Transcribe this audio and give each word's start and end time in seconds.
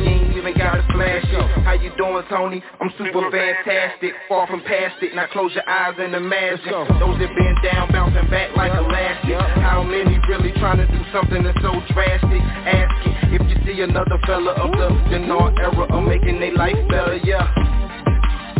you 0.00 0.08
ain't 0.08 0.36
even 0.36 0.54
gotta 0.56 0.82
flash 0.92 1.24
it. 1.24 1.64
How 1.64 1.74
you 1.74 1.92
doing, 1.96 2.24
Tony? 2.28 2.62
I'm 2.80 2.90
super 2.96 3.30
fantastic, 3.30 4.12
far 4.28 4.46
from 4.46 4.62
past 4.62 5.02
it. 5.02 5.14
Now 5.14 5.26
close 5.32 5.52
your 5.54 5.68
eyes 5.68 5.94
and 5.98 6.14
imagine 6.14 6.72
those 6.98 7.18
that 7.20 7.30
been 7.36 7.56
down, 7.62 7.92
bouncing 7.92 8.28
back 8.30 8.56
like 8.56 8.72
a 8.72 8.80
elastic. 8.80 9.36
How 9.60 9.82
many 9.82 10.18
really 10.28 10.52
trying 10.58 10.78
to 10.78 10.86
do 10.86 11.00
something 11.12 11.42
that's 11.42 11.60
so 11.60 11.72
drastic? 11.92 12.42
Ask 12.64 13.06
it 13.06 13.20
if 13.32 13.42
you 13.48 13.56
see 13.66 13.80
another 13.82 14.18
fella 14.26 14.52
of 14.52 14.72
the 14.72 14.88
Dinar 15.10 15.52
era 15.60 15.84
of 15.86 16.04
making 16.04 16.40
their 16.40 16.54
life 16.54 16.76
better, 16.88 17.16
yeah. 17.22 17.46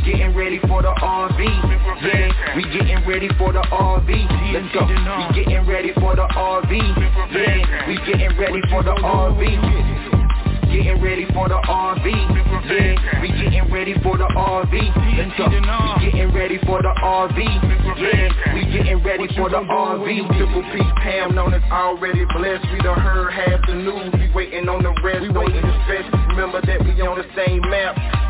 Getting 0.04 0.34
ready 0.34 0.58
for 0.60 0.80
the 0.80 0.88
RV, 0.88 1.40
yeah. 2.02 2.56
We 2.56 2.62
getting 2.72 3.06
ready 3.06 3.28
for 3.36 3.52
the 3.52 3.60
RV. 3.60 4.10
Let's 4.52 4.72
go. 4.72 4.86
We 4.86 5.44
getting 5.44 5.66
ready 5.66 5.92
for 5.94 6.16
the 6.16 6.22
RV, 6.22 6.72
yeah. 7.32 7.86
We 7.86 7.96
getting 8.06 8.38
ready 8.38 8.60
for 8.70 8.82
the 8.82 8.92
RV. 8.92 10.09
Getting 10.70 11.02
ready 11.02 11.26
for 11.34 11.48
the 11.48 11.58
RV, 11.66 12.06
yeah. 12.06 13.20
We 13.20 13.28
getting 13.28 13.72
ready 13.72 13.94
for 14.02 14.16
the 14.16 14.24
RV. 14.24 14.72
Let's 15.18 15.36
go. 15.36 15.48
We 15.50 16.10
getting 16.10 16.32
ready 16.32 16.58
for 16.64 16.80
the 16.80 16.94
RV, 17.02 17.38
yeah. 17.98 18.54
We 18.54 18.64
getting 18.70 19.02
ready 19.02 19.26
for 19.34 19.50
the 19.50 19.66
RV. 19.66 20.36
Triple 20.38 20.62
P 20.70 20.78
Pam 21.02 21.34
known 21.34 21.54
as 21.54 21.62
already 21.72 22.24
blessed. 22.36 22.64
We 22.72 22.78
done 22.80 23.00
heard 23.00 23.32
half 23.32 23.66
the 23.66 23.74
news. 23.74 24.14
We 24.14 24.30
waiting 24.32 24.68
on 24.68 24.82
the 24.82 24.94
rest. 25.02 25.22
We 25.22 25.30
waiting 25.30 25.62
to 25.62 25.82
stretch. 25.84 26.06
Remember 26.30 26.60
that 26.62 26.84
we 26.84 26.92
on 27.02 27.18
the 27.18 27.26
same 27.34 27.60
map. 27.68 28.29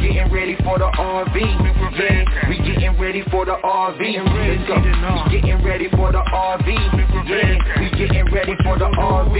Getting 0.00 0.32
ready 0.32 0.56
for 0.64 0.78
the 0.78 0.88
RV, 0.96 1.36
yeah. 1.36 2.48
We 2.48 2.56
getting 2.58 2.98
ready 2.98 3.22
for 3.30 3.44
the 3.44 3.52
RV. 3.52 4.00
Let's 4.00 4.68
go. 4.68 4.76
We 4.80 5.40
getting 5.40 5.62
ready 5.62 5.88
for 5.90 6.10
the 6.12 6.18
RV, 6.18 6.68
yeah. 7.28 7.80
We 7.80 7.90
getting 7.98 8.32
ready 8.32 8.56
for 8.64 8.76
the 8.78 8.86
RV. 8.86 9.34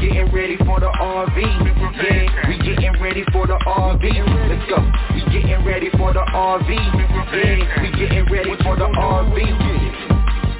Getting 0.00 0.32
ready 0.32 0.56
for 0.64 0.78
the 0.80 0.86
RV, 0.86 1.38
yeah. 1.40 2.48
We 2.48 2.58
getting 2.62 2.94
ready 3.02 3.24
for 3.32 3.46
the 3.46 3.58
RV. 3.66 4.04
Let's 4.48 4.64
go. 4.70 4.78
We 5.14 5.20
getting 5.32 5.64
ready 5.64 5.90
for 5.98 6.12
the 6.12 6.20
RV, 6.20 6.70
yeah. 6.70 7.82
We 7.82 7.90
getting 7.98 8.24
ready 8.30 8.54
for 8.62 8.76
the 8.76 8.86
RV. 8.86 9.36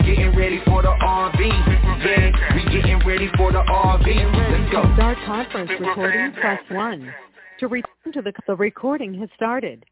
Getting 0.05 0.35
ready 0.37 0.61
for 0.67 0.83
the 0.83 0.89
RV, 0.89 1.41
yeah. 2.05 2.55
We 2.55 2.63
getting 2.75 2.99
ready 3.07 3.29
for 3.37 3.53
the 3.53 3.63
RV. 3.63 4.07
Let's 4.51 4.73
go. 4.73 4.83
To 4.83 4.95
start 4.95 5.19
conference 5.27 5.71
recording, 5.79 6.33
press 6.33 6.61
1. 6.71 7.15
To 7.61 7.69
return 7.69 8.11
to 8.15 8.21
the, 8.21 8.33
the 8.49 8.57
recording 8.57 9.15
has 9.21 9.29
started. 9.37 9.87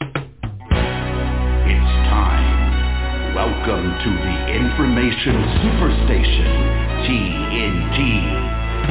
It's 0.00 1.92
time. 2.06 3.34
Welcome 3.34 3.90
to 3.90 4.10
the 4.22 4.36
Information 4.54 5.34
Superstation, 5.66 6.46
TNT. 7.10 7.98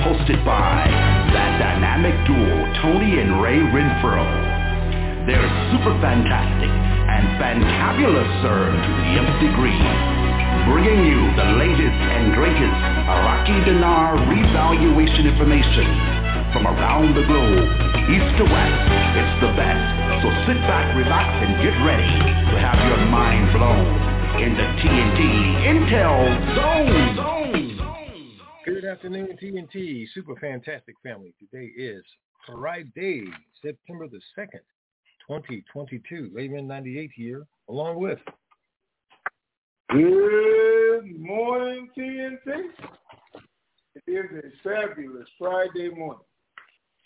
Hosted 0.03 0.43
by 0.43 0.83
that 1.31 1.55
dynamic 1.55 2.11
duo, 2.27 2.67
Tony 2.83 3.15
and 3.23 3.41
Ray 3.41 3.63
Renfro. 3.71 4.27
They're 5.31 5.49
super 5.71 5.95
fantastic 6.03 6.67
and 6.67 7.39
fantabulous, 7.39 8.27
sir, 8.43 8.75
to 8.75 8.91
the 8.91 9.23
nth 9.23 9.39
degree. 9.39 9.87
Bringing 10.67 10.99
you 11.07 11.31
the 11.39 11.47
latest 11.63 11.99
and 12.11 12.35
greatest 12.35 12.75
Iraqi 13.07 13.55
dinar 13.71 14.19
revaluation 14.27 15.27
information 15.31 16.24
from 16.55 16.67
around 16.67 17.13
the 17.13 17.25
globe, 17.27 17.67
east 18.07 18.31
to 18.39 18.45
west. 18.47 18.87
It's 19.19 19.35
the 19.43 19.51
best. 19.59 20.23
So 20.23 20.31
sit 20.47 20.55
back, 20.63 20.95
relax, 20.95 21.27
and 21.43 21.51
get 21.59 21.75
ready 21.83 22.15
to 22.47 22.55
have 22.63 22.79
your 22.87 23.05
mind 23.11 23.51
blown 23.51 23.83
in 24.39 24.55
the 24.55 24.63
TNT 24.79 25.19
Intel 25.67 26.55
Zone. 26.55 27.15
Zone, 27.17 27.77
zone. 27.77 28.39
Good 28.63 28.85
afternoon, 28.85 29.37
TNT 29.43 30.05
Super 30.13 30.37
Fantastic 30.39 30.95
Family. 31.03 31.33
Today 31.37 31.73
is 31.75 32.05
Friday, 32.47 33.25
September 33.61 34.07
the 34.07 34.21
2nd, 34.39 34.63
2022. 35.27 36.31
Layman 36.33 36.67
98 36.67 37.11
here, 37.13 37.45
along 37.67 37.99
with 37.99 38.19
Good 39.89 41.19
morning, 41.19 41.89
TNT. 41.97 42.47
It 44.07 44.07
is 44.07 44.25
a 44.37 44.63
fabulous 44.63 45.27
Friday 45.37 45.89
morning. 45.89 46.23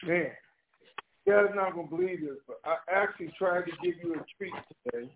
Man, 0.06 0.32
you 1.26 1.34
guys 1.34 1.52
not 1.56 1.76
gonna 1.76 1.88
believe 1.88 2.22
this, 2.22 2.38
but 2.48 2.62
I 2.64 2.78
actually 2.92 3.34
tried 3.38 3.66
to 3.66 3.72
give 3.84 3.96
you 4.02 4.16
a 4.16 4.26
treat 4.38 4.54
today. 4.86 5.10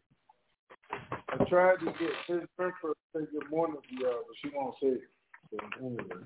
I 1.30 1.44
tried 1.46 1.80
to 1.80 1.86
get 1.86 2.12
Miss 2.30 2.46
Brimford 2.60 2.94
to 2.94 2.96
say 3.16 3.26
good 3.32 3.50
morning 3.50 3.78
to 3.78 4.04
y'all, 4.04 4.24
but 4.28 4.36
she 4.42 4.52
won't 4.54 4.76
say 4.82 4.88
it. 4.90 5.10
So 5.52 5.58
anyway. 5.86 6.26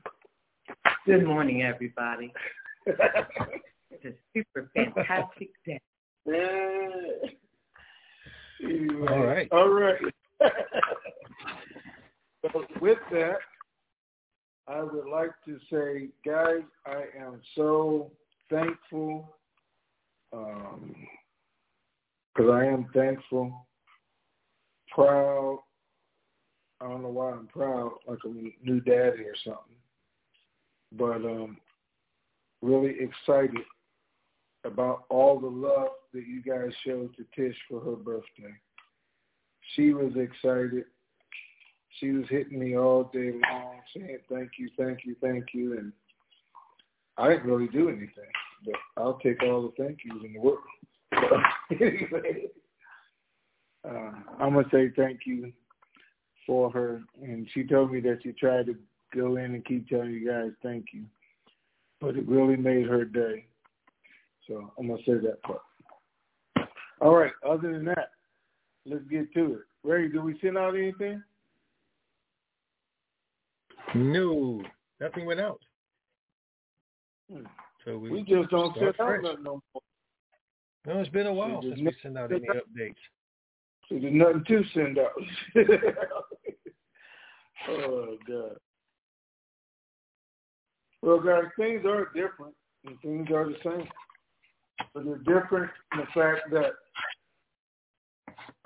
Good 1.05 1.25
morning, 1.25 1.61
everybody. 1.61 2.33
it's 2.85 4.05
a 4.05 4.13
super 4.33 4.69
fantastic 4.75 5.49
day. 5.65 5.79
Yeah. 6.25 7.29
Anyway, 8.63 9.07
All 9.07 9.23
right. 9.23 9.47
All 9.51 9.69
right. 9.69 10.01
so 12.41 12.65
with 12.81 12.97
that, 13.11 13.37
I 14.67 14.81
would 14.81 15.07
like 15.07 15.31
to 15.45 15.59
say, 15.71 16.09
guys, 16.25 16.63
I 16.85 17.05
am 17.17 17.39
so 17.55 18.11
thankful. 18.49 19.33
Um, 20.33 20.95
because 22.37 22.51
I 22.51 22.65
am 22.65 22.87
thankful, 22.93 23.67
proud. 24.93 25.59
I 26.79 26.87
don't 26.87 27.01
know 27.01 27.09
why 27.09 27.31
I'm 27.31 27.47
proud, 27.47 27.93
like 28.07 28.19
a 28.23 28.27
new 28.27 28.79
daddy 28.81 29.23
or 29.23 29.35
something, 29.43 29.75
but 30.91 31.25
um, 31.25 31.57
really 32.61 32.95
excited 32.99 33.63
about 34.63 35.05
all 35.09 35.39
the 35.39 35.47
love 35.47 35.89
that 36.13 36.27
you 36.27 36.43
guys 36.43 36.71
showed 36.85 37.15
to 37.15 37.25
Tish 37.35 37.57
for 37.67 37.79
her 37.79 37.95
birthday. 37.95 38.53
She 39.75 39.93
was 39.93 40.13
excited. 40.15 40.85
She 41.99 42.11
was 42.11 42.25
hitting 42.29 42.59
me 42.59 42.77
all 42.77 43.09
day 43.11 43.31
long, 43.51 43.79
saying 43.95 44.19
thank 44.29 44.51
you, 44.59 44.69
thank 44.77 44.99
you, 45.05 45.15
thank 45.21 45.45
you, 45.53 45.77
and 45.79 45.91
I 47.17 47.29
didn't 47.29 47.49
really 47.49 47.67
do 47.67 47.89
anything, 47.89 48.31
but 48.65 48.75
I'll 48.95 49.19
take 49.19 49.41
all 49.43 49.63
the 49.63 49.71
thank 49.83 49.99
yous 50.03 50.23
in 50.23 50.33
the 50.33 50.39
world. 50.39 50.59
uh, 53.87 54.11
I'm 54.39 54.53
gonna 54.53 54.67
say 54.71 54.91
thank 54.95 55.21
you 55.25 55.51
for 56.45 56.69
her, 56.71 57.01
and 57.21 57.47
she 57.53 57.63
told 57.63 57.91
me 57.91 57.99
that 58.01 58.19
she 58.23 58.31
tried 58.33 58.67
to 58.67 58.75
go 59.15 59.37
in 59.37 59.55
and 59.55 59.65
keep 59.65 59.87
telling 59.89 60.11
you 60.11 60.29
guys 60.29 60.51
thank 60.61 60.87
you, 60.93 61.03
but 61.99 62.15
it 62.15 62.27
really 62.27 62.55
made 62.55 62.87
her 62.87 63.03
day. 63.05 63.45
So 64.47 64.71
I'm 64.77 64.87
gonna 64.87 65.01
say 65.05 65.15
that 65.15 65.41
part. 65.43 65.61
All 67.01 67.15
right. 67.15 67.33
Other 67.47 67.73
than 67.73 67.85
that, 67.85 68.11
let's 68.85 69.03
get 69.09 69.33
to 69.33 69.53
it. 69.53 69.61
Ray, 69.83 70.07
did 70.07 70.23
we 70.23 70.37
send 70.41 70.57
out 70.57 70.75
anything? 70.75 71.21
No, 73.95 74.61
nothing 74.99 75.25
went 75.25 75.39
out. 75.39 75.59
So 77.85 77.97
we, 77.97 78.11
We 78.11 78.23
just 78.23 78.49
don't 78.49 78.75
send 78.75 78.95
out 78.99 79.23
nothing 79.23 79.43
no 79.43 79.61
more. 79.73 79.81
No, 80.85 80.99
it's 80.99 81.09
been 81.09 81.27
a 81.27 81.33
while 81.33 81.61
There's 81.61 81.75
since 81.75 81.85
we 81.85 81.95
sent 82.01 82.17
out 82.17 82.31
any 82.31 82.47
updates. 82.47 82.95
So 83.89 83.99
there's 83.99 84.13
nothing 84.13 84.45
to 84.47 84.63
send 84.73 84.97
out. 84.99 85.11
oh 87.69 88.17
God. 88.27 88.57
Well, 91.01 91.19
guys, 91.19 91.43
things 91.57 91.85
are 91.85 92.05
different 92.13 92.53
and 92.85 92.97
things 93.01 93.27
are 93.33 93.49
the 93.49 93.57
same, 93.63 93.87
but 94.93 95.05
they're 95.05 95.17
different 95.17 95.71
in 95.93 95.99
the 95.99 96.05
fact 96.13 96.51
that. 96.51 96.73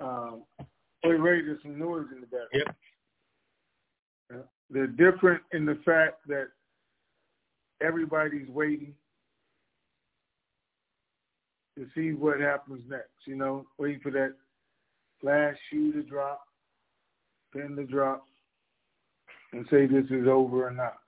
Um, 0.00 0.44
there's 1.02 1.62
some 1.62 1.78
noise 1.78 2.06
in 2.14 2.20
the 2.20 2.26
back. 2.26 2.48
Yep. 2.52 2.76
Yeah. 4.30 4.42
They're 4.70 4.86
different 4.86 5.42
in 5.52 5.64
the 5.64 5.78
fact 5.84 6.26
that 6.28 6.48
everybody's 7.82 8.48
waiting 8.48 8.94
to 11.76 11.86
see 11.94 12.12
what 12.12 12.40
happens 12.40 12.82
next. 12.88 13.08
You 13.26 13.36
know, 13.36 13.66
waiting 13.78 14.00
for 14.00 14.10
that 14.12 14.34
last 15.22 15.58
shoe 15.70 15.92
to 15.92 16.02
drop, 16.02 16.42
pin 17.52 17.76
to 17.76 17.84
drop, 17.84 18.26
and 19.52 19.66
say 19.70 19.86
this 19.86 20.06
is 20.10 20.26
over 20.28 20.66
or 20.66 20.70
not. 20.70 20.98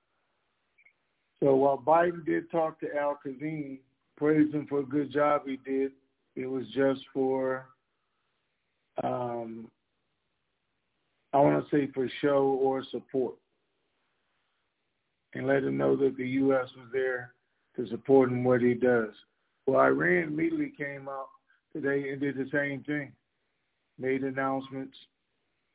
So 1.43 1.55
while 1.55 1.79
Biden 1.79 2.25
did 2.25 2.51
talk 2.51 2.81
to 2.81 2.87
Al 2.97 3.19
Kazim, 3.23 3.79
praised 4.17 4.55
him 4.55 4.67
for 4.67 4.81
a 4.81 4.85
good 4.85 5.13
job 5.13 5.43
he 5.47 5.59
did, 5.65 5.93
it 6.37 6.47
was 6.47 6.65
just 6.75 7.01
for, 7.13 7.67
um, 9.03 9.69
I 11.33 11.39
want 11.39 11.69
to 11.69 11.77
say 11.77 11.91
for 11.93 12.09
show 12.23 12.59
or 12.63 12.83
support. 12.91 13.35
And 15.35 15.47
let 15.47 15.65
him 15.65 15.77
know 15.77 15.97
that 15.97 16.17
the 16.17 16.29
U.S. 16.29 16.69
was 16.77 16.87
there 16.93 17.35
to 17.77 17.87
support 17.89 18.31
him 18.31 18.45
what 18.45 18.61
he 18.61 18.75
does. 18.75 19.11
Well, 19.67 19.81
Iran 19.81 20.25
immediately 20.25 20.73
came 20.77 21.09
out 21.09 21.29
today 21.73 22.11
and 22.11 22.21
did 22.21 22.37
the 22.37 22.49
same 22.53 22.85
thing 22.85 23.13
made 23.99 24.23
announcements 24.23 24.97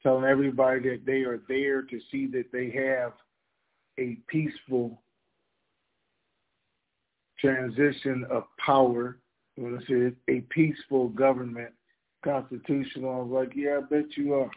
telling 0.04 0.26
everybody 0.26 0.82
that 0.82 1.06
they 1.06 1.22
are 1.22 1.42
there 1.48 1.82
to 1.82 2.00
see 2.12 2.28
that 2.28 2.52
they 2.52 2.70
have 2.70 3.14
a 3.98 4.18
peaceful 4.28 5.02
transition 7.40 8.26
of 8.30 8.44
power. 8.64 9.18
When 9.56 9.78
I 9.78 9.88
say 9.88 10.14
a 10.30 10.42
peaceful 10.42 11.10
government, 11.10 11.72
constitutional, 12.24 13.12
I 13.12 13.18
was 13.18 13.46
like, 13.46 13.56
yeah, 13.56 13.78
I 13.78 13.82
bet 13.82 14.16
you 14.16 14.36
are. 14.36 14.52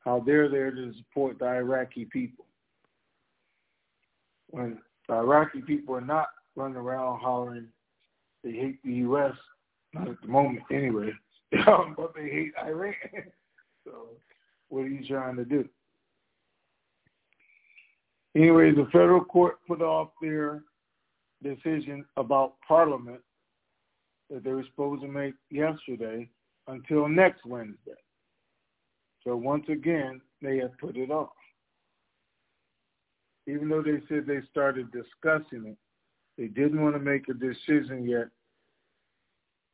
How 0.00 0.22
they're 0.24 0.48
there 0.48 0.70
to 0.70 0.92
support 0.98 1.38
the 1.38 1.46
Iraqi 1.46 2.06
people. 2.06 2.45
When 4.48 4.78
the 5.08 5.14
Iraqi 5.14 5.60
people 5.62 5.94
are 5.94 6.00
not 6.00 6.28
running 6.54 6.76
around 6.76 7.20
hollering 7.20 7.68
they 8.46 8.52
hate 8.52 8.82
the 8.84 8.92
U.S., 8.92 9.32
not 9.92 10.08
at 10.08 10.20
the 10.20 10.28
moment 10.28 10.62
anyway, 10.70 11.10
but 11.52 12.14
they 12.14 12.28
hate 12.28 12.52
Iran. 12.64 12.94
so 13.84 14.10
what 14.68 14.82
are 14.82 14.88
you 14.88 15.04
trying 15.06 15.36
to 15.36 15.44
do? 15.44 15.68
Anyway, 18.36 18.70
the 18.70 18.86
federal 18.92 19.24
court 19.24 19.56
put 19.66 19.82
off 19.82 20.10
their 20.22 20.62
decision 21.42 22.04
about 22.16 22.54
Parliament 22.66 23.20
that 24.30 24.44
they 24.44 24.52
were 24.52 24.64
supposed 24.64 25.02
to 25.02 25.08
make 25.08 25.34
yesterday 25.50 26.28
until 26.68 27.08
next 27.08 27.44
Wednesday. 27.46 27.92
So 29.24 29.36
once 29.36 29.64
again, 29.68 30.20
they 30.40 30.58
have 30.58 30.76
put 30.78 30.96
it 30.96 31.10
off. 31.10 31.30
Even 33.46 33.68
though 33.68 33.82
they 33.82 34.02
said 34.08 34.26
they 34.26 34.40
started 34.50 34.90
discussing 34.90 35.66
it, 35.66 35.76
they 36.36 36.48
didn't 36.48 36.82
want 36.82 36.94
to 36.94 37.00
make 37.00 37.28
a 37.28 37.34
decision 37.34 38.06
yet 38.06 38.28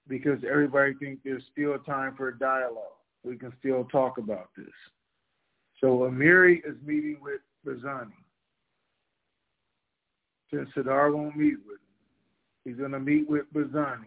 because 0.08 0.38
everybody 0.48 0.94
thinks 0.94 1.22
there's 1.24 1.42
still 1.50 1.78
time 1.78 2.14
for 2.16 2.28
a 2.28 2.38
dialogue. 2.38 2.84
We 3.24 3.36
can 3.36 3.52
still 3.58 3.84
talk 3.84 4.18
about 4.18 4.50
this. 4.56 4.66
So 5.80 6.00
Amiri 6.00 6.58
is 6.58 6.76
meeting 6.84 7.18
with 7.20 7.40
Barzani. 7.66 8.10
Since 10.52 10.68
Sadar 10.76 11.14
won't 11.14 11.36
meet 11.36 11.56
with 11.66 11.78
him, 11.78 12.64
he's 12.64 12.76
going 12.76 12.92
to 12.92 13.00
meet 13.00 13.28
with 13.28 13.52
Barzani. 13.54 14.04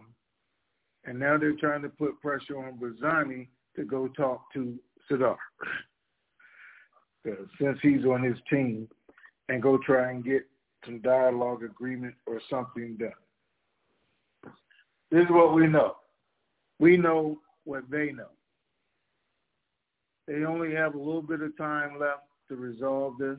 And 1.04 1.18
now 1.18 1.36
they're 1.38 1.56
trying 1.56 1.82
to 1.82 1.88
put 1.88 2.20
pressure 2.20 2.58
on 2.58 2.78
Barzani 2.78 3.48
to 3.74 3.84
go 3.84 4.08
talk 4.08 4.52
to 4.54 4.78
Sadar. 5.10 5.36
Since 7.60 7.78
he's 7.82 8.04
on 8.04 8.22
his 8.22 8.36
team 8.48 8.88
and 9.48 9.62
go 9.62 9.78
try 9.78 10.10
and 10.10 10.24
get 10.24 10.42
some 10.84 11.00
dialogue 11.00 11.62
agreement 11.62 12.14
or 12.26 12.40
something 12.50 12.96
done. 12.96 13.10
This 15.10 15.22
is 15.24 15.30
what 15.30 15.54
we 15.54 15.66
know. 15.66 15.96
We 16.78 16.96
know 16.96 17.38
what 17.64 17.84
they 17.90 18.12
know. 18.12 18.30
They 20.26 20.44
only 20.44 20.74
have 20.74 20.94
a 20.94 20.98
little 20.98 21.22
bit 21.22 21.40
of 21.40 21.56
time 21.56 21.98
left 22.00 22.22
to 22.48 22.56
resolve 22.56 23.18
this. 23.18 23.38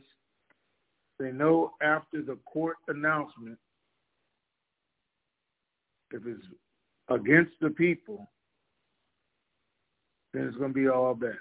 They 1.19 1.31
know 1.31 1.73
after 1.81 2.21
the 2.21 2.37
court 2.45 2.77
announcement, 2.87 3.57
if 6.11 6.25
it's 6.25 6.43
against 7.09 7.51
the 7.59 7.69
people, 7.69 8.29
then 10.33 10.43
it's 10.43 10.57
going 10.57 10.73
to 10.73 10.79
be 10.79 10.87
all 10.87 11.13
bad. 11.13 11.35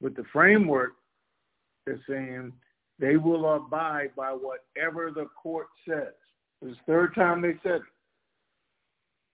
But 0.00 0.14
the 0.14 0.24
framework 0.32 0.92
is 1.86 1.98
saying 2.08 2.52
they 2.98 3.16
will 3.16 3.54
abide 3.54 4.10
by 4.16 4.30
whatever 4.30 5.10
the 5.10 5.26
court 5.40 5.68
says. 5.86 6.14
It's 6.62 6.76
the 6.86 6.92
third 6.92 7.14
time 7.14 7.40
they 7.40 7.54
said 7.62 7.76
it. 7.76 7.82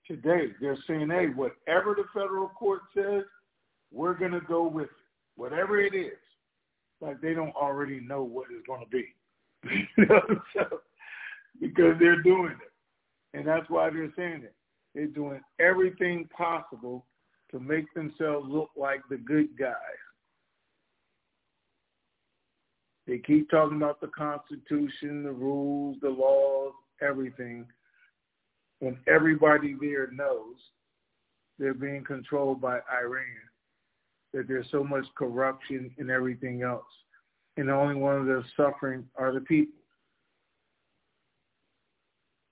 Today, 0.07 0.53
they're 0.61 0.79
saying, 0.87 1.09
hey, 1.09 1.29
whatever 1.29 1.95
the 1.95 2.05
federal 2.13 2.49
court 2.49 2.83
says, 2.95 3.23
we're 3.91 4.15
going 4.15 4.33
to 4.33 4.41
go 4.41 4.67
with 4.67 4.85
it, 4.85 4.91
whatever 5.37 5.81
it 5.81 5.95
is. 5.95 6.19
Like 7.01 7.21
they 7.21 7.33
don't 7.33 7.55
already 7.55 8.01
know 8.01 8.23
what 8.23 8.47
it's 8.51 8.67
going 8.67 8.85
to 8.85 8.91
be. 8.91 9.07
so, 10.55 10.81
because 11.61 11.95
they're 11.99 12.23
doing 12.23 12.53
it. 12.53 13.39
And 13.39 13.47
that's 13.47 13.69
why 13.71 13.89
they're 13.91 14.13
saying 14.17 14.43
it. 14.45 14.55
They're 14.95 15.07
doing 15.07 15.41
everything 15.59 16.29
possible 16.37 17.07
to 17.51 17.59
make 17.59 17.93
themselves 17.95 18.47
look 18.49 18.71
like 18.77 19.01
the 19.09 19.17
good 19.17 19.57
guys. 19.59 19.75
They 23.07 23.19
keep 23.19 23.51
talking 23.51 23.77
about 23.77 24.01
the 24.01 24.09
Constitution, 24.09 25.23
the 25.23 25.33
rules, 25.33 25.99
the 26.01 26.09
laws, 26.09 26.73
everything, 27.03 27.67
when 28.81 28.99
everybody 29.07 29.77
there 29.81 30.11
knows 30.11 30.57
they're 31.59 31.75
being 31.75 32.05
controlled 32.05 32.61
by 32.61 32.81
Iran, 32.93 33.25
that 34.33 34.49
there's 34.49 34.67
so 34.71 34.83
much 34.83 35.05
corruption 35.17 35.91
and 35.99 36.11
everything 36.11 36.63
else. 36.63 36.85
And 37.57 37.69
the 37.69 37.75
only 37.75 37.95
ones 37.95 38.27
that 38.27 38.33
are 38.33 38.45
suffering 38.57 39.05
are 39.17 39.33
the 39.33 39.41
people. 39.41 39.79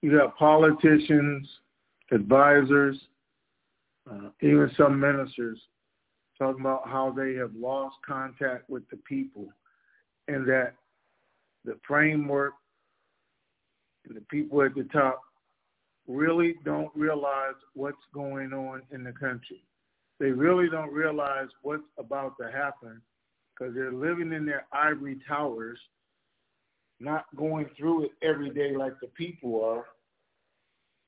You 0.01 0.17
got 0.19 0.37
politicians, 0.37 1.49
advisors, 2.13 2.99
uh, 4.11 4.29
even 4.41 4.71
some 4.77 4.99
ministers 5.01 5.59
talking 6.39 6.61
about 6.61 6.89
how 6.89 7.13
they 7.17 7.35
have 7.35 7.53
lost 7.55 7.97
contact 8.07 8.69
with 8.69 8.89
the 8.91 8.97
people 8.99 9.49
and 10.29 10.47
that 10.49 10.75
the 11.65 11.77
framework 11.87 12.55
and 14.07 14.17
the 14.17 14.21
people 14.23 14.63
at 14.63 14.75
the 14.75 14.85
top 14.93 15.21
really 16.09 16.57
don't 16.65 16.91
realize 16.95 17.55
what's 17.75 17.97
going 18.13 18.53
on 18.53 18.83
in 18.91 19.05
the 19.05 19.13
country. 19.13 19.63
They 20.19 20.31
really 20.31 20.69
don't 20.69 20.93
realize 20.93 21.49
what's 21.63 21.83
about 21.99 22.37
to 22.41 22.51
happen 22.51 23.01
because 23.53 23.75
they're 23.75 23.93
living 23.93 24.33
in 24.33 24.47
their 24.47 24.67
ivory 24.73 25.19
towers, 25.29 25.79
not 27.01 27.25
going 27.37 27.67
through 27.77 28.05
it 28.05 28.11
every 28.23 28.51
day 28.51 28.77
like 28.77 28.95
the 29.01 29.09
people 29.09 29.65
are. 29.65 29.85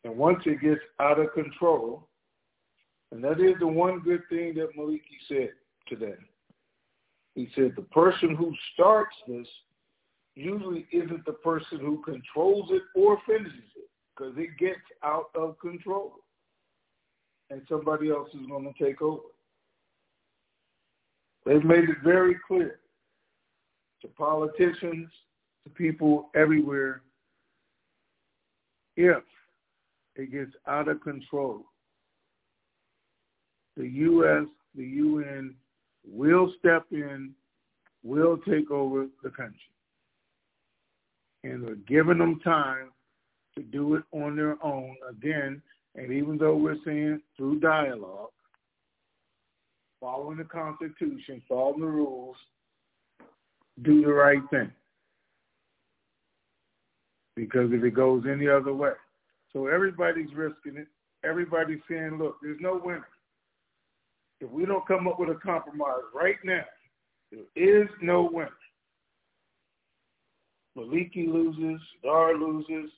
And 0.04 0.16
once 0.16 0.42
it 0.46 0.60
gets 0.60 0.80
out 1.00 1.18
of 1.18 1.32
control, 1.32 2.08
and 3.10 3.22
that 3.22 3.40
is 3.40 3.54
the 3.60 3.66
one 3.66 4.00
good 4.00 4.22
thing 4.28 4.54
that 4.54 4.76
Maliki 4.76 5.00
said 5.28 5.50
today. 5.88 6.16
He 7.34 7.48
said 7.54 7.72
the 7.74 7.82
person 7.82 8.36
who 8.36 8.54
starts 8.72 9.16
this 9.26 9.46
usually 10.36 10.86
isn't 10.92 11.24
the 11.26 11.32
person 11.32 11.78
who 11.78 12.02
controls 12.02 12.70
it 12.70 12.82
or 12.94 13.18
finishes 13.26 13.70
it 13.76 13.88
because 14.16 14.34
it 14.36 14.56
gets 14.58 14.80
out 15.02 15.30
of 15.34 15.58
control. 15.58 16.12
And 17.50 17.62
somebody 17.68 18.10
else 18.10 18.28
is 18.34 18.46
going 18.48 18.72
to 18.72 18.84
take 18.84 19.02
over. 19.02 19.22
They've 21.44 21.64
made 21.64 21.90
it 21.90 21.98
very 22.02 22.36
clear 22.46 22.80
to 24.00 24.08
politicians, 24.08 25.10
to 25.64 25.70
people 25.70 26.30
everywhere, 26.34 27.02
if 28.96 29.22
it 30.16 30.32
gets 30.32 30.52
out 30.66 30.88
of 30.88 31.02
control, 31.02 31.64
the 33.76 33.88
U.S., 33.88 34.46
the 34.74 34.84
UN 34.84 35.54
will 36.10 36.52
step 36.58 36.84
in, 36.90 37.30
will 38.02 38.38
take 38.48 38.70
over 38.70 39.06
the 39.22 39.30
country. 39.30 39.58
And 41.42 41.62
we're 41.62 41.74
giving 41.74 42.18
them 42.18 42.40
time 42.40 42.90
to 43.56 43.62
do 43.62 43.94
it 43.94 44.04
on 44.12 44.36
their 44.36 44.62
own 44.64 44.96
again. 45.08 45.62
And 45.94 46.12
even 46.12 46.38
though 46.38 46.56
we're 46.56 46.76
saying 46.84 47.20
through 47.36 47.60
dialogue, 47.60 48.30
following 50.00 50.38
the 50.38 50.44
Constitution, 50.44 51.42
following 51.48 51.80
the 51.80 51.86
rules, 51.86 52.36
do 53.82 54.02
the 54.02 54.12
right 54.12 54.42
thing. 54.50 54.70
Because 57.36 57.72
if 57.72 57.82
it 57.82 57.94
goes 57.94 58.24
any 58.30 58.48
other 58.48 58.72
way. 58.72 58.92
So 59.52 59.66
everybody's 59.66 60.32
risking 60.34 60.76
it. 60.76 60.88
Everybody's 61.24 61.80
saying, 61.88 62.18
look, 62.18 62.36
there's 62.42 62.60
no 62.60 62.80
winner. 62.84 63.06
If 64.44 64.50
we 64.50 64.66
don't 64.66 64.86
come 64.86 65.08
up 65.08 65.18
with 65.18 65.30
a 65.30 65.40
compromise 65.40 66.02
right 66.14 66.36
now, 66.44 66.64
there 67.32 67.46
is 67.56 67.88
no 68.02 68.28
winner. 68.30 68.50
Maliki 70.76 71.26
loses, 71.32 71.80
Dar 72.02 72.36
loses, 72.36 72.90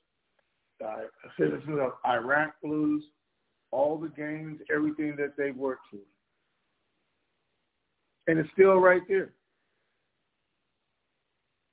citizens 1.39 1.79
of 1.81 1.93
Iraq 2.05 2.55
lose, 2.65 3.05
all 3.71 3.97
the 3.97 4.09
games, 4.09 4.59
everything 4.75 5.15
that 5.19 5.35
they 5.39 5.53
worked 5.53 5.87
for. 5.91 5.99
And 8.27 8.41
it's 8.41 8.51
still 8.53 8.79
right 8.79 9.03
there. 9.07 9.31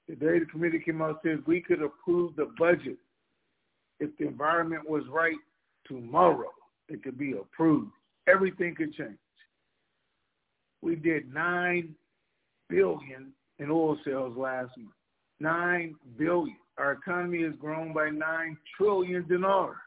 Today 0.08 0.38
the 0.38 0.46
committee 0.46 0.84
came 0.86 1.02
out 1.02 1.22
and 1.24 1.40
said 1.40 1.48
we 1.48 1.62
could 1.62 1.82
approve 1.82 2.36
the 2.36 2.52
budget 2.60 2.98
if 4.00 4.16
the 4.20 4.28
environment 4.28 4.88
was 4.88 5.04
right 5.10 5.38
tomorrow. 5.88 6.52
It 6.90 7.02
could 7.02 7.18
be 7.18 7.32
approved. 7.32 7.92
Everything 8.28 8.76
could 8.76 8.94
change. 8.94 9.18
We 10.84 10.98
did 10.98 11.34
nine 11.34 11.96
billion 12.70 13.32
in 13.58 13.72
oil 13.72 13.98
sales 14.04 14.36
last 14.36 14.72
month. 14.78 14.92
Nine 15.40 15.96
billion. 16.18 16.58
Our 16.78 16.92
economy 16.92 17.44
has 17.44 17.54
grown 17.58 17.94
by 17.94 18.10
nine 18.10 18.58
trillion 18.76 19.26
dinar. 19.30 19.78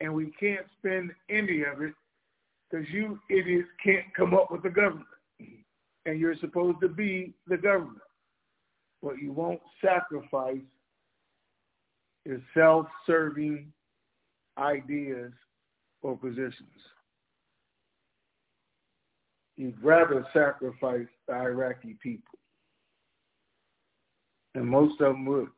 And 0.00 0.14
we 0.14 0.32
can't 0.40 0.64
spend 0.78 1.10
any 1.28 1.62
of 1.62 1.82
it 1.82 1.92
because 2.70 2.86
you 2.90 3.20
idiots 3.28 3.68
can't 3.84 4.06
come 4.16 4.32
up 4.32 4.50
with 4.50 4.62
the 4.62 4.70
government. 4.70 5.06
And 6.06 6.18
you're 6.18 6.36
supposed 6.40 6.78
to 6.80 6.88
be 6.88 7.34
the 7.46 7.58
government. 7.58 7.98
But 9.02 9.18
you 9.20 9.32
won't 9.32 9.60
sacrifice 9.84 10.56
your 12.24 12.40
self-serving 12.54 13.70
ideas 14.56 15.32
or 16.00 16.16
positions 16.16 16.70
you'd 19.62 19.82
rather 19.82 20.26
sacrifice 20.32 21.06
the 21.28 21.34
Iraqi 21.34 21.96
people. 22.02 22.38
And 24.54 24.66
most 24.66 25.00
of 25.00 25.12
them 25.12 25.24
would. 25.26 25.48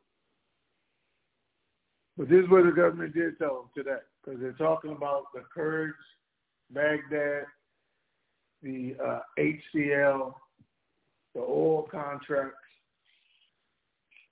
But 2.17 2.29
this 2.29 2.43
is 2.43 2.49
what 2.49 2.65
the 2.65 2.71
government 2.71 3.15
did 3.15 3.37
tell 3.39 3.55
them 3.55 3.69
today, 3.75 3.99
because 4.23 4.39
they're 4.39 4.53
talking 4.53 4.91
about 4.91 5.23
the 5.33 5.41
Kurds, 5.53 5.95
Baghdad, 6.71 7.45
the 8.61 8.95
uh, 9.03 9.19
HCL, 9.37 10.33
the 11.33 11.41
oil 11.41 11.87
contracts, 11.91 12.55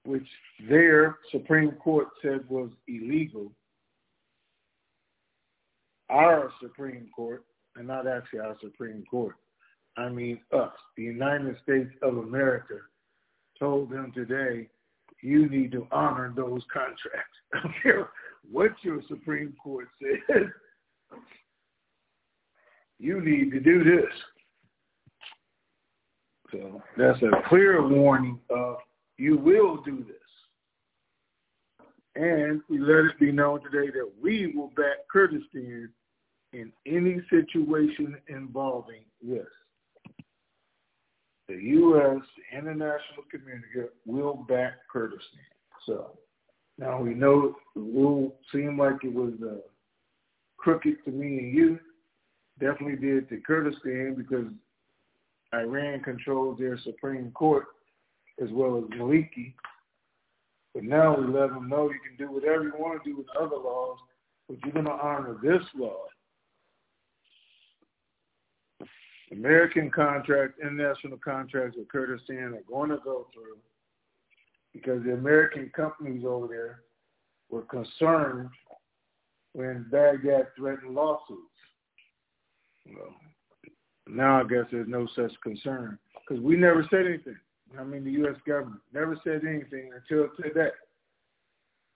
which 0.05 0.27
their 0.69 1.17
Supreme 1.31 1.71
Court 1.71 2.07
said 2.21 2.47
was 2.47 2.69
illegal. 2.87 3.51
Our 6.09 6.51
Supreme 6.61 7.09
Court, 7.13 7.43
and 7.75 7.87
not 7.87 8.07
actually 8.07 8.39
our 8.39 8.55
Supreme 8.61 9.03
Court, 9.09 9.35
I 9.97 10.09
mean 10.09 10.39
us, 10.51 10.71
the 10.97 11.03
United 11.03 11.55
States 11.63 11.91
of 12.01 12.17
America, 12.17 12.75
told 13.59 13.91
them 13.91 14.11
today, 14.13 14.67
you 15.21 15.47
need 15.47 15.71
to 15.71 15.87
honor 15.91 16.33
those 16.35 16.61
contracts. 16.71 17.37
I 17.53 17.61
don't 17.61 17.73
care 17.81 18.09
what 18.51 18.71
your 18.81 19.01
Supreme 19.07 19.55
Court 19.61 19.87
says. 20.01 20.47
You 22.99 23.21
need 23.21 23.51
to 23.51 23.59
do 23.59 23.83
this. 23.83 24.11
So 26.51 26.81
that's 26.97 27.21
a 27.21 27.49
clear 27.49 27.87
warning 27.87 28.39
of 28.49 28.77
you 29.17 29.37
will 29.37 29.81
do 29.83 29.97
this. 30.05 30.15
And 32.15 32.61
we 32.69 32.79
let 32.79 33.05
it 33.05 33.19
be 33.19 33.31
known 33.31 33.61
today 33.63 33.91
that 33.91 34.11
we 34.21 34.53
will 34.55 34.71
back 34.75 35.07
Kurdistan 35.11 35.89
in 36.53 36.71
any 36.85 37.21
situation 37.29 38.15
involving 38.27 39.01
this 39.21 39.47
the 41.47 41.55
U.S. 41.55 42.21
the 42.37 42.57
international 42.57 43.23
community 43.29 43.91
will 44.05 44.45
back 44.47 44.73
Kurdistan. 44.91 45.41
So 45.85 46.17
now 46.77 47.01
we 47.01 47.13
know 47.13 47.55
it 47.75 47.79
will 47.79 48.35
seem 48.51 48.77
like 48.77 49.03
it 49.03 49.13
was 49.13 49.33
uh, 49.43 49.55
crooked 50.57 51.03
to 51.05 51.11
me 51.11 51.37
and 51.39 51.53
you. 51.53 51.79
Definitely 52.59 52.95
did 52.95 53.29
to 53.29 53.37
Kurdistan 53.41 54.15
because 54.15 54.45
Iran 55.53 56.01
controls 56.01 56.59
their 56.59 56.79
Supreme 56.79 57.31
Court 57.31 57.65
as 58.41 58.49
well 58.51 58.77
as 58.77 58.83
Maliki. 58.97 59.53
But 60.73 60.83
now 60.83 61.15
we 61.17 61.25
let 61.25 61.49
them 61.49 61.69
know 61.69 61.91
you 61.91 61.99
can 61.99 62.25
do 62.25 62.31
whatever 62.31 62.63
you 62.63 62.73
want 62.77 63.03
to 63.03 63.09
do 63.09 63.17
with 63.17 63.27
other 63.39 63.57
laws, 63.57 63.99
but 64.47 64.57
you're 64.63 64.73
going 64.73 64.85
to 64.85 64.91
honor 64.91 65.37
this 65.43 65.61
law. 65.75 65.97
American 69.33 69.89
contracts, 69.89 70.59
international 70.61 71.17
contracts 71.17 71.75
with 71.77 71.89
Kurdistan 71.89 72.53
are 72.53 72.63
going 72.67 72.89
to 72.89 72.99
go 73.03 73.27
through 73.33 73.57
because 74.73 75.03
the 75.03 75.13
American 75.13 75.71
companies 75.75 76.23
over 76.25 76.47
there 76.47 76.81
were 77.49 77.63
concerned 77.63 78.49
when 79.53 79.85
Baghdad 79.91 80.47
threatened 80.57 80.93
lawsuits. 80.93 81.41
Well, 82.87 83.15
now 84.07 84.41
I 84.41 84.43
guess 84.43 84.65
there's 84.71 84.87
no 84.87 85.07
such 85.15 85.31
concern 85.41 85.97
because 86.27 86.43
we 86.43 86.55
never 86.55 86.85
said 86.89 87.05
anything. 87.05 87.37
I 87.79 87.83
mean, 87.83 88.03
the 88.03 88.11
U.S. 88.11 88.35
government 88.45 88.81
never 88.93 89.17
said 89.23 89.41
anything 89.47 89.91
until 89.95 90.27
today 90.35 90.69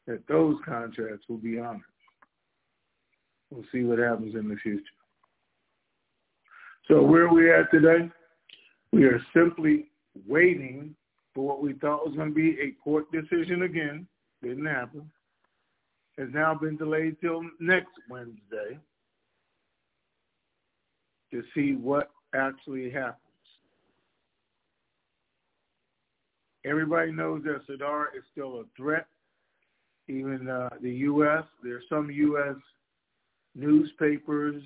that 0.08 0.28
those 0.28 0.56
contracts 0.66 1.26
will 1.28 1.38
be 1.38 1.60
honored. 1.60 1.82
We'll 3.52 3.66
see 3.72 3.84
what 3.84 4.00
happens 4.00 4.36
in 4.36 4.50
the 4.50 4.56
future. 4.56 4.84
So 6.88 7.02
where 7.02 7.28
are 7.28 7.34
we 7.34 7.52
at 7.54 7.70
today? 7.70 8.10
We 8.94 9.04
are 9.04 9.22
simply 9.34 9.88
waiting 10.26 10.96
for 11.36 11.46
what 11.46 11.62
we 11.62 11.74
thought 11.74 12.06
was 12.06 12.16
going 12.16 12.30
to 12.30 12.36
be 12.36 12.58
a 12.62 12.72
court 12.82 13.12
decision 13.12 13.64
again. 13.64 14.08
Didn't 14.42 14.66
happen. 14.66 15.10
Has 16.18 16.30
now 16.34 16.56
been 16.56 16.78
delayed 16.78 17.18
till 17.20 17.44
next 17.60 17.92
Wednesday 18.10 18.80
to 21.32 21.44
see 21.54 21.74
what 21.74 22.10
actually 22.34 22.90
happens. 22.90 23.22
Everybody 26.66 27.12
knows 27.12 27.44
that 27.44 27.62
Sadr 27.68 28.10
is 28.18 28.24
still 28.32 28.62
a 28.62 28.64
threat. 28.76 29.08
Even 30.08 30.48
uh, 30.48 30.70
the 30.82 30.92
U.S., 30.92 31.44
there 31.64 31.76
are 31.76 31.84
some 31.90 32.10
U.S. 32.10 32.56
newspapers, 33.56 34.64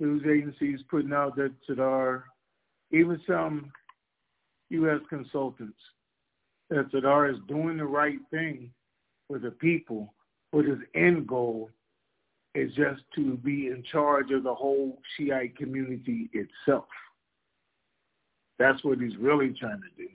news 0.00 0.22
agencies 0.26 0.80
putting 0.90 1.12
out 1.12 1.36
that 1.36 1.52
Sadr, 1.66 2.24
even 2.90 3.20
some 3.26 3.72
U.S. 4.70 5.00
consultants, 5.08 5.78
that 6.70 6.90
Sadr 6.92 7.30
is 7.30 7.38
doing 7.48 7.78
the 7.78 7.84
right 7.84 8.18
thing 8.30 8.70
for 9.26 9.38
the 9.38 9.50
people, 9.50 10.14
but 10.52 10.64
his 10.64 10.78
end 10.94 11.26
goal 11.26 11.70
is 12.54 12.72
just 12.74 13.02
to 13.14 13.36
be 13.36 13.68
in 13.68 13.84
charge 13.92 14.30
of 14.30 14.42
the 14.42 14.54
whole 14.54 15.00
Shiite 15.16 15.56
community 15.56 16.30
itself. 16.32 16.86
That's 18.58 18.82
what 18.84 18.98
he's 18.98 19.16
really 19.16 19.54
trying 19.58 19.80
to 19.80 20.02
do. 20.02 20.08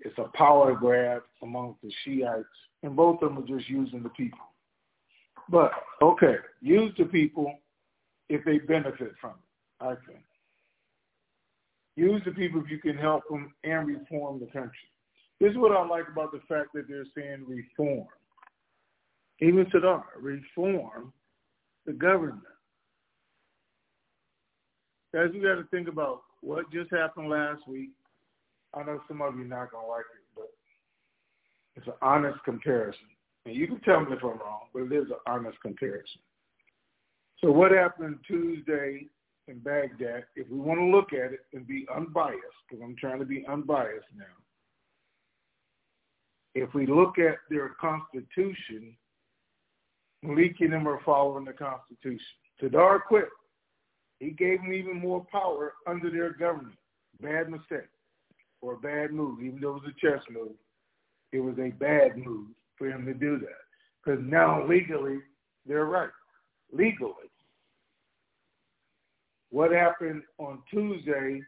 It's 0.00 0.18
a 0.18 0.36
power 0.36 0.74
grab 0.74 1.22
amongst 1.42 1.82
the 1.82 1.92
Shiites, 2.04 2.44
and 2.82 2.96
both 2.96 3.22
of 3.22 3.34
them 3.34 3.38
are 3.38 3.46
just 3.46 3.68
using 3.68 4.02
the 4.02 4.08
people. 4.10 4.38
But, 5.48 5.72
okay, 6.00 6.36
use 6.60 6.92
the 6.98 7.04
people 7.04 7.58
if 8.28 8.44
they 8.44 8.58
benefit 8.58 9.12
from 9.20 9.32
it, 9.32 9.84
I 9.84 9.94
think. 10.06 10.24
Use 11.96 12.22
the 12.24 12.32
people 12.32 12.60
if 12.60 12.70
you 12.70 12.78
can 12.78 12.96
help 12.96 13.22
them 13.30 13.54
and 13.62 13.86
reform 13.86 14.40
the 14.40 14.46
country. 14.46 14.90
This 15.40 15.50
is 15.50 15.58
what 15.58 15.72
I 15.72 15.86
like 15.86 16.08
about 16.10 16.32
the 16.32 16.40
fact 16.48 16.70
that 16.74 16.88
they're 16.88 17.06
saying 17.16 17.44
reform. 17.46 18.06
Even 19.40 19.66
Sadr, 19.70 20.02
reform 20.20 21.12
the 21.86 21.92
government. 21.92 22.40
Guys, 25.12 25.30
we 25.32 25.40
got 25.40 25.56
to 25.56 25.66
think 25.70 25.88
about 25.88 26.22
what 26.40 26.70
just 26.72 26.90
happened 26.90 27.28
last 27.28 27.66
week. 27.68 27.90
I 28.74 28.82
know 28.82 29.00
some 29.06 29.22
of 29.22 29.36
you 29.36 29.44
not 29.44 29.70
going 29.70 29.84
to 29.84 29.90
like 29.90 30.00
it, 30.00 30.24
but 30.34 30.50
it's 31.76 31.86
an 31.86 31.92
honest 32.02 32.42
comparison. 32.44 33.06
And 33.46 33.54
you 33.54 33.66
can 33.66 33.80
tell 33.80 34.00
me 34.00 34.12
if 34.12 34.22
I'm 34.22 34.38
wrong, 34.38 34.62
but 34.72 34.82
it 34.82 34.92
is 34.92 35.10
an 35.10 35.18
honest 35.26 35.60
comparison. 35.60 36.20
So 37.44 37.50
what 37.50 37.72
happened 37.72 38.20
Tuesday 38.26 39.06
in 39.48 39.58
Baghdad, 39.58 40.24
if 40.34 40.48
we 40.48 40.58
want 40.58 40.80
to 40.80 40.86
look 40.86 41.12
at 41.12 41.34
it 41.34 41.40
and 41.52 41.66
be 41.66 41.86
unbiased, 41.94 42.40
because 42.66 42.82
I'm 42.82 42.96
trying 42.96 43.18
to 43.18 43.26
be 43.26 43.44
unbiased 43.46 44.06
now, 44.16 44.24
if 46.54 46.72
we 46.72 46.86
look 46.86 47.18
at 47.18 47.36
their 47.50 47.74
constitution, 47.78 48.96
Maliki 50.24 50.62
and 50.62 50.72
them 50.72 50.88
are 50.88 51.02
following 51.04 51.44
the 51.44 51.52
constitution. 51.52 52.18
Sadr 52.62 53.00
quit. 53.06 53.28
He 54.20 54.30
gave 54.30 54.62
them 54.62 54.72
even 54.72 54.98
more 54.98 55.26
power 55.30 55.74
under 55.86 56.10
their 56.10 56.32
government. 56.32 56.78
Bad 57.20 57.50
mistake 57.50 57.90
or 58.62 58.74
a 58.74 58.78
bad 58.78 59.12
move, 59.12 59.42
even 59.42 59.60
though 59.60 59.76
it 59.76 59.82
was 59.82 59.92
a 59.94 60.00
chess 60.00 60.22
move. 60.30 60.52
It 61.32 61.40
was 61.40 61.56
a 61.58 61.72
bad 61.72 62.16
move 62.16 62.46
for 62.78 62.86
him 62.86 63.04
to 63.04 63.12
do 63.12 63.38
that. 63.40 63.48
Because 64.02 64.20
now 64.24 64.66
legally, 64.66 65.18
they're 65.66 65.84
right. 65.84 66.08
Legally. 66.72 67.28
What 69.54 69.70
happened 69.70 70.24
on 70.38 70.64
Tuesday 70.68 71.40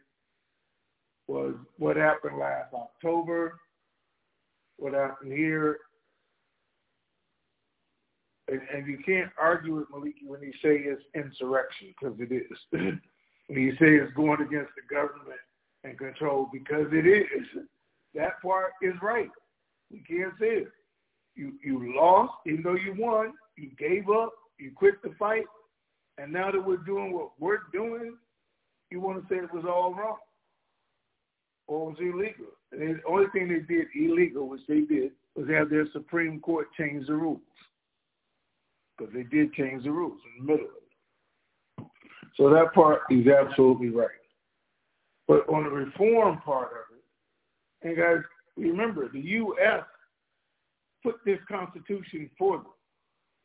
was 1.27 1.55
what 1.77 1.97
happened 1.97 2.37
last 2.39 2.73
October, 2.73 3.59
what 4.77 4.93
happened 4.93 5.33
here. 5.33 5.79
And, 8.47 8.61
and 8.73 8.87
you 8.87 8.99
can't 9.05 9.29
argue 9.37 9.75
with 9.75 9.91
Maliki 9.91 10.25
when 10.25 10.39
he 10.39 10.53
say 10.63 10.77
it's 10.85 11.03
insurrection, 11.15 11.93
because 11.99 12.17
it 12.21 12.31
is. 12.31 12.57
when 12.71 13.59
you 13.59 13.73
say 13.73 13.97
it's 13.97 14.13
going 14.13 14.39
against 14.39 14.71
the 14.77 14.95
government 14.95 15.41
and 15.83 15.97
control, 15.97 16.47
because 16.53 16.87
it 16.93 17.05
is. 17.05 17.45
That 18.15 18.41
part 18.41 18.71
is 18.81 18.93
right. 19.01 19.31
We 19.91 19.99
can't 20.07 20.31
say 20.39 20.61
it. 20.61 20.71
You 21.35 21.55
you 21.61 21.93
lost, 21.93 22.35
even 22.45 22.63
though 22.63 22.75
you 22.75 22.95
won. 22.97 23.33
You 23.57 23.71
gave 23.77 24.09
up. 24.09 24.31
You 24.57 24.71
quit 24.73 25.01
the 25.03 25.13
fight. 25.19 25.43
And 26.17 26.33
now 26.33 26.51
that 26.51 26.65
we're 26.65 26.77
doing 26.77 27.13
what 27.13 27.31
we're 27.39 27.59
doing, 27.71 28.15
you 28.89 28.99
want 28.99 29.21
to 29.21 29.33
say 29.33 29.39
it 29.39 29.53
was 29.53 29.65
all 29.67 29.93
wrong 29.93 30.17
or 31.67 31.87
was 31.87 31.97
illegal. 31.99 32.47
And 32.71 32.97
the 32.97 33.07
only 33.07 33.25
thing 33.33 33.47
they 33.47 33.73
did 33.73 33.87
illegal, 33.95 34.49
which 34.49 34.61
they 34.67 34.81
did, 34.81 35.11
was 35.35 35.47
have 35.49 35.69
their 35.69 35.87
Supreme 35.93 36.39
Court 36.39 36.67
change 36.77 37.07
the 37.07 37.13
rules. 37.13 37.41
Because 38.97 39.13
they 39.13 39.23
did 39.23 39.53
change 39.53 39.83
the 39.83 39.91
rules 39.91 40.19
in 40.25 40.45
the 40.45 40.51
middle 40.51 40.67
of 40.67 40.71
it. 40.71 41.87
So 42.35 42.49
that 42.49 42.73
part 42.73 43.01
is 43.11 43.27
absolutely 43.27 43.89
right. 43.89 44.09
But 45.27 45.47
on 45.49 45.65
the 45.65 45.69
reform 45.69 46.39
part 46.41 46.71
of 46.71 46.95
it, 46.95 47.87
and 47.87 47.97
guys, 47.97 48.23
remember, 48.55 49.09
the 49.11 49.19
U.S. 49.19 49.83
put 51.03 51.15
this 51.25 51.39
Constitution 51.49 52.29
for 52.37 52.57
them 52.57 52.67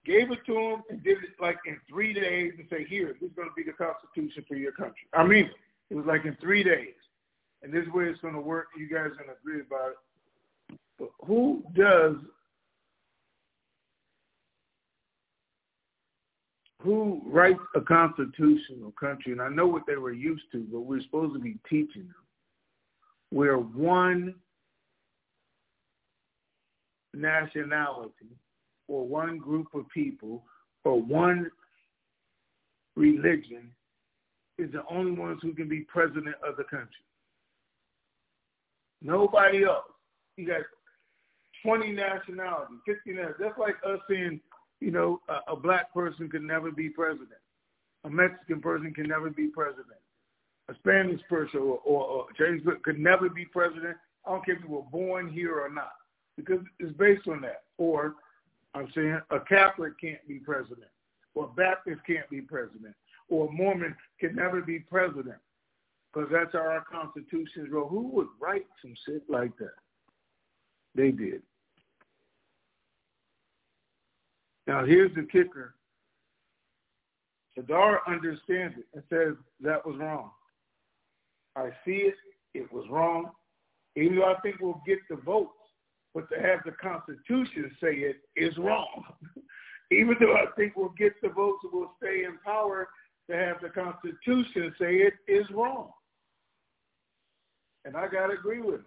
gave 0.04 0.30
it 0.32 0.38
to 0.46 0.54
them 0.54 0.82
and 0.90 1.02
did 1.02 1.18
it 1.18 1.30
like 1.40 1.58
in 1.66 1.78
three 1.88 2.12
days 2.12 2.52
and 2.58 2.66
say, 2.70 2.84
here, 2.84 3.14
this 3.20 3.30
is 3.30 3.36
going 3.36 3.48
to 3.48 3.54
be 3.54 3.62
the 3.62 3.72
Constitution 3.72 4.44
for 4.48 4.56
your 4.56 4.72
country. 4.72 5.06
I 5.14 5.24
mean, 5.24 5.48
it 5.90 5.94
was 5.94 6.06
like 6.06 6.24
in 6.24 6.36
three 6.40 6.64
days. 6.64 6.94
And 7.62 7.72
this 7.72 7.84
is 7.84 7.92
where 7.92 8.06
it's 8.06 8.20
going 8.20 8.34
to 8.34 8.40
work. 8.40 8.66
You 8.76 8.88
guys 8.88 9.06
are 9.06 9.10
going 9.10 9.28
to 9.28 9.36
agree 9.40 9.60
about 9.60 9.90
it. 9.90 10.78
But 10.98 11.10
who 11.24 11.62
does, 11.74 12.16
who 16.80 17.22
writes 17.24 17.60
a 17.76 17.80
constitutional 17.80 18.92
country? 18.98 19.32
And 19.32 19.40
I 19.40 19.48
know 19.48 19.68
what 19.68 19.82
they 19.86 19.96
were 19.96 20.12
used 20.12 20.44
to, 20.52 20.66
but 20.72 20.80
we're 20.80 21.02
supposed 21.02 21.34
to 21.34 21.40
be 21.40 21.58
teaching 21.70 22.02
them. 22.02 22.14
Where 23.30 23.58
one 23.58 24.34
nationality 27.14 28.36
or 28.88 29.06
one 29.06 29.38
group 29.38 29.68
of 29.74 29.88
people 29.90 30.44
or 30.84 31.00
one 31.00 31.50
religion 32.96 33.70
is 34.58 34.70
the 34.72 34.82
only 34.90 35.12
ones 35.12 35.38
who 35.42 35.54
can 35.54 35.68
be 35.68 35.80
president 35.80 36.36
of 36.46 36.56
the 36.56 36.64
country. 36.64 37.04
Nobody 39.02 39.64
else. 39.64 39.84
You 40.36 40.46
got 40.46 40.60
20 41.64 41.92
nationalities, 41.92 42.78
50 42.86 43.10
nationalities. 43.10 43.36
That's 43.40 43.58
like 43.58 43.76
us 43.86 43.98
saying, 44.08 44.40
you 44.80 44.90
know, 44.90 45.20
a, 45.28 45.52
a 45.52 45.56
black 45.56 45.92
person 45.92 46.28
could 46.28 46.42
never 46.42 46.70
be 46.70 46.88
president. 46.88 47.30
A 48.04 48.10
Mexican 48.10 48.60
person 48.60 48.92
can 48.94 49.08
never 49.08 49.30
be 49.30 49.48
president. 49.48 49.86
A 50.68 50.74
Spanish 50.74 51.20
person 51.28 51.60
or, 51.60 51.78
or, 51.84 52.04
or 52.04 52.26
person 52.36 52.80
could 52.82 52.98
never 52.98 53.28
be 53.28 53.44
president. 53.44 53.96
I 54.26 54.30
don't 54.30 54.44
care 54.44 54.56
if 54.56 54.62
you 54.62 54.68
were 54.68 54.82
born 54.82 55.32
here 55.32 55.58
or 55.58 55.68
not, 55.68 55.92
because 56.36 56.60
it's 56.78 56.96
based 56.96 57.26
on 57.28 57.40
that. 57.42 57.64
Or 57.78 58.14
I'm 58.74 58.88
saying 58.94 59.20
a 59.30 59.40
Catholic 59.40 59.98
can't 60.00 60.26
be 60.26 60.38
president, 60.38 60.88
or 61.34 61.44
a 61.44 61.48
Baptist 61.48 62.00
can't 62.06 62.28
be 62.30 62.40
president, 62.40 62.94
or 63.28 63.48
a 63.48 63.52
Mormon 63.52 63.94
can 64.18 64.34
never 64.34 64.60
be 64.60 64.78
president, 64.78 65.38
because 66.12 66.28
that's 66.32 66.52
how 66.52 66.60
our 66.60 66.84
constitutions 66.90 67.68
go. 67.70 67.86
Who 67.86 68.08
would 68.08 68.28
write 68.40 68.66
some 68.80 68.94
shit 69.06 69.22
like 69.28 69.56
that? 69.58 69.74
They 70.94 71.10
did. 71.10 71.42
Now 74.66 74.84
here's 74.84 75.14
the 75.14 75.22
kicker. 75.22 75.74
Sadr 77.54 77.98
understands 78.06 78.76
it 78.78 78.86
and 78.94 79.02
says 79.10 79.34
that 79.60 79.84
was 79.84 79.96
wrong. 79.98 80.30
I 81.56 81.70
see 81.84 82.08
it. 82.08 82.14
It 82.54 82.72
was 82.72 82.86
wrong. 82.90 83.30
Even 83.96 84.16
though 84.16 84.32
I 84.32 84.40
think 84.40 84.56
we'll 84.60 84.80
get 84.86 84.98
the 85.10 85.16
votes, 85.16 85.52
but 86.14 86.28
to 86.30 86.40
have 86.40 86.60
the 86.64 86.72
Constitution 86.72 87.70
say 87.80 87.94
it 87.94 88.16
is 88.36 88.56
wrong. 88.58 89.04
Even 89.92 90.16
though 90.20 90.34
I 90.34 90.46
think 90.56 90.74
we'll 90.76 90.94
get 90.98 91.12
the 91.22 91.28
votes 91.28 91.58
and 91.64 91.72
we'll 91.72 91.92
stay 91.98 92.24
in 92.24 92.38
power, 92.44 92.88
to 93.30 93.36
have 93.36 93.56
the 93.62 93.68
Constitution 93.68 94.74
say 94.78 94.96
it 94.96 95.14
is 95.28 95.46
wrong. 95.50 95.90
And 97.84 97.96
I 97.96 98.08
got 98.08 98.28
to 98.28 98.34
agree 98.34 98.60
with 98.60 98.80
him. 98.80 98.84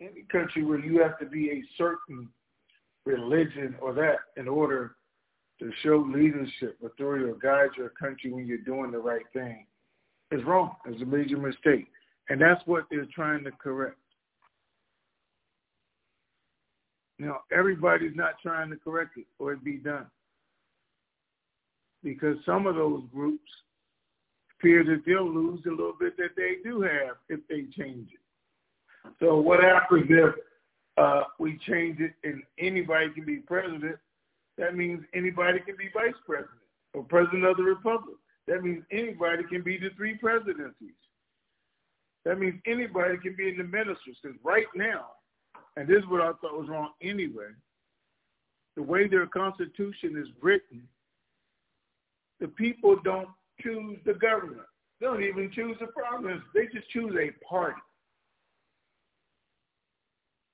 Any 0.00 0.24
country 0.30 0.62
where 0.62 0.78
you 0.78 1.02
have 1.02 1.18
to 1.20 1.26
be 1.26 1.50
a 1.50 1.64
certain 1.78 2.28
religion 3.06 3.76
or 3.80 3.94
that 3.94 4.16
in 4.36 4.48
order 4.48 4.96
to 5.60 5.70
show 5.82 6.06
leadership, 6.06 6.76
authority, 6.84 7.24
or 7.24 7.34
guide 7.34 7.70
your 7.78 7.90
country 7.90 8.30
when 8.30 8.46
you're 8.46 8.58
doing 8.58 8.90
the 8.90 8.98
right 8.98 9.24
thing 9.32 9.66
is 10.30 10.44
wrong. 10.44 10.76
It's 10.86 11.00
a 11.00 11.06
major 11.06 11.38
mistake. 11.38 11.86
And 12.28 12.40
that's 12.40 12.60
what 12.66 12.84
they're 12.90 13.06
trying 13.14 13.44
to 13.44 13.52
correct. 13.52 13.96
Now, 17.18 17.40
everybody's 17.50 18.14
not 18.14 18.34
trying 18.42 18.70
to 18.70 18.76
correct 18.76 19.16
it 19.16 19.26
or 19.38 19.52
it 19.52 19.64
be 19.64 19.76
done. 19.76 20.06
Because 22.02 22.36
some 22.44 22.66
of 22.66 22.74
those 22.74 23.02
groups 23.12 23.50
fear 24.60 24.84
that 24.84 25.02
they'll 25.06 25.32
lose 25.32 25.60
a 25.66 25.70
little 25.70 25.94
bit 25.98 26.16
that 26.16 26.36
they 26.36 26.56
do 26.62 26.80
have 26.82 27.16
if 27.28 27.40
they 27.48 27.64
change 27.76 28.08
it. 28.12 29.14
So 29.20 29.38
what 29.38 29.62
happens 29.62 30.06
if 30.08 30.34
uh, 30.96 31.24
we 31.38 31.58
change 31.66 32.00
it 32.00 32.12
and 32.24 32.42
anybody 32.58 33.10
can 33.10 33.24
be 33.24 33.36
president? 33.36 33.96
That 34.58 34.74
means 34.74 35.04
anybody 35.14 35.60
can 35.60 35.76
be 35.76 35.88
vice 35.92 36.14
president 36.24 36.50
or 36.94 37.04
president 37.04 37.44
of 37.44 37.56
the 37.56 37.62
republic. 37.62 38.16
That 38.46 38.62
means 38.62 38.84
anybody 38.90 39.42
can 39.44 39.62
be 39.62 39.78
the 39.78 39.90
three 39.96 40.16
presidencies. 40.16 40.94
That 42.24 42.38
means 42.38 42.60
anybody 42.66 43.18
can 43.18 43.36
be 43.36 43.48
in 43.48 43.58
the 43.58 43.64
ministers. 43.64 44.16
Because 44.22 44.38
right 44.42 44.66
now, 44.74 45.06
and 45.76 45.86
this 45.86 45.98
is 45.98 46.08
what 46.08 46.22
I 46.22 46.32
thought 46.40 46.58
was 46.58 46.68
wrong 46.68 46.90
anyway, 47.02 47.50
the 48.76 48.82
way 48.82 49.08
their 49.08 49.26
constitution 49.26 50.16
is 50.16 50.28
written, 50.42 50.82
the 52.40 52.48
people 52.48 52.96
don't 53.04 53.28
choose 53.60 53.98
the 54.04 54.14
government. 54.14 54.66
They 55.00 55.06
don't 55.06 55.22
even 55.22 55.50
choose 55.54 55.76
the 55.80 55.86
province. 55.86 56.42
They 56.54 56.66
just 56.66 56.88
choose 56.90 57.14
a 57.18 57.32
party. 57.44 57.80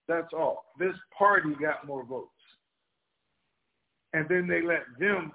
That's 0.09 0.33
all. 0.33 0.65
This 0.79 0.95
party 1.17 1.51
got 1.61 1.87
more 1.87 2.05
votes. 2.05 2.29
And 4.13 4.29
then 4.29 4.47
they 4.47 4.63
let 4.63 4.83
them 4.99 5.33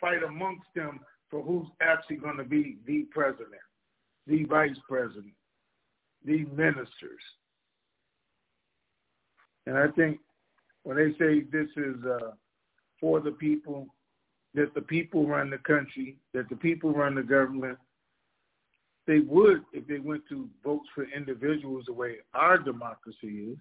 fight 0.00 0.22
amongst 0.22 0.66
them 0.74 1.00
for 1.30 1.42
who's 1.42 1.66
actually 1.80 2.16
going 2.16 2.36
to 2.38 2.44
be 2.44 2.78
the 2.86 3.06
president, 3.10 3.50
the 4.26 4.44
vice 4.44 4.76
president, 4.88 5.32
the 6.24 6.44
ministers. 6.46 7.22
And 9.66 9.76
I 9.76 9.88
think 9.88 10.20
when 10.84 10.96
they 10.96 11.12
say 11.18 11.40
this 11.50 11.68
is 11.76 11.96
uh, 12.04 12.32
for 13.00 13.20
the 13.20 13.32
people, 13.32 13.86
that 14.54 14.74
the 14.74 14.80
people 14.80 15.26
run 15.26 15.50
the 15.50 15.58
country, 15.58 16.16
that 16.32 16.48
the 16.48 16.56
people 16.56 16.92
run 16.92 17.14
the 17.14 17.22
government, 17.22 17.78
they 19.06 19.20
would 19.20 19.62
if 19.72 19.86
they 19.86 19.98
went 19.98 20.22
to 20.28 20.48
votes 20.64 20.88
for 20.94 21.04
individuals 21.14 21.84
the 21.86 21.92
way 21.92 22.16
our 22.34 22.58
democracy 22.58 23.50
is. 23.52 23.58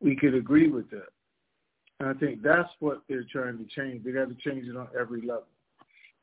We 0.00 0.16
could 0.16 0.34
agree 0.34 0.68
with 0.68 0.88
that. 0.90 1.08
And 2.00 2.08
I 2.08 2.14
think 2.14 2.42
that's 2.42 2.68
what 2.78 3.02
they're 3.08 3.26
trying 3.30 3.58
to 3.58 3.64
change. 3.64 4.04
They 4.04 4.12
got 4.12 4.28
to 4.28 4.36
change 4.50 4.68
it 4.68 4.76
on 4.76 4.88
every 4.98 5.20
level. 5.22 5.48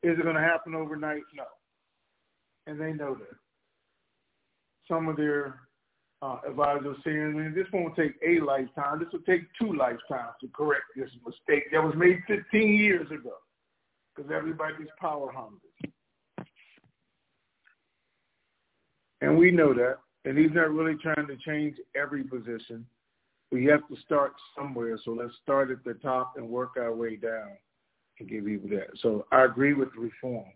Is 0.02 0.18
it 0.18 0.22
going 0.22 0.36
to 0.36 0.40
happen 0.40 0.74
overnight? 0.74 1.22
No. 1.34 1.44
And 2.66 2.80
they 2.80 2.92
know 2.92 3.14
that. 3.14 3.36
Some 4.88 5.08
of 5.08 5.16
their 5.16 5.65
uh, 6.22 6.38
advisors 6.48 6.96
saying, 7.04 7.52
this 7.54 7.66
won't 7.72 7.94
take 7.96 8.14
a 8.26 8.40
lifetime. 8.40 8.98
This 8.98 9.08
will 9.12 9.20
take 9.20 9.42
two 9.60 9.74
lifetimes 9.74 10.32
to 10.40 10.48
correct 10.54 10.84
this 10.96 11.10
mistake 11.24 11.64
that 11.72 11.82
was 11.82 11.94
made 11.96 12.22
15 12.26 12.74
years 12.74 13.10
ago 13.10 13.34
because 14.14 14.30
everybody's 14.34 14.88
power 14.98 15.30
hungry. 15.32 15.60
And 19.20 19.36
we 19.36 19.50
know 19.50 19.74
that. 19.74 19.98
And 20.24 20.36
he's 20.36 20.50
not 20.52 20.72
really 20.72 20.96
trying 20.96 21.26
to 21.28 21.36
change 21.36 21.76
every 21.94 22.24
position. 22.24 22.84
We 23.52 23.64
have 23.66 23.86
to 23.88 23.96
start 24.04 24.32
somewhere. 24.58 24.98
So 25.04 25.12
let's 25.12 25.34
start 25.42 25.70
at 25.70 25.84
the 25.84 25.94
top 25.94 26.34
and 26.36 26.48
work 26.48 26.72
our 26.76 26.94
way 26.94 27.16
down 27.16 27.50
and 28.18 28.28
give 28.28 28.44
people 28.44 28.68
that. 28.70 28.88
So 29.02 29.26
I 29.30 29.44
agree 29.44 29.74
with 29.74 29.90
reform. 29.96 30.46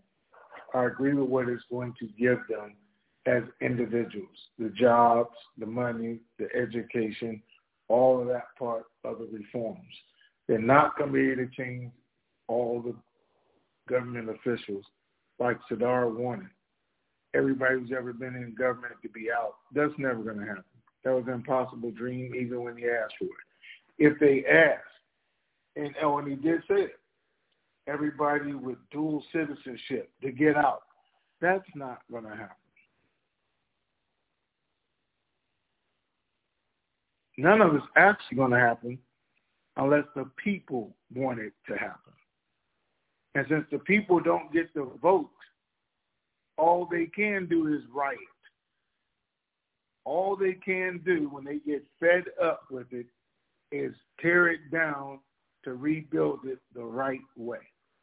I 0.74 0.84
agree 0.86 1.14
with 1.14 1.28
what 1.28 1.48
it's 1.48 1.62
going 1.70 1.94
to 2.00 2.06
give 2.18 2.38
them 2.48 2.74
as 3.26 3.42
individuals, 3.60 4.28
the 4.58 4.70
jobs, 4.70 5.36
the 5.58 5.66
money, 5.66 6.18
the 6.38 6.48
education, 6.54 7.42
all 7.88 8.20
of 8.20 8.28
that 8.28 8.46
part 8.58 8.84
of 9.04 9.18
the 9.18 9.28
reforms. 9.32 9.78
They're 10.48 10.58
not 10.58 10.96
going 10.96 11.12
to 11.12 11.14
be 11.14 11.30
able 11.30 11.46
to 11.46 11.56
change 11.56 11.92
all 12.48 12.80
the 12.80 12.94
government 13.88 14.30
officials 14.30 14.84
like 15.38 15.58
Sadar 15.70 16.14
wanted. 16.14 16.48
Everybody 17.34 17.74
who's 17.78 17.92
ever 17.96 18.12
been 18.12 18.34
in 18.34 18.54
government 18.58 18.94
to 19.02 19.08
be 19.08 19.28
out. 19.30 19.56
That's 19.74 19.92
never 19.98 20.22
going 20.22 20.38
to 20.38 20.46
happen. 20.46 20.64
That 21.04 21.14
was 21.14 21.24
an 21.26 21.34
impossible 21.34 21.90
dream 21.92 22.34
even 22.34 22.62
when 22.62 22.76
he 22.76 22.84
asked 22.84 23.14
for 23.18 23.24
it. 23.24 23.30
If 23.98 24.18
they 24.18 24.44
asked, 24.50 24.82
and 25.76 25.94
oh, 26.02 26.18
and 26.18 26.28
he 26.28 26.34
did 26.34 26.62
say 26.68 26.82
it, 26.82 26.98
everybody 27.86 28.54
with 28.54 28.78
dual 28.90 29.22
citizenship 29.32 30.10
to 30.22 30.32
get 30.32 30.56
out. 30.56 30.82
That's 31.40 31.64
not 31.74 32.00
going 32.10 32.24
to 32.24 32.30
happen. 32.30 32.56
None 37.40 37.62
of 37.62 37.74
it's 37.74 37.86
actually 37.96 38.36
going 38.36 38.50
to 38.50 38.58
happen 38.58 38.98
unless 39.78 40.04
the 40.14 40.28
people 40.36 40.94
want 41.14 41.38
it 41.38 41.54
to 41.68 41.72
happen. 41.74 42.12
And 43.34 43.46
since 43.48 43.64
the 43.72 43.78
people 43.78 44.20
don't 44.20 44.52
get 44.52 44.74
the 44.74 44.86
vote, 45.00 45.30
all 46.58 46.86
they 46.90 47.06
can 47.06 47.46
do 47.46 47.72
is 47.72 47.80
riot. 47.94 48.18
All 50.04 50.36
they 50.36 50.52
can 50.52 51.00
do 51.02 51.30
when 51.32 51.44
they 51.44 51.60
get 51.66 51.82
fed 51.98 52.24
up 52.42 52.64
with 52.70 52.88
it 52.92 53.06
is 53.72 53.94
tear 54.20 54.48
it 54.48 54.70
down 54.70 55.20
to 55.64 55.72
rebuild 55.72 56.40
it 56.44 56.58
the 56.74 56.84
right 56.84 57.20
way. 57.38 57.60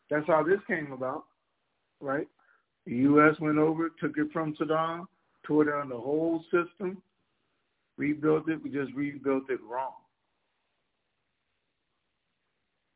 That's 0.09 0.25
how 0.25 0.41
this 0.41 0.59
came 0.65 0.91
about, 0.93 1.25
right? 2.01 2.27
The 2.87 2.95
U.S. 2.95 3.39
went 3.39 3.59
over, 3.59 3.91
took 3.99 4.17
it 4.17 4.31
from 4.33 4.55
Saddam, 4.55 5.05
tore 5.43 5.65
down 5.65 5.89
the 5.89 5.97
whole 5.97 6.43
system, 6.45 7.03
rebuilt 7.97 8.49
it. 8.49 8.63
We 8.63 8.69
just 8.69 8.93
rebuilt 8.93 9.49
it 9.49 9.59
wrong. 9.69 9.93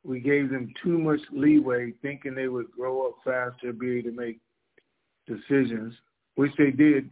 We 0.04 0.20
gave 0.20 0.50
them 0.50 0.74
too 0.84 0.98
much 0.98 1.20
leeway 1.32 1.94
thinking 2.02 2.34
they 2.34 2.48
would 2.48 2.72
grow 2.72 3.08
up 3.08 3.16
faster, 3.24 3.72
be 3.72 4.00
able 4.00 4.10
to 4.10 4.16
make 4.16 4.40
decisions, 5.28 5.94
which 6.36 6.52
they 6.58 6.72
did, 6.72 7.10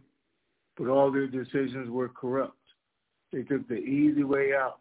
but 0.76 0.88
all 0.88 1.12
their 1.12 1.28
decisions 1.28 1.88
were 1.88 2.08
corrupt. 2.08 2.56
They 3.32 3.42
took 3.42 3.68
the 3.68 3.76
easy 3.76 4.24
way 4.24 4.54
out. 4.54 4.80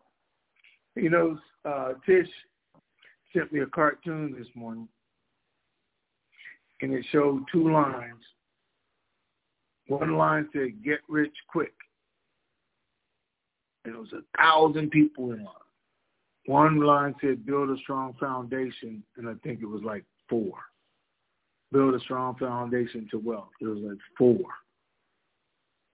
You 0.95 1.12
know, 1.12 1.39
uh, 1.65 1.93
Tish 2.06 2.28
sent 3.32 3.54
me 3.54 3.60
a 3.60 3.67
cartoon 3.67 4.36
this 4.38 4.48
morning 4.56 4.88
and 6.82 6.93
it 6.93 7.06
showed 7.12 7.43
two 7.52 7.72
lines. 7.72 8.24
One 9.88 10.17
line 10.17 10.50
said, 10.54 10.84
get 10.84 11.00
rich 11.08 11.34
quick. 11.48 11.74
It 13.86 13.98
was 13.98 14.10
a 14.13 14.22
thousand 14.38 14.92
people 14.92 15.32
in 15.32 15.44
line. 15.44 15.56
One 16.46 16.80
line 16.80 17.15
said, 17.22 17.46
build 17.46 17.70
a 17.70 17.78
strong 17.82 18.15
foundation, 18.20 19.04
and 19.18 19.28
I 19.30 19.34
think 19.44 19.62
it 19.62 19.68
was 19.68 19.82
like 19.84 20.04
four. 20.30 20.54
Build 21.72 21.94
a 21.94 22.00
strong 22.00 22.36
foundation 22.36 23.08
to 23.12 23.20
wealth. 23.20 23.50
It 23.62 23.68
was 23.68 23.80
like 23.80 24.00
four. 24.18 24.39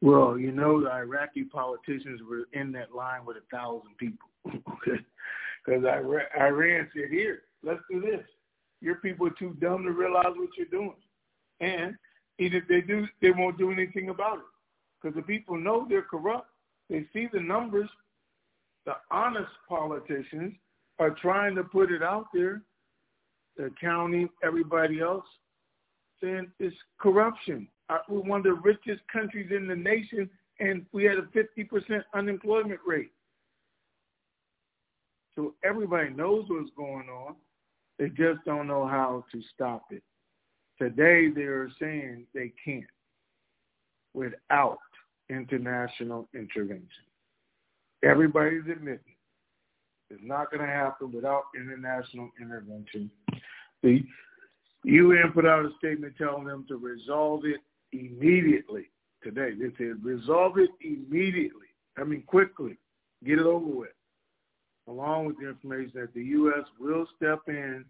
Well, 0.02 0.38
you 0.38 0.52
know, 0.52 0.82
the 0.82 0.92
Iraqi 0.92 1.44
politicians 1.44 2.22
were 2.30 2.48
in 2.54 2.72
that 2.74 2.94
line 2.94 3.26
with 3.26 3.38
a 3.38 3.56
thousand 3.56 3.98
people. 3.98 4.30
Because 5.66 5.84
Iran 5.84 6.88
said, 6.94 7.10
here, 7.10 7.42
let's 7.64 7.82
do 7.90 8.00
this. 8.00 8.24
Your 8.82 8.96
people 8.98 9.26
are 9.26 9.32
too 9.32 9.58
dumb 9.60 9.84
to 9.84 9.92
realize 9.92 10.34
what 10.36 10.50
you're 10.58 10.68
doing. 10.68 10.94
And 11.60 11.96
even 12.38 12.60
if 12.60 12.68
they 12.68 12.82
do, 12.82 13.08
they 13.22 13.32
won't 13.32 13.58
do 13.58 13.72
anything 13.72 14.10
about 14.10 14.38
it. 14.38 14.44
Because 15.02 15.16
the 15.16 15.24
people 15.24 15.58
know 15.58 15.88
they're 15.90 16.04
corrupt. 16.04 16.50
They 16.90 17.06
see 17.14 17.28
the 17.32 17.40
numbers. 17.40 17.90
The 18.86 18.94
honest 19.10 19.50
politicians 19.68 20.54
are 21.00 21.10
trying 21.10 21.56
to 21.56 21.64
put 21.64 21.92
it 21.92 22.04
out 22.04 22.28
there, 22.34 22.62
the 23.58 23.72
county, 23.82 24.30
everybody 24.44 25.02
else, 25.02 25.26
saying 26.22 26.52
it's 26.60 26.76
corruption. 27.00 27.68
We're 28.08 28.20
one 28.20 28.40
of 28.40 28.44
the 28.46 28.54
richest 28.54 29.02
countries 29.12 29.52
in 29.56 29.68
the 29.68 29.76
nation, 29.76 30.30
and 30.60 30.86
we 30.92 31.04
had 31.04 31.18
a 31.18 31.24
50% 31.24 32.04
unemployment 32.14 32.80
rate. 32.86 33.12
So 35.36 35.54
everybody 35.64 36.12
knows 36.12 36.46
what's 36.48 36.70
going 36.78 37.10
on. 37.10 37.36
They 38.00 38.10
just 38.10 38.44
don't 38.46 38.68
know 38.68 38.88
how 38.88 39.26
to 39.32 39.42
stop 39.54 39.84
it. 39.92 40.04
Today 40.80 41.30
they're 41.30 41.70
saying 41.80 42.26
they 42.34 42.54
can't 42.64 42.86
without 44.14 44.78
international 45.30 46.28
intervention. 46.34 47.06
Everybody's 48.04 48.64
admitting 48.72 49.16
it's 50.10 50.22
not 50.24 50.52
going 50.52 50.62
to 50.62 50.72
happen 50.72 51.12
without 51.12 51.44
international 51.56 52.30
intervention. 52.40 53.10
The 53.82 54.04
UN 54.84 55.32
put 55.34 55.46
out 55.46 55.66
a 55.66 55.72
statement 55.80 56.14
telling 56.18 56.46
them 56.46 56.66
to 56.68 56.78
resolve 56.78 57.42
it 57.46 57.62
immediately 57.92 58.92
today. 59.24 59.52
They 59.60 59.74
said 59.78 60.04
resolve 60.04 60.58
it 60.58 60.70
immediately. 60.82 61.68
I 61.98 62.04
mean 62.04 62.24
quickly. 62.28 62.78
Get 63.26 63.40
it 63.40 63.46
over 63.46 63.66
with 63.66 63.90
along 64.88 65.26
with 65.26 65.38
the 65.40 65.50
information 65.50 65.92
that 65.96 66.14
the 66.14 66.24
U.S. 66.24 66.66
will 66.80 67.08
step 67.16 67.40
in 67.48 67.84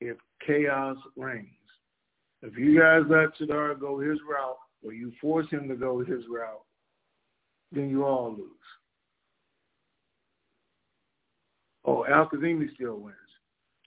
if 0.00 0.16
chaos 0.46 0.96
reigns. 1.16 1.46
If 2.42 2.56
you 2.58 2.78
guys 2.78 3.02
let 3.08 3.36
Sadar 3.38 3.78
go 3.80 3.98
his 3.98 4.18
route, 4.28 4.58
or 4.84 4.92
you 4.92 5.12
force 5.20 5.46
him 5.50 5.68
to 5.68 5.74
go 5.74 6.00
his 6.00 6.24
route, 6.28 6.62
then 7.72 7.90
you 7.90 8.04
all 8.04 8.30
lose. 8.30 8.50
Oh, 11.84 12.04
Al-Kazemi 12.04 12.74
still 12.74 12.96
wins 12.96 13.16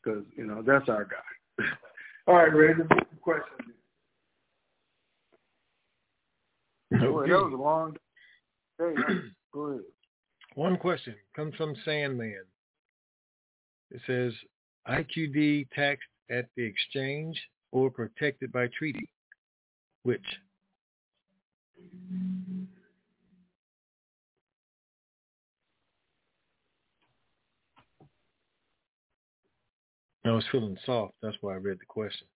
because, 0.02 0.24
you 0.36 0.46
know, 0.46 0.64
that's 0.66 0.88
our 0.88 1.06
guy. 1.06 1.66
all 2.28 2.36
right, 2.36 2.54
Ray, 2.54 2.74
the 2.74 2.88
question. 3.22 3.74
Okay. 6.94 7.04
that 7.04 7.12
was 7.12 7.54
a 7.54 7.62
long 7.62 7.94
day. 8.80 8.96
Go 9.54 9.62
ahead. 9.64 9.82
One 10.56 10.78
question 10.78 11.16
comes 11.36 11.56
from 11.56 11.76
Sandman. 11.86 12.44
It 13.92 14.02
says, 14.08 14.34
IQD 14.88 15.68
taxed 15.76 16.08
at 16.32 16.46
the 16.56 16.64
exchange 16.64 17.40
or 17.72 17.90
protected 17.90 18.52
by 18.52 18.68
treaty? 18.78 19.10
Which? 20.04 20.26
I 30.30 30.34
was 30.34 30.46
feeling 30.52 30.78
soft. 30.86 31.14
That's 31.22 31.38
why 31.42 31.54
I 31.54 31.58
read 31.58 31.80
the 31.80 31.86
question. 31.86 32.28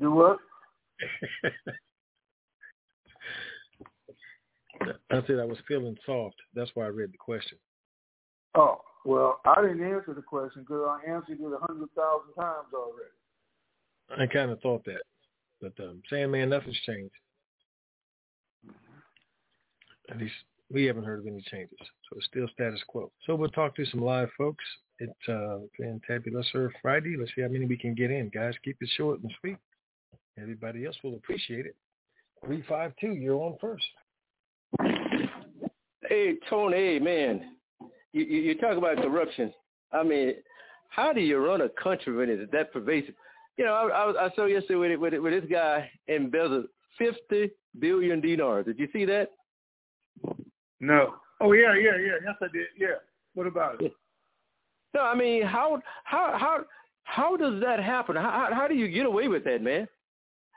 Do 0.00 0.10
what? 0.10 0.38
I 5.10 5.22
said 5.26 5.38
I 5.38 5.44
was 5.44 5.58
feeling 5.68 5.96
soft. 6.04 6.36
That's 6.54 6.70
why 6.74 6.84
I 6.84 6.88
read 6.88 7.12
the 7.12 7.18
question. 7.18 7.58
Oh, 8.54 8.80
well, 9.04 9.40
I 9.44 9.62
didn't 9.62 9.82
answer 9.82 10.14
the 10.14 10.22
question 10.22 10.62
because 10.62 10.84
I 10.86 11.10
answered 11.10 11.38
it 11.40 11.44
a 11.44 11.58
hundred 11.66 11.90
thousand 11.94 12.34
times 12.38 12.68
already. 12.74 13.10
I 14.20 14.26
kind 14.26 14.50
of 14.50 14.60
thought 14.60 14.84
that, 14.84 15.02
but 15.60 15.72
um, 15.82 16.02
Sandman, 16.08 16.48
nothing's 16.48 16.80
changed. 16.86 17.14
At 20.10 20.18
least 20.18 20.34
we 20.72 20.84
haven't 20.84 21.04
heard 21.04 21.20
of 21.20 21.26
any 21.26 21.42
changes, 21.50 21.78
so 21.80 22.16
it's 22.16 22.26
still 22.26 22.48
status 22.52 22.82
quo. 22.88 23.10
So 23.26 23.34
we'll 23.34 23.50
talk 23.50 23.76
to 23.76 23.86
some 23.86 24.00
live 24.00 24.28
folks. 24.36 24.64
It's 24.98 25.28
uh, 25.28 25.58
Fantabulous 25.78 26.70
Friday. 26.80 27.16
Let's 27.18 27.30
see 27.34 27.42
how 27.42 27.48
many 27.48 27.66
we 27.66 27.76
can 27.76 27.94
get 27.94 28.10
in, 28.10 28.30
guys. 28.30 28.54
Keep 28.64 28.78
it 28.80 28.88
short 28.96 29.20
and 29.20 29.30
sweet. 29.40 29.58
Everybody 30.40 30.86
else 30.86 30.96
will 31.02 31.16
appreciate 31.16 31.66
it. 31.66 31.76
Three 32.44 32.62
five 32.68 32.92
two, 33.00 33.12
you're 33.12 33.36
on 33.36 33.56
first. 33.60 33.84
Hey 36.08 36.34
Tony, 36.48 36.76
hey 36.76 36.98
man, 36.98 37.56
you, 38.12 38.24
you 38.24 38.40
you 38.42 38.58
talk 38.58 38.76
about 38.76 38.96
corruption. 38.98 39.52
I 39.92 40.02
mean, 40.02 40.34
how 40.88 41.12
do 41.12 41.20
you 41.20 41.38
run 41.38 41.62
a 41.62 41.68
country 41.68 42.14
when 42.14 42.28
it's 42.28 42.50
that 42.52 42.72
pervasive? 42.72 43.14
You 43.56 43.64
know, 43.64 43.72
I, 43.72 43.88
I, 43.88 44.26
I 44.26 44.30
saw 44.34 44.44
yesterday 44.44 44.96
with, 44.96 45.00
with 45.00 45.22
with 45.22 45.42
this 45.42 45.50
guy 45.50 45.90
embezzled 46.08 46.66
fifty 46.98 47.50
billion 47.78 48.20
dinars. 48.20 48.66
Did 48.66 48.78
you 48.78 48.88
see 48.92 49.04
that? 49.06 49.30
No. 50.80 51.14
Oh 51.40 51.52
yeah, 51.52 51.74
yeah, 51.74 51.96
yeah. 51.98 52.16
Yes, 52.24 52.36
I 52.40 52.46
did. 52.52 52.66
Yeah. 52.78 52.96
What 53.34 53.46
about 53.46 53.82
it? 53.82 53.92
No, 54.96 55.02
I 55.02 55.14
mean, 55.14 55.42
how 55.42 55.82
how 56.04 56.38
how 56.38 56.64
how 57.04 57.36
does 57.36 57.60
that 57.60 57.78
happen? 57.78 58.16
How 58.16 58.48
how 58.50 58.66
do 58.66 58.74
you 58.74 58.88
get 58.88 59.04
away 59.04 59.28
with 59.28 59.44
that, 59.44 59.60
man? 59.60 59.86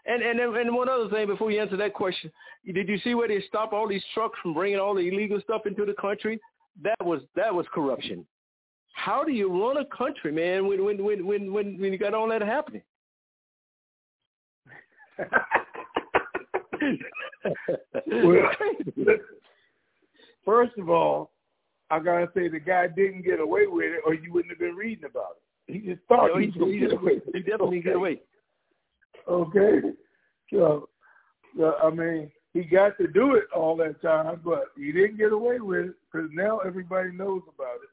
And 0.05 0.23
and 0.23 0.39
and 0.39 0.73
one 0.73 0.87
other 0.87 1.09
thing 1.09 1.27
before 1.27 1.51
you 1.51 1.59
answer 1.59 1.75
that 1.75 1.93
question, 1.93 2.31
did 2.65 2.87
you 2.87 2.97
see 2.99 3.15
where 3.15 3.27
they 3.27 3.41
stopped 3.49 3.73
all 3.73 3.85
these 3.85 4.03
trucks 4.13 4.39
from 4.41 4.53
bringing 4.53 4.79
all 4.79 4.95
the 4.95 5.01
illegal 5.01 5.41
stuff 5.41 5.63
into 5.65 5.83
the 5.83 5.93
country? 5.99 6.39
That 6.81 6.95
was 7.05 7.19
that 7.35 7.53
was 7.53 7.65
corruption. 7.73 8.25
How 8.93 9.25
do 9.25 9.33
you 9.33 9.51
run 9.51 9.75
a 9.75 9.85
country, 9.93 10.31
man, 10.31 10.67
when 10.67 10.85
when 10.85 11.03
when 11.03 11.25
when 11.27 11.51
when, 11.51 11.77
when 11.77 11.91
you 11.91 11.97
got 11.97 12.13
all 12.13 12.29
that 12.29 12.41
happening? 12.41 12.83
well, 18.07 18.51
first 20.45 20.77
of 20.77 20.89
all, 20.89 21.31
I 21.89 21.99
gotta 21.99 22.29
say 22.35 22.47
the 22.47 22.59
guy 22.59 22.87
didn't 22.87 23.23
get 23.23 23.39
away 23.39 23.67
with 23.67 23.85
it, 23.85 24.01
or 24.05 24.13
you 24.13 24.31
wouldn't 24.31 24.51
have 24.51 24.59
been 24.59 24.75
reading 24.75 25.05
about 25.05 25.37
it. 25.67 25.73
He 25.73 25.79
just 25.79 26.01
thought 26.07 26.31
no, 26.33 26.39
he, 26.39 26.47
he, 26.47 26.73
he, 26.73 26.79
get 26.79 26.93
away. 26.93 27.21
he 27.33 27.39
definitely 27.39 27.79
okay. 27.79 27.87
get 27.87 27.95
away. 27.95 28.21
Okay, 29.27 29.81
so, 30.51 30.89
so 31.57 31.75
I 31.83 31.89
mean, 31.91 32.31
he 32.53 32.63
got 32.63 32.97
to 32.97 33.07
do 33.07 33.35
it 33.35 33.45
all 33.55 33.75
that 33.77 34.01
time, 34.01 34.41
but 34.43 34.65
he 34.75 34.91
didn't 34.91 35.17
get 35.17 35.31
away 35.31 35.59
with 35.59 35.85
it 35.87 35.95
because 36.11 36.29
now 36.33 36.59
everybody 36.59 37.11
knows 37.11 37.41
about 37.53 37.75
it. 37.83 37.89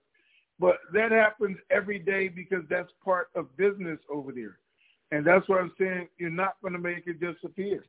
But 0.59 0.79
that 0.95 1.13
happens 1.13 1.59
every 1.71 1.99
day 1.99 2.29
because 2.29 2.65
that's 2.71 2.91
part 3.05 3.29
of 3.35 3.55
business 3.59 3.99
over 4.11 4.33
there. 4.33 4.59
And 5.13 5.27
that's 5.27 5.47
what 5.49 5.61
I'm 5.61 5.73
saying. 5.79 6.09
You're 6.19 6.31
not 6.31 6.57
going 6.63 6.73
to 6.73 6.79
make 6.79 7.07
it 7.07 7.21
disappear. 7.21 7.85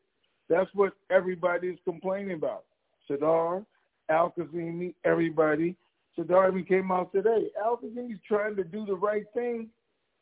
That's 0.49 0.69
what 0.73 0.93
everybody 1.09 1.69
is 1.69 1.79
complaining 1.85 2.33
about. 2.33 2.65
Sadar, 3.09 3.65
Al 4.09 4.33
Kazemi, 4.37 4.93
everybody. 5.05 5.75
Sadar 6.17 6.49
even 6.49 6.65
came 6.65 6.91
out 6.91 7.11
today. 7.11 7.47
Al 7.63 7.77
Kazemi's 7.77 8.19
trying 8.27 8.55
to 8.55 8.63
do 8.63 8.85
the 8.85 8.95
right 8.95 9.25
thing, 9.33 9.69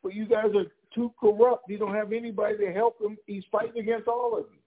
but 0.04 0.14
you 0.14 0.26
guys 0.26 0.52
are 0.56 0.66
too 0.94 1.14
corrupt. 1.20 1.70
You 1.70 1.78
don't 1.78 1.94
have 1.94 2.12
anybody 2.12 2.58
to 2.58 2.74
help 2.74 3.02
him. 3.02 3.18
He's 3.26 3.44
fighting 3.52 3.82
against 3.82 4.08
all 4.08 4.38
of 4.38 4.46
you 4.52 4.60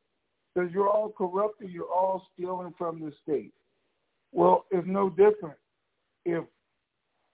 because 0.55 0.73
you're 0.73 0.89
all 0.89 1.11
corrupt 1.11 1.61
and 1.61 1.71
you're 1.71 1.85
all 1.85 2.27
stealing 2.35 2.75
from 2.79 3.01
the 3.01 3.13
state. 3.23 3.53
Well, 4.33 4.65
it's 4.71 4.87
no 4.87 5.11
different. 5.11 5.57
If, 6.25 6.45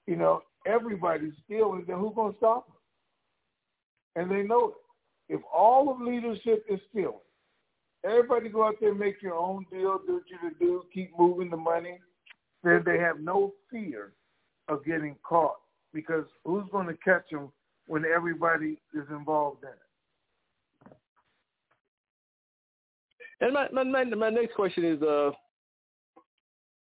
you 0.07 0.17
know, 0.17 0.43
everybody's 0.67 1.33
stealing, 1.45 1.85
then 1.87 1.99
who's 1.99 2.15
going 2.15 2.33
to 2.33 2.39
stop 2.39 2.67
them? 2.67 2.77
And 4.17 4.31
they 4.31 4.47
know 4.47 4.69
it. 4.69 5.35
If 5.35 5.41
all 5.53 5.91
of 5.91 6.01
leadership 6.01 6.65
is 6.69 6.79
stealing, 6.91 7.15
everybody 8.05 8.49
go 8.49 8.67
out 8.67 8.77
there 8.81 8.91
and 8.91 8.99
make 8.99 9.23
your 9.23 9.35
own 9.35 9.67
deal, 9.73 9.99
do 10.07 10.15
what 10.15 10.23
you 10.29 10.51
to 10.51 10.59
do, 10.59 10.85
keep 10.93 11.13
moving 11.19 11.51
the 11.51 11.57
money, 11.57 11.99
then 12.65 12.83
they 12.85 12.99
have 12.99 13.21
no 13.21 13.53
fear 13.71 14.13
of 14.69 14.85
getting 14.85 15.17
caught 15.23 15.57
because 15.93 16.25
who's 16.45 16.65
going 16.73 16.87
to 16.87 16.97
catch 17.05 17.29
them 17.31 17.53
when 17.87 18.05
everybody 18.05 18.79
is 18.95 19.05
involved 19.11 19.63
in 19.63 19.69
it? 19.69 20.97
And 23.41 23.53
my 23.53 23.69
my 23.73 23.85
my, 23.85 24.05
my 24.05 24.31
next 24.31 24.55
question 24.55 24.85
is 24.85 25.03
uh 25.03 25.31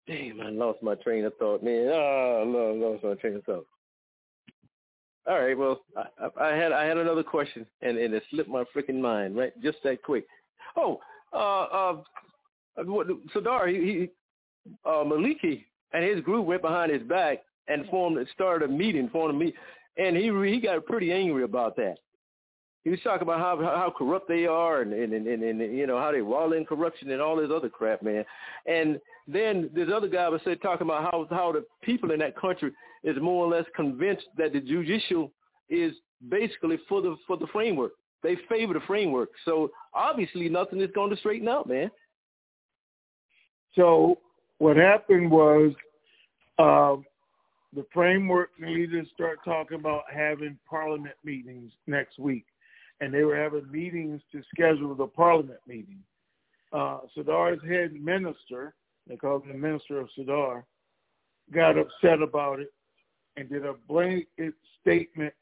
Damn, 0.07 0.39
I 0.39 0.49
lost 0.49 0.81
my 0.81 0.95
train 0.95 1.25
of 1.25 1.35
thought, 1.35 1.61
man. 1.61 1.89
Oh, 1.91 2.43
no, 2.47 2.87
lost 2.87 3.03
my 3.03 3.15
train 3.15 3.35
of 3.35 3.43
thought. 3.43 3.67
All 5.27 5.41
right, 5.41 5.57
well, 5.57 5.81
I, 5.97 6.05
I 6.41 6.55
had 6.55 6.71
I 6.71 6.85
had 6.85 6.95
another 6.97 7.23
question, 7.23 7.65
and, 7.81 7.97
and 7.97 8.13
it 8.13 8.23
slipped 8.29 8.49
my 8.49 8.63
freaking 8.73 9.01
mind, 9.01 9.35
right? 9.35 9.51
Just 9.61 9.79
that 9.83 10.01
quick. 10.01 10.25
Oh, 10.77 11.01
uh, 11.33 11.63
uh, 11.63 12.01
Sadar, 13.35 13.67
he 13.69 14.09
uh, 14.85 15.03
Maliki 15.03 15.63
and 15.93 16.03
his 16.03 16.21
group 16.21 16.45
went 16.45 16.61
behind 16.61 16.91
his 16.91 17.03
back 17.03 17.39
and 17.67 17.85
formed, 17.89 18.25
started 18.33 18.69
a 18.69 18.71
meeting, 18.71 19.09
formed 19.09 19.35
a 19.35 19.37
meet, 19.37 19.55
and 19.97 20.15
he 20.15 20.31
he 20.49 20.59
got 20.59 20.85
pretty 20.85 21.11
angry 21.11 21.43
about 21.43 21.75
that. 21.75 21.97
He 22.83 22.91
was 22.91 22.99
talking 23.03 23.23
about 23.23 23.39
how 23.39 23.57
how 23.61 23.93
corrupt 23.95 24.27
they 24.27 24.45
are, 24.45 24.81
and 24.81 24.93
and 24.93 25.13
and, 25.13 25.27
and, 25.27 25.43
and 25.43 25.77
you 25.77 25.87
know 25.87 25.99
how 25.99 26.11
they 26.11 26.21
wall 26.21 26.53
in 26.53 26.65
corruption 26.65 27.11
and 27.11 27.21
all 27.21 27.35
this 27.35 27.49
other 27.53 27.69
crap, 27.69 28.01
man. 28.01 28.23
And 28.65 28.99
then 29.27 29.69
this 29.73 29.89
other 29.93 30.07
guy 30.07 30.29
was 30.29 30.41
said 30.45 30.61
talking 30.61 30.87
about 30.87 31.03
how 31.03 31.27
how 31.29 31.51
the 31.51 31.65
people 31.81 32.11
in 32.11 32.19
that 32.19 32.37
country 32.37 32.71
is 33.03 33.17
more 33.21 33.45
or 33.45 33.49
less 33.49 33.65
convinced 33.75 34.25
that 34.37 34.53
the 34.53 34.61
judicial 34.61 35.31
is 35.69 35.93
basically 36.29 36.77
for 36.87 37.01
the 37.01 37.15
for 37.27 37.37
the 37.37 37.47
framework. 37.47 37.91
They 38.23 38.37
favor 38.49 38.73
the 38.73 38.79
framework. 38.87 39.29
So 39.45 39.69
obviously 39.93 40.49
nothing 40.49 40.81
is 40.81 40.89
going 40.93 41.11
to 41.11 41.17
straighten 41.17 41.47
out, 41.47 41.67
man. 41.67 41.91
So 43.75 44.17
what 44.59 44.77
happened 44.77 45.29
was 45.29 45.73
uh, 46.59 46.95
the 47.75 47.85
framework 47.93 48.49
leaders 48.59 49.07
start 49.13 49.39
talking 49.45 49.79
about 49.79 50.03
having 50.13 50.57
parliament 50.69 51.15
meetings 51.23 51.71
next 51.85 52.17
week, 52.17 52.45
and 53.01 53.13
they 53.13 53.23
were 53.23 53.37
having 53.37 53.69
meetings 53.71 54.21
to 54.31 54.41
schedule 54.53 54.95
the 54.95 55.05
parliament 55.05 55.59
meeting. 55.67 55.99
Uh, 56.73 56.99
Sadar's 57.15 57.59
head 57.67 57.93
minister, 57.93 58.73
they 59.07 59.15
call 59.15 59.41
him 59.41 59.49
the 59.49 59.57
minister 59.57 59.99
of 59.99 60.09
Sadar, 60.17 60.63
got 61.53 61.77
upset 61.77 62.21
about 62.21 62.59
it 62.59 62.73
and 63.37 63.49
did 63.49 63.65
a 63.65 63.75
blanket 63.87 64.53
statement 64.81 65.33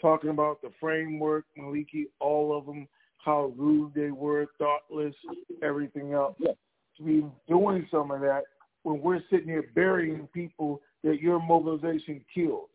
talking 0.00 0.30
about 0.30 0.60
the 0.62 0.70
framework, 0.80 1.44
Maliki, 1.56 2.06
all 2.18 2.56
of 2.56 2.66
them, 2.66 2.88
how 3.18 3.52
rude 3.56 3.92
they 3.94 4.10
were, 4.10 4.46
thoughtless, 4.58 5.14
everything 5.62 6.12
else. 6.12 6.34
Yeah. 6.38 6.52
To 6.96 7.02
be 7.02 7.24
doing 7.48 7.86
some 7.90 8.10
of 8.10 8.20
that 8.20 8.42
when 8.82 9.00
we're 9.00 9.22
sitting 9.30 9.48
here 9.48 9.70
burying 9.74 10.28
people 10.32 10.80
that 11.04 11.20
your 11.20 11.40
mobilization 11.40 12.24
killed. 12.34 12.68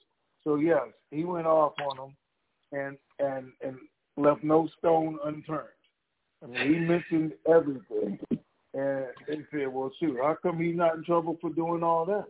So 0.44 0.56
yes, 0.56 0.84
he 1.12 1.24
went 1.24 1.48
off 1.48 1.74
on 1.90 1.98
them 1.98 2.16
and 2.72 2.98
and 3.20 3.52
and 3.62 3.78
left 4.16 4.44
no 4.44 4.68
stone 4.78 5.18
unturned. 5.26 5.68
I 6.44 6.48
mean, 6.48 6.74
he 6.74 6.80
mentioned 6.80 7.34
everything, 7.50 8.20
and 8.74 9.06
they 9.28 9.40
said, 9.52 9.68
"Well, 9.68 9.92
shoot, 10.00 10.18
how 10.22 10.38
come 10.42 10.60
he's 10.60 10.76
not 10.76 10.96
in 10.96 11.04
trouble 11.04 11.38
for 11.42 11.50
doing 11.50 11.84
all 11.84 12.06
that? 12.06 12.28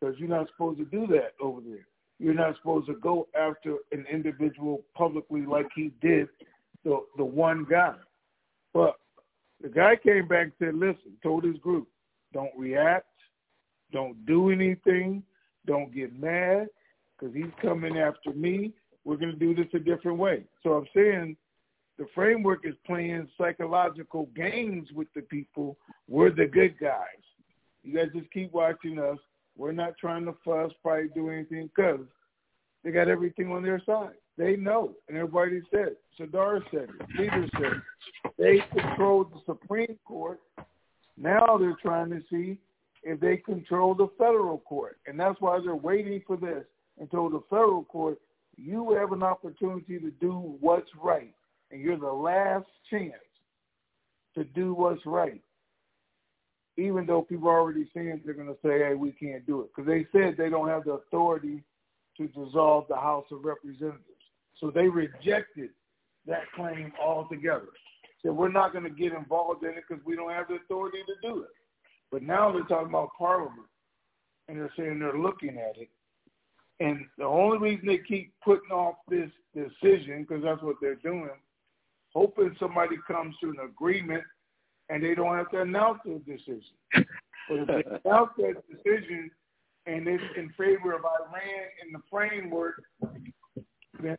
Because 0.00 0.18
you're 0.18 0.28
not 0.28 0.48
supposed 0.48 0.78
to 0.78 0.84
do 0.86 1.06
that 1.08 1.34
over 1.40 1.60
there." 1.60 1.86
You're 2.18 2.34
not 2.34 2.56
supposed 2.56 2.86
to 2.88 2.94
go 2.96 3.28
after 3.34 3.76
an 3.92 4.04
individual 4.12 4.82
publicly 4.94 5.46
like 5.46 5.68
he 5.74 5.90
did 6.02 6.28
the 6.84 7.00
the 7.16 7.24
one 7.24 7.66
guy. 7.68 7.94
But 8.74 8.96
the 9.62 9.68
guy 9.68 9.96
came 9.96 10.26
back 10.26 10.44
and 10.44 10.52
said, 10.58 10.74
listen, 10.74 11.16
told 11.22 11.44
his 11.44 11.56
group, 11.58 11.88
don't 12.32 12.50
react, 12.56 13.06
don't 13.92 14.24
do 14.26 14.50
anything, 14.50 15.22
don't 15.66 15.94
get 15.94 16.18
mad, 16.18 16.68
because 17.18 17.34
he's 17.34 17.52
coming 17.60 17.98
after 17.98 18.32
me. 18.32 18.72
We're 19.04 19.16
going 19.16 19.32
to 19.32 19.38
do 19.38 19.54
this 19.54 19.72
a 19.74 19.78
different 19.78 20.18
way. 20.18 20.44
So 20.62 20.74
I'm 20.74 20.86
saying 20.94 21.36
the 21.98 22.06
framework 22.14 22.60
is 22.64 22.74
playing 22.86 23.28
psychological 23.38 24.28
games 24.36 24.88
with 24.94 25.08
the 25.14 25.22
people. 25.22 25.76
We're 26.08 26.30
the 26.30 26.46
good 26.46 26.78
guys. 26.78 27.04
You 27.82 27.94
guys 27.94 28.08
just 28.14 28.30
keep 28.30 28.52
watching 28.52 28.98
us. 28.98 29.18
We're 29.56 29.72
not 29.72 29.98
trying 29.98 30.24
to 30.26 30.34
fuss, 30.44 30.72
fight, 30.82 31.14
do 31.14 31.30
anything 31.30 31.70
because 31.74 32.00
they 32.82 32.90
got 32.90 33.08
everything 33.08 33.52
on 33.52 33.62
their 33.62 33.82
side. 33.84 34.14
They 34.38 34.56
know, 34.56 34.92
and 35.08 35.18
everybody 35.18 35.60
said. 35.70 35.96
Sadar 36.18 36.62
said 36.70 36.88
it. 36.88 37.08
Peter 37.16 37.46
said 37.54 37.72
it. 37.72 38.32
They 38.38 38.80
controlled 38.80 39.32
the 39.32 39.40
Supreme 39.44 39.98
Court. 40.06 40.40
Now 41.18 41.58
they're 41.58 41.76
trying 41.82 42.10
to 42.10 42.22
see 42.30 42.58
if 43.02 43.20
they 43.20 43.36
control 43.36 43.94
the 43.94 44.08
federal 44.18 44.58
court, 44.58 44.98
and 45.06 45.18
that's 45.18 45.40
why 45.40 45.58
they're 45.60 45.74
waiting 45.74 46.22
for 46.26 46.36
this 46.36 46.64
until 46.98 47.30
the 47.30 47.42
federal 47.48 47.84
court. 47.84 48.18
You 48.56 48.92
have 48.92 49.12
an 49.12 49.22
opportunity 49.22 49.98
to 49.98 50.10
do 50.20 50.56
what's 50.60 50.90
right, 51.02 51.34
and 51.70 51.80
you're 51.80 51.98
the 51.98 52.12
last 52.12 52.66
chance 52.90 53.14
to 54.34 54.44
do 54.44 54.74
what's 54.74 55.04
right. 55.06 55.40
Even 56.76 57.06
though 57.06 57.22
people 57.22 57.48
are 57.48 57.60
already 57.60 57.88
saying 57.94 58.20
they're 58.24 58.34
going 58.34 58.48
to 58.48 58.58
say, 58.62 58.78
"Hey, 58.78 58.94
we 58.94 59.12
can't 59.12 59.46
do 59.46 59.62
it," 59.62 59.70
because 59.74 59.88
they 59.88 60.06
said 60.12 60.36
they 60.36 60.50
don't 60.50 60.68
have 60.68 60.84
the 60.84 60.92
authority 60.92 61.62
to 62.16 62.28
dissolve 62.28 62.86
the 62.88 62.96
House 62.96 63.26
of 63.30 63.44
Representatives. 63.44 64.04
So 64.58 64.70
they 64.70 64.88
rejected 64.88 65.70
that 66.26 66.50
claim 66.54 66.92
altogether. 67.02 67.68
Said 68.22 68.32
we're 68.32 68.52
not 68.52 68.72
going 68.72 68.84
to 68.84 68.90
get 68.90 69.12
involved 69.12 69.64
in 69.64 69.70
it 69.70 69.84
because 69.88 70.04
we 70.04 70.16
don't 70.16 70.30
have 70.30 70.48
the 70.48 70.56
authority 70.56 70.98
to 71.06 71.28
do 71.28 71.42
it. 71.42 71.50
But 72.10 72.22
now 72.22 72.52
they're 72.52 72.62
talking 72.62 72.88
about 72.88 73.10
Parliament, 73.16 73.68
and 74.48 74.58
they're 74.58 74.72
saying 74.76 74.98
they're 74.98 75.18
looking 75.18 75.58
at 75.58 75.80
it. 75.80 75.88
And 76.80 77.04
the 77.18 77.24
only 77.24 77.58
reason 77.58 77.86
they 77.86 77.98
keep 77.98 78.32
putting 78.42 78.70
off 78.70 78.96
this 79.08 79.30
decision, 79.54 80.22
because 80.22 80.42
that's 80.42 80.62
what 80.62 80.76
they're 80.80 80.94
doing, 80.96 81.28
hoping 82.12 82.56
somebody 82.58 82.96
comes 83.06 83.34
to 83.42 83.50
an 83.50 83.58
agreement 83.64 84.24
and 84.88 85.02
they 85.02 85.14
don't 85.14 85.36
have 85.36 85.50
to 85.50 85.60
announce 85.60 86.00
their 86.04 86.18
decision. 86.18 86.62
But 86.92 87.04
if 87.50 87.66
they 87.68 87.84
announce 88.04 88.30
that 88.38 88.62
decision 88.68 89.30
and 89.86 90.08
it's 90.08 90.24
in 90.36 90.48
favor 90.58 90.94
of 90.94 91.04
Iran 91.04 91.68
in 91.84 91.92
the 91.92 92.00
framework, 92.10 92.82
then 94.02 94.16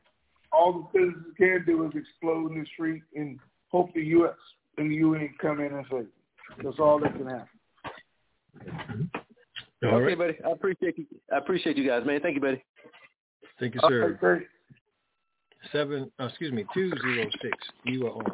all 0.52 0.74
the 0.94 1.00
citizens 1.00 1.36
can 1.38 1.64
do 1.66 1.86
is 1.86 1.92
explode 1.96 2.52
in 2.52 2.60
the 2.60 2.66
street 2.74 3.04
and 3.16 3.40
hope 3.70 3.94
the 3.94 4.04
U.S. 4.04 4.36
and 4.78 4.92
the 4.92 4.96
UN 4.96 5.34
come 5.42 5.60
in 5.60 5.74
and 5.74 5.86
them. 5.90 6.08
That's 6.64 6.80
all 6.80 7.00
that 7.00 7.16
can 7.16 7.28
happen. 7.28 7.48
All 9.84 9.90
okay, 9.90 10.04
right. 10.04 10.18
buddy. 10.18 10.38
I 10.46 10.52
appreciate 10.52 10.98
you. 10.98 11.06
I 11.34 11.38
appreciate 11.38 11.78
you 11.78 11.88
guys, 11.88 12.06
man. 12.06 12.22
Thank 12.22 12.36
you, 12.36 12.42
buddy. 12.42 12.64
Thank 13.60 13.76
you, 13.76 13.82
sir. 13.88 14.18
Okay, 14.24 14.46
Seven. 15.72 16.12
Uh, 16.20 16.26
excuse 16.26 16.52
me. 16.52 16.66
Two 16.74 16.92
zero 17.02 17.26
six. 17.42 17.58
You 17.86 18.08
are 18.08 18.12
on. 18.12 18.26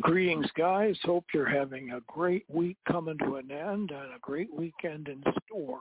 Greetings, 0.00 0.46
guys. 0.56 0.96
Hope 1.02 1.24
you're 1.34 1.48
having 1.48 1.90
a 1.92 2.00
great 2.06 2.44
week 2.48 2.76
coming 2.86 3.18
to 3.18 3.36
an 3.36 3.50
end 3.50 3.90
and 3.90 4.14
a 4.14 4.18
great 4.20 4.52
weekend 4.54 5.08
in 5.08 5.22
store. 5.46 5.80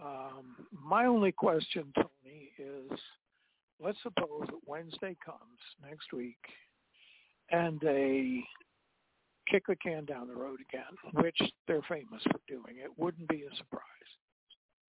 Um, 0.00 0.66
my 0.84 1.06
only 1.06 1.32
question, 1.32 1.92
Tony, 1.94 2.50
is 2.58 2.98
let's 3.82 3.98
suppose 4.02 4.46
that 4.46 4.60
Wednesday 4.66 5.16
comes 5.24 5.58
next 5.82 6.12
week 6.12 6.38
and 7.50 7.80
they 7.80 8.44
kick 9.50 9.64
the 9.66 9.76
can 9.76 10.04
down 10.04 10.28
the 10.28 10.34
road 10.34 10.58
again, 10.68 11.22
which 11.22 11.38
they're 11.66 11.82
famous 11.88 12.22
for 12.30 12.40
doing. 12.48 12.78
It 12.82 12.90
wouldn't 12.96 13.28
be 13.28 13.42
a 13.42 13.56
surprise. 13.56 13.82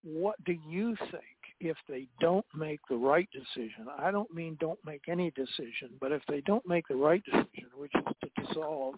What 0.04 0.42
do 0.44 0.56
you 0.68 0.96
think 1.10 1.22
if 1.60 1.76
they 1.88 2.08
don't 2.20 2.46
make 2.54 2.80
the 2.88 2.96
right 2.96 3.28
decision? 3.32 3.86
I 3.98 4.10
don't 4.10 4.32
mean 4.34 4.56
don't 4.60 4.80
make 4.84 5.02
any 5.08 5.30
decision, 5.30 5.90
but 6.00 6.12
if 6.12 6.22
they 6.28 6.40
don't 6.42 6.66
make 6.66 6.88
the 6.88 6.96
right 6.96 7.22
decision, 7.24 7.70
which 7.76 7.92
is 7.94 8.14
to 8.22 8.44
dissolve, 8.44 8.96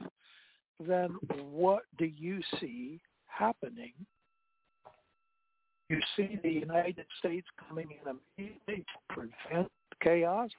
then 0.80 1.16
what 1.50 1.82
do 1.98 2.06
you 2.06 2.40
see 2.58 3.00
happening 3.26 3.92
you 5.90 6.00
see 6.16 6.38
the 6.42 6.50
United 6.50 7.06
States 7.18 7.46
coming 7.68 7.88
in 7.90 8.18
immediately 8.38 8.84
to 8.84 9.14
prevent 9.14 9.70
chaos? 10.02 10.50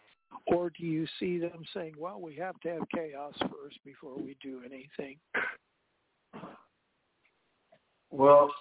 Or 0.47 0.69
do 0.69 0.85
you 0.85 1.07
see 1.19 1.39
them 1.39 1.63
saying, 1.73 1.95
well, 1.97 2.19
we 2.21 2.35
have 2.35 2.59
to 2.61 2.69
have 2.69 2.81
chaos 2.93 3.33
first 3.39 3.77
before 3.83 4.15
we 4.15 4.37
do 4.41 4.61
anything? 4.65 5.17
Well, 8.11 8.51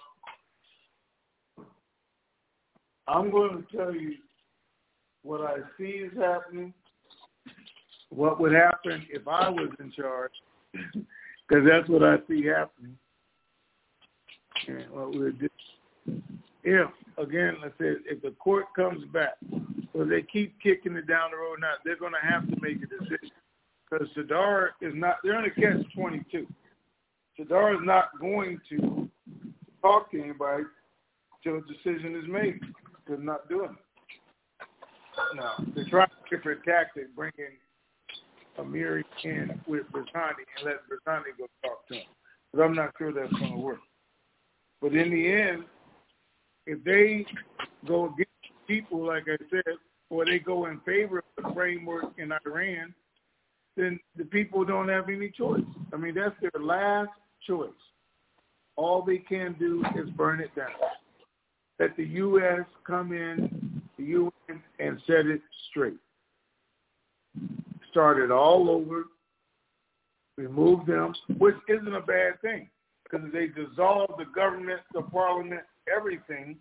I'm 3.07 3.29
going 3.29 3.63
to 3.63 3.77
tell 3.77 3.93
you 3.93 4.15
what 5.23 5.41
I 5.41 5.57
see 5.77 5.83
is 5.83 6.13
happening, 6.17 6.73
what 8.09 8.39
would 8.39 8.53
happen 8.53 9.05
if 9.09 9.27
I 9.27 9.49
was 9.49 9.69
in 9.79 9.91
charge, 9.91 10.31
because 10.73 11.65
that's 11.67 11.87
what 11.87 12.03
I 12.03 12.17
see 12.27 12.45
happening. 12.45 12.97
And 14.67 14.89
what 14.91 15.11
we 15.11 15.31
do 15.31 15.49
if, 16.65 16.89
again, 17.19 17.57
let's 17.61 17.77
say 17.77 17.93
if 18.05 18.21
the 18.23 18.31
court 18.31 18.65
comes 18.75 19.05
back, 19.13 19.35
or 19.95 20.05
they 20.05 20.21
keep 20.21 20.59
kicking 20.61 20.95
it 20.95 21.07
down 21.07 21.31
the 21.31 21.37
road 21.37 21.59
now, 21.61 21.73
they're 21.83 21.97
going 21.97 22.13
to 22.13 22.27
have 22.27 22.47
to 22.49 22.55
make 22.61 22.77
a 22.83 22.87
decision. 22.87 23.31
Because 23.89 24.07
Sadar 24.17 24.69
is 24.81 24.93
not, 24.93 25.17
they're 25.23 25.39
in 25.39 25.45
a 25.45 25.49
catch-22. 25.49 26.45
Sadar 27.39 27.75
is 27.75 27.81
not 27.83 28.09
going 28.19 28.59
to 28.69 29.09
talk 29.81 30.11
to 30.11 30.21
anybody 30.21 30.63
until 31.45 31.59
a 31.59 31.61
decision 31.61 32.15
is 32.15 32.27
made. 32.27 32.59
They're 33.07 33.17
not 33.17 33.47
doing 33.47 33.69
it. 33.71 34.65
No, 35.35 35.51
they're 35.73 35.85
trying 35.89 36.07
a 36.09 36.35
different 36.35 36.61
tactic, 36.65 37.15
bringing 37.15 37.55
Amiri 38.59 39.03
in 39.23 39.61
with 39.65 39.83
Barzani 39.93 40.43
and 40.57 40.65
let 40.65 40.75
Barzani 40.89 41.37
go 41.37 41.47
talk 41.63 41.87
to 41.87 41.95
him. 41.95 42.03
But 42.53 42.63
I'm 42.63 42.75
not 42.75 42.91
sure 42.97 43.13
that's 43.13 43.31
going 43.33 43.53
to 43.53 43.57
work. 43.57 43.79
But 44.81 44.93
in 44.93 45.09
the 45.11 45.31
end, 45.31 45.63
if 46.65 46.83
they 46.83 47.25
go 47.87 48.05
against 48.05 48.31
people, 48.67 49.05
like 49.05 49.23
I 49.27 49.37
said, 49.49 49.75
or 50.09 50.25
they 50.25 50.39
go 50.39 50.67
in 50.67 50.79
favor 50.81 51.19
of 51.19 51.43
the 51.43 51.53
framework 51.53 52.05
in 52.17 52.31
Iran, 52.45 52.93
then 53.75 53.99
the 54.15 54.25
people 54.25 54.63
don't 54.63 54.89
have 54.89 55.09
any 55.09 55.29
choice. 55.29 55.63
I 55.93 55.97
mean, 55.97 56.15
that's 56.15 56.35
their 56.41 56.61
last 56.61 57.09
choice. 57.45 57.69
All 58.75 59.01
they 59.01 59.17
can 59.17 59.55
do 59.59 59.83
is 59.95 60.09
burn 60.11 60.39
it 60.39 60.53
down. 60.55 60.69
Let 61.79 61.95
the 61.97 62.05
U.S. 62.05 62.65
come 62.85 63.11
in, 63.11 63.81
the 63.97 64.03
UN, 64.03 64.31
and 64.79 64.99
set 65.05 65.25
it 65.25 65.41
straight. 65.69 65.97
Start 67.91 68.19
it 68.19 68.31
all 68.31 68.69
over, 68.69 69.05
remove 70.37 70.85
them, 70.85 71.13
which 71.37 71.55
isn't 71.67 71.95
a 71.95 72.01
bad 72.01 72.41
thing 72.41 72.69
because 73.03 73.25
they 73.31 73.47
dissolve 73.47 74.11
the 74.17 74.25
government, 74.33 74.81
the 74.93 75.01
parliament, 75.01 75.61
everything 75.93 76.57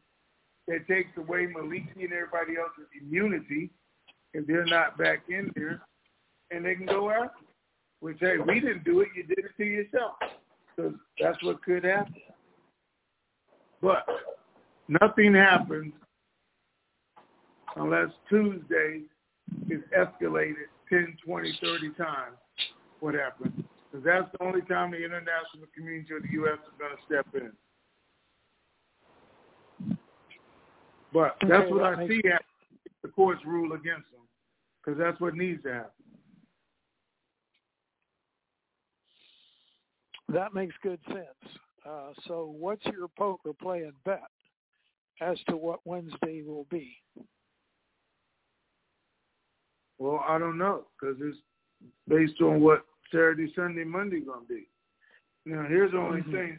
that 0.68 0.86
takes 0.88 1.16
away 1.16 1.46
Maliki 1.46 2.02
and 2.02 2.12
everybody 2.12 2.56
else's 2.58 2.88
immunity 3.00 3.70
if 4.32 4.46
they're 4.46 4.64
not 4.66 4.98
back 4.98 5.22
in 5.28 5.52
there, 5.54 5.82
and 6.50 6.64
they 6.64 6.74
can 6.74 6.86
go 6.86 7.10
out. 7.10 7.32
Which 8.00 8.18
hey, 8.20 8.36
we 8.44 8.60
didn't 8.60 8.84
do 8.84 9.00
it; 9.00 9.08
you 9.14 9.22
did 9.22 9.38
it 9.38 9.56
to 9.56 9.64
yourself. 9.64 10.16
So 10.76 10.94
that's 11.20 11.42
what 11.42 11.62
could 11.62 11.84
happen. 11.84 12.14
But 13.80 14.04
nothing 14.88 15.34
happens 15.34 15.92
unless 17.76 18.08
Tuesday 18.28 19.02
is 19.70 19.80
escalated 19.96 20.68
10, 20.88 21.16
20, 21.24 21.58
30 21.62 21.90
times. 21.90 22.36
What 23.00 23.14
happens? 23.14 23.52
Because 23.90 24.04
that's 24.04 24.32
the 24.32 24.44
only 24.44 24.62
time 24.62 24.90
the 24.90 24.96
international 24.96 25.68
community 25.74 26.12
or 26.12 26.20
the 26.20 26.32
U.S. 26.32 26.58
is 26.66 26.74
going 26.78 26.96
to 26.96 27.02
step 27.06 27.26
in. 27.34 27.52
But 31.14 31.36
that's 31.48 31.70
what 31.70 31.84
I 31.84 32.08
see 32.08 32.20
happen. 32.24 32.44
The 33.02 33.08
courts 33.08 33.40
rule 33.46 33.72
against 33.72 34.10
them 34.10 34.26
because 34.84 34.98
that's 34.98 35.18
what 35.20 35.34
needs 35.34 35.62
to 35.62 35.72
happen. 35.72 35.90
That 40.28 40.52
makes 40.52 40.74
good 40.82 40.98
sense. 41.06 41.54
Uh, 41.88 42.12
so, 42.26 42.52
what's 42.58 42.84
your 42.86 43.08
poker 43.16 43.52
play 43.52 43.82
and 43.82 43.92
bet 44.04 44.22
as 45.20 45.38
to 45.48 45.56
what 45.56 45.80
Wednesday 45.84 46.42
will 46.42 46.66
be? 46.70 46.96
Well, 49.98 50.24
I 50.26 50.38
don't 50.38 50.58
know 50.58 50.86
because 50.98 51.16
it's 51.20 51.38
based 52.08 52.40
on 52.40 52.60
what 52.60 52.84
Saturday, 53.12 53.52
Sunday, 53.54 53.84
Monday 53.84 54.20
going 54.20 54.46
to 54.48 54.52
be. 54.52 54.66
Now, 55.46 55.66
here's 55.68 55.92
the 55.92 55.98
only 55.98 56.22
mm-hmm. 56.22 56.32
thing: 56.32 56.58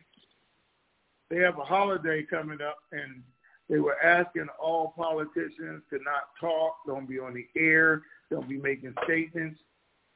they 1.29 1.39
have 1.39 1.57
a 1.57 1.65
holiday 1.65 2.23
coming 2.23 2.59
up, 2.61 2.77
and 2.93 3.23
they 3.69 3.79
were 3.79 3.99
asking 4.01 4.47
all 4.61 4.93
politicians 4.95 5.81
to 5.89 5.97
not 6.03 6.29
talk, 6.39 6.75
don't 6.85 7.09
be 7.09 7.19
on 7.19 7.33
the 7.33 7.47
air, 7.59 8.03
don't 8.29 8.47
be 8.47 8.57
making 8.57 8.93
statements 9.03 9.59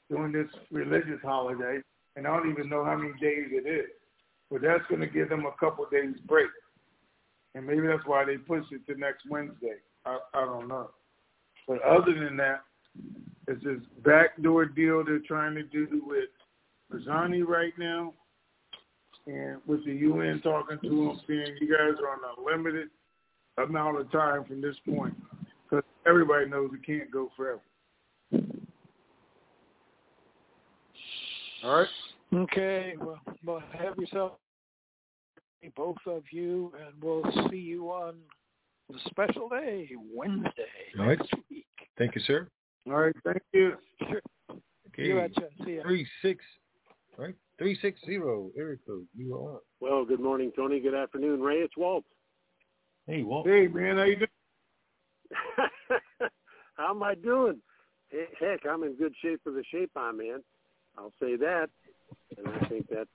during 0.09 0.31
this 0.31 0.47
religious 0.71 1.19
holiday. 1.23 1.79
And 2.15 2.27
I 2.27 2.35
don't 2.35 2.49
even 2.49 2.69
know 2.69 2.83
how 2.83 2.95
many 2.95 3.13
days 3.19 3.47
it 3.51 3.67
is. 3.67 3.89
But 4.51 4.61
that's 4.61 4.83
going 4.89 5.01
to 5.01 5.07
give 5.07 5.29
them 5.29 5.45
a 5.45 5.59
couple 5.59 5.85
days 5.91 6.15
break. 6.27 6.49
And 7.55 7.65
maybe 7.65 7.87
that's 7.87 8.05
why 8.05 8.25
they 8.25 8.37
pushed 8.37 8.71
it 8.71 8.85
to 8.87 8.99
next 8.99 9.23
Wednesday. 9.29 9.77
I, 10.05 10.17
I 10.33 10.45
don't 10.45 10.67
know. 10.67 10.91
But 11.67 11.81
other 11.83 12.13
than 12.13 12.37
that, 12.37 12.61
it's 13.47 13.63
this 13.63 13.79
backdoor 14.03 14.65
deal 14.65 15.03
they're 15.03 15.19
trying 15.19 15.55
to 15.55 15.63
do 15.63 15.87
with 16.05 16.29
Barzani 16.91 17.45
right 17.45 17.73
now. 17.77 18.13
and 19.27 19.57
with 19.65 19.85
the 19.85 19.93
UN 19.93 20.41
talking 20.41 20.77
to 20.83 20.89
them, 20.89 21.21
saying 21.27 21.57
you 21.61 21.71
guys 21.71 21.99
are 22.01 22.09
on 22.09 22.19
a 22.37 22.41
limited 22.41 22.89
amount 23.63 23.99
of 23.99 24.11
time 24.11 24.45
from 24.45 24.61
this 24.61 24.75
point, 24.87 25.15
because 25.69 25.83
everybody 26.07 26.47
knows 26.49 26.71
it 26.73 26.85
can't 26.85 27.11
go 27.11 27.29
forever. 27.35 27.61
All 31.63 31.71
right. 31.71 31.87
Okay. 32.33 32.95
Well, 32.99 33.19
well, 33.45 33.63
have 33.77 33.97
yourself, 33.97 34.33
both 35.75 35.97
of 36.05 36.23
you, 36.31 36.71
and 36.79 36.93
we'll 37.03 37.23
see 37.49 37.57
you 37.57 37.89
on 37.89 38.15
the 38.89 38.99
special 39.09 39.49
day, 39.49 39.89
Wednesday 40.13 40.51
All 40.97 41.05
right. 41.05 41.17
next 41.19 41.33
week. 41.49 41.65
Thank 41.97 42.15
you, 42.15 42.21
sir. 42.21 42.47
All 42.87 42.93
right. 42.93 43.15
Thank 43.25 43.41
you. 43.53 43.73
Sure. 44.07 44.21
Okay. 44.87 45.07
You 45.07 45.15
betcha. 45.15 45.49
See 45.65 45.75
ya. 45.75 45.81
Three 45.83 46.07
six, 46.21 46.43
right? 47.17 47.35
Three 47.57 47.77
six 47.81 47.99
zero. 48.05 48.51
Area. 48.57 48.77
You 49.15 49.35
are. 49.35 49.59
Well, 49.81 50.05
good 50.05 50.21
morning, 50.21 50.51
Tony. 50.55 50.79
Good 50.79 50.95
afternoon, 50.95 51.41
Ray. 51.41 51.57
It's 51.57 51.75
Walt. 51.77 52.05
Hey, 53.09 53.23
Walt. 53.23 53.47
Hey, 53.47 53.65
man, 53.65 53.97
how 53.97 54.03
you 54.03 54.17
doing? 54.17 54.29
How 56.75 56.91
am 56.91 57.01
I 57.01 57.15
doing? 57.15 57.59
Heck, 58.39 58.67
I'm 58.69 58.83
in 58.83 58.93
good 58.97 59.15
shape 59.19 59.41
for 59.43 59.51
the 59.51 59.63
shape 59.71 59.89
I'm 59.95 60.19
in. 60.19 60.41
I'll 60.95 61.13
say 61.19 61.35
that, 61.37 61.69
and 62.37 62.47
I 62.47 62.67
think 62.67 62.85
that's 62.87 63.09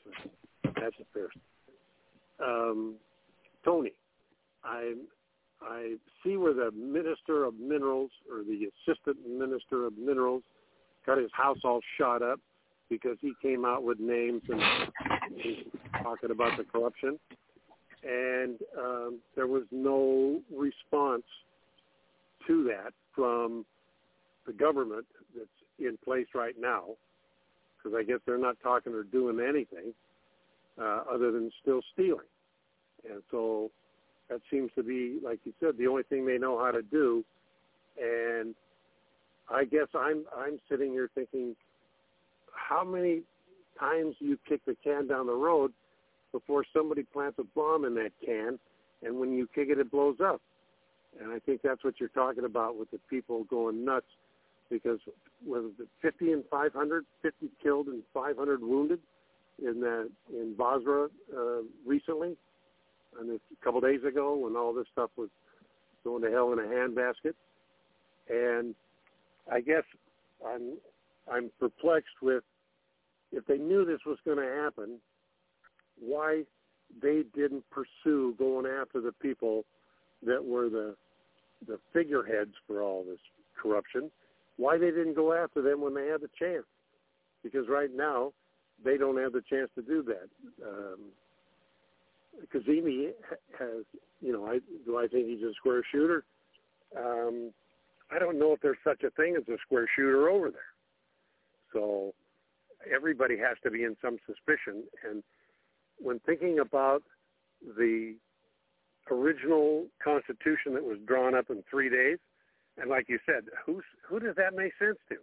that's 0.64 0.96
a 1.00 1.04
fair. 1.12 1.28
Um, 2.44 2.96
Tony, 3.64 3.92
I 4.64 4.94
I 5.62 5.94
see 6.24 6.36
where 6.38 6.54
the 6.54 6.72
minister 6.72 7.44
of 7.44 7.54
minerals 7.54 8.10
or 8.28 8.42
the 8.42 8.68
assistant 8.88 9.18
minister 9.28 9.86
of 9.86 9.96
minerals 9.96 10.42
got 11.06 11.18
his 11.18 11.30
house 11.32 11.58
all 11.62 11.80
shot 11.98 12.20
up 12.20 12.40
because 12.90 13.16
he 13.20 13.32
came 13.40 13.64
out 13.64 13.84
with 13.84 14.00
names 14.00 14.42
and 14.48 14.60
he's 15.36 15.64
talking 16.02 16.32
about 16.32 16.58
the 16.58 16.64
corruption, 16.64 17.16
and 18.04 18.58
um, 18.78 19.18
there 19.34 19.46
was 19.46 19.64
no 19.70 20.40
response 20.54 21.24
to 22.46 22.64
that 22.64 22.92
from 23.14 23.64
the 24.46 24.52
government 24.52 25.06
that's 25.36 25.48
in 25.78 25.96
place 26.04 26.26
right 26.34 26.54
now, 26.58 26.84
because 27.76 27.96
I 27.98 28.02
guess 28.02 28.18
they're 28.26 28.38
not 28.38 28.56
talking 28.62 28.92
or 28.92 29.04
doing 29.04 29.40
anything 29.40 29.94
uh, 30.80 31.04
other 31.12 31.32
than 31.32 31.50
still 31.62 31.80
stealing. 31.92 32.26
And 33.10 33.22
so 33.30 33.70
that 34.28 34.40
seems 34.50 34.70
to 34.76 34.82
be, 34.82 35.18
like 35.22 35.40
you 35.44 35.52
said, 35.60 35.78
the 35.78 35.86
only 35.86 36.02
thing 36.04 36.26
they 36.26 36.38
know 36.38 36.58
how 36.62 36.70
to 36.70 36.82
do. 36.82 37.24
And 38.00 38.54
I 39.50 39.64
guess 39.64 39.88
I'm 39.94 40.24
I'm 40.36 40.58
sitting 40.70 40.92
here 40.92 41.10
thinking, 41.14 41.54
how 42.52 42.84
many 42.84 43.22
times 43.78 44.16
you 44.18 44.38
kick 44.48 44.60
the 44.66 44.76
can 44.82 45.06
down 45.06 45.26
the 45.26 45.34
road 45.34 45.72
before 46.34 46.64
somebody 46.76 47.04
plants 47.04 47.38
a 47.38 47.44
bomb 47.54 47.84
in 47.84 47.94
that 47.94 48.10
can, 48.24 48.58
and 49.04 49.20
when 49.20 49.32
you 49.32 49.48
kick 49.54 49.68
it, 49.70 49.78
it 49.78 49.88
blows 49.90 50.16
up. 50.22 50.40
And 51.20 51.32
I 51.32 51.38
think 51.38 51.60
that's 51.62 51.84
what 51.84 51.94
you're 52.00 52.08
talking 52.08 52.44
about 52.44 52.76
with 52.76 52.90
the 52.90 52.98
people 53.08 53.44
going 53.44 53.84
nuts 53.84 54.06
because 54.68 54.98
was 55.46 55.70
it 55.78 55.86
50 56.02 56.32
and 56.32 56.44
500, 56.50 57.04
50 57.22 57.50
killed 57.62 57.86
and 57.86 58.02
500 58.12 58.60
wounded 58.60 58.98
in 59.64 59.80
the 59.80 60.10
in 60.30 60.56
Basra 60.58 61.08
uh, 61.32 61.62
recently, 61.86 62.36
and 63.20 63.30
a 63.30 63.64
couple 63.64 63.80
days 63.80 64.02
ago 64.02 64.34
when 64.36 64.56
all 64.56 64.74
this 64.74 64.86
stuff 64.92 65.10
was 65.16 65.28
going 66.02 66.22
to 66.22 66.30
hell 66.32 66.52
in 66.52 66.58
a 66.58 66.62
handbasket. 66.62 67.34
And 68.28 68.74
I 69.52 69.60
guess 69.60 69.84
I'm 70.44 70.78
I'm 71.32 71.52
perplexed 71.60 72.20
with 72.20 72.42
if 73.30 73.46
they 73.46 73.58
knew 73.58 73.84
this 73.84 74.00
was 74.04 74.18
going 74.24 74.38
to 74.38 74.62
happen, 74.62 74.98
why 76.00 76.42
they 77.02 77.22
didn't 77.34 77.64
pursue 77.70 78.34
going 78.38 78.66
after 78.66 79.00
the 79.00 79.12
people 79.12 79.64
that 80.24 80.44
were 80.44 80.68
the 80.68 80.94
the 81.66 81.78
figureheads 81.92 82.52
for 82.66 82.82
all 82.82 83.04
this 83.04 83.20
corruption, 83.60 84.10
why 84.56 84.76
they 84.76 84.90
didn't 84.90 85.14
go 85.14 85.32
after 85.32 85.62
them 85.62 85.80
when 85.80 85.94
they 85.94 86.06
had 86.06 86.20
the 86.20 86.28
chance. 86.38 86.66
Because 87.42 87.68
right 87.68 87.90
now, 87.94 88.32
they 88.84 88.96
don't 88.96 89.18
have 89.18 89.32
the 89.32 89.42
chance 89.48 89.70
to 89.74 89.82
do 89.82 90.02
that. 90.02 90.28
Um, 90.66 90.98
Kazemi 92.52 93.10
has, 93.58 93.84
you 94.20 94.32
know, 94.32 94.46
I, 94.46 94.58
do 94.84 94.98
I 94.98 95.06
think 95.06 95.28
he's 95.28 95.42
a 95.42 95.52
square 95.54 95.82
shooter? 95.90 96.24
Um, 96.96 97.52
I 98.10 98.18
don't 98.18 98.38
know 98.38 98.52
if 98.52 98.60
there's 98.60 98.78
such 98.84 99.02
a 99.02 99.10
thing 99.10 99.36
as 99.36 99.48
a 99.48 99.56
square 99.64 99.88
shooter 99.94 100.28
over 100.28 100.50
there. 100.50 100.60
So 101.72 102.14
everybody 102.92 103.36
has 103.38 103.56
to 103.62 103.70
be 103.70 103.84
in 103.84 103.96
some 104.02 104.18
suspicion. 104.26 104.84
And 105.08 105.22
when 105.98 106.20
thinking 106.20 106.58
about 106.58 107.02
the 107.76 108.16
original 109.10 109.86
Constitution 110.02 110.74
that 110.74 110.84
was 110.84 110.98
drawn 111.06 111.34
up 111.34 111.50
in 111.50 111.62
three 111.70 111.88
days, 111.88 112.18
and 112.76 112.90
like 112.90 113.08
you 113.08 113.18
said, 113.24 113.44
who's 113.64 113.84
who 114.06 114.18
does 114.18 114.34
that 114.36 114.54
make 114.54 114.72
sense 114.78 114.98
to? 115.08 115.16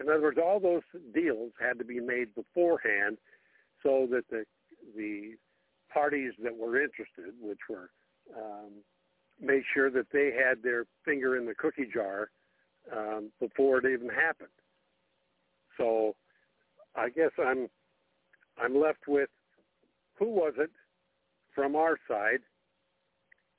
In 0.00 0.08
other 0.08 0.22
words, 0.22 0.38
all 0.42 0.60
those 0.60 0.82
deals 1.12 1.52
had 1.60 1.78
to 1.78 1.84
be 1.84 2.00
made 2.00 2.34
beforehand, 2.34 3.18
so 3.82 4.08
that 4.10 4.24
the 4.30 4.44
the 4.96 5.34
parties 5.92 6.32
that 6.42 6.56
were 6.56 6.80
interested, 6.80 7.34
which 7.40 7.58
were, 7.68 7.90
um, 8.36 8.70
made 9.40 9.62
sure 9.74 9.90
that 9.90 10.06
they 10.12 10.32
had 10.32 10.62
their 10.62 10.84
finger 11.04 11.36
in 11.36 11.46
the 11.46 11.54
cookie 11.54 11.88
jar 11.92 12.30
um, 12.96 13.30
before 13.40 13.78
it 13.78 13.92
even 13.92 14.08
happened. 14.08 14.48
So, 15.76 16.14
I 16.94 17.10
guess 17.10 17.30
I'm 17.38 17.68
I'm 18.58 18.80
left 18.80 19.06
with 19.06 19.28
who 20.20 20.28
was 20.28 20.52
it 20.58 20.70
from 21.52 21.74
our 21.74 21.98
side 22.06 22.40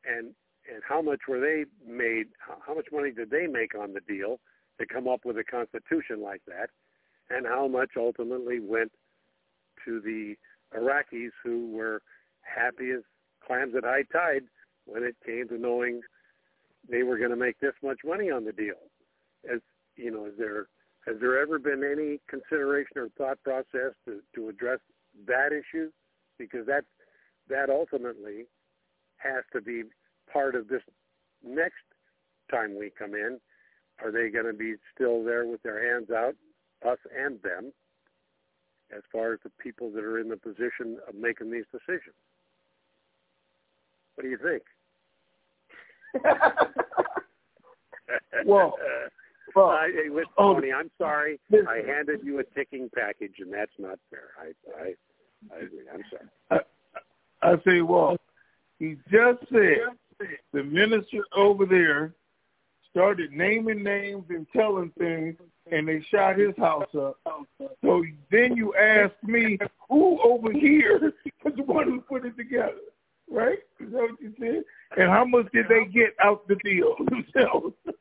and 0.06 0.34
and 0.72 0.84
how 0.88 1.02
much 1.02 1.22
were 1.28 1.40
they 1.40 1.66
made? 1.86 2.28
How 2.66 2.76
much 2.76 2.86
money 2.92 3.12
did 3.12 3.32
they 3.32 3.48
make 3.48 3.74
on 3.76 3.94
the 3.94 4.00
deal 4.02 4.40
to 4.80 4.86
come 4.86 5.08
up 5.08 5.26
with 5.26 5.38
a 5.38 5.44
constitution 5.44 6.22
like 6.22 6.42
that? 6.48 6.70
And 7.32 7.48
how 7.48 7.68
much 7.68 7.92
ultimately 7.98 8.60
went 8.60 8.92
to 9.86 10.00
the 10.00 10.36
Iraqis 10.78 11.32
who 11.44 11.72
were 11.72 12.04
happy 12.42 12.92
as 12.92 13.02
clams 13.46 13.74
at 13.76 13.84
high 13.84 14.04
tide 14.14 14.44
when 14.86 15.04
it 15.04 15.16
came 15.26 15.48
to 15.50 15.58
knowing 15.58 16.02
they 16.88 17.02
were 17.02 17.18
going 17.18 17.32
to 17.32 17.36
make 17.36 17.60
this 17.60 17.74
much 17.84 18.00
money 18.06 18.30
on 18.30 18.46
the 18.46 18.54
deal? 18.54 18.76
As 19.52 19.62
you 19.96 20.12
know, 20.12 20.28
is 20.28 20.34
there 20.38 20.68
has 21.08 21.16
there 21.20 21.42
ever 21.42 21.58
been 21.58 21.84
any 21.84 22.20
consideration 22.30 22.98
or 22.98 23.10
thought 23.18 23.42
process 23.44 23.94
to, 24.06 24.22
to 24.36 24.50
address 24.50 24.80
that 25.26 25.50
issue? 25.52 25.90
Because 26.42 26.66
that 26.66 26.86
that 27.50 27.70
ultimately 27.70 28.46
has 29.18 29.44
to 29.54 29.62
be 29.62 29.84
part 30.32 30.56
of 30.56 30.68
this 30.68 30.82
next 31.46 31.84
time 32.50 32.78
we 32.78 32.92
come 32.98 33.14
in. 33.14 33.40
Are 34.04 34.12
they 34.12 34.30
going 34.30 34.46
to 34.46 34.54
be 34.54 34.76
still 34.94 35.24
there 35.24 35.46
with 35.46 35.62
their 35.62 35.94
hands 35.94 36.10
out, 36.10 36.36
us 36.88 36.98
and 37.16 37.40
them, 37.44 37.72
as 38.96 39.04
far 39.12 39.34
as 39.34 39.40
the 39.44 39.52
people 39.62 39.92
that 39.92 40.04
are 40.04 40.20
in 40.20 40.30
the 40.30 40.38
position 40.38 40.98
of 41.08 41.14
making 41.14 41.52
these 41.52 41.66
decisions? 41.72 42.16
What 44.16 44.24
do 44.24 44.30
you 44.30 44.38
think? 44.38 44.64
well, 48.46 48.76
well 49.56 49.70
I, 49.70 49.92
hey, 49.94 50.10
listen, 50.10 50.32
oh, 50.38 50.56
Tony, 50.56 50.74
I'm 50.74 50.90
sorry. 50.98 51.40
I 51.54 51.82
handed 51.86 52.22
you 52.24 52.40
a 52.40 52.44
ticking 52.44 52.90
package, 52.96 53.36
and 53.40 53.54
that's 53.54 53.72
not 53.78 54.00
fair. 54.10 54.30
I, 54.40 54.82
I, 54.82 54.94
I 55.54 55.58
agree. 55.60 55.86
I'm 55.94 56.04
sorry. 56.10 56.64
I, 57.44 57.50
I 57.50 57.56
say, 57.66 57.82
well, 57.82 58.18
he 58.80 58.98
just 59.12 59.40
said 59.52 60.28
the 60.54 60.64
minister 60.64 61.26
over 61.36 61.66
there 61.66 62.14
started 62.92 63.32
naming 63.32 63.84
names 63.84 64.26
and 64.30 64.46
telling 64.54 64.92
things, 64.98 65.36
and 65.72 65.88
they 65.88 66.06
shot 66.12 66.38
his 66.38 66.56
house 66.58 66.90
up. 66.96 67.18
So 67.84 68.04
then 68.30 68.56
you 68.56 68.76
ask 68.76 69.14
me, 69.24 69.58
who 69.90 70.20
over 70.24 70.52
here 70.52 71.14
is 71.46 71.56
the 71.56 71.64
one 71.64 71.88
who 71.88 72.02
put 72.02 72.26
it 72.26 72.38
together? 72.38 72.74
Right? 73.30 73.60
Is 73.80 73.92
that 73.94 74.02
what 74.02 74.22
you 74.22 74.34
said? 74.40 74.64
And 74.98 75.10
how 75.10 75.24
much 75.24 75.50
did 75.54 75.68
they 75.70 75.86
get 75.86 76.14
out 76.22 76.48
the 76.48 76.56
deal 76.56 76.96
themselves? 77.10 77.74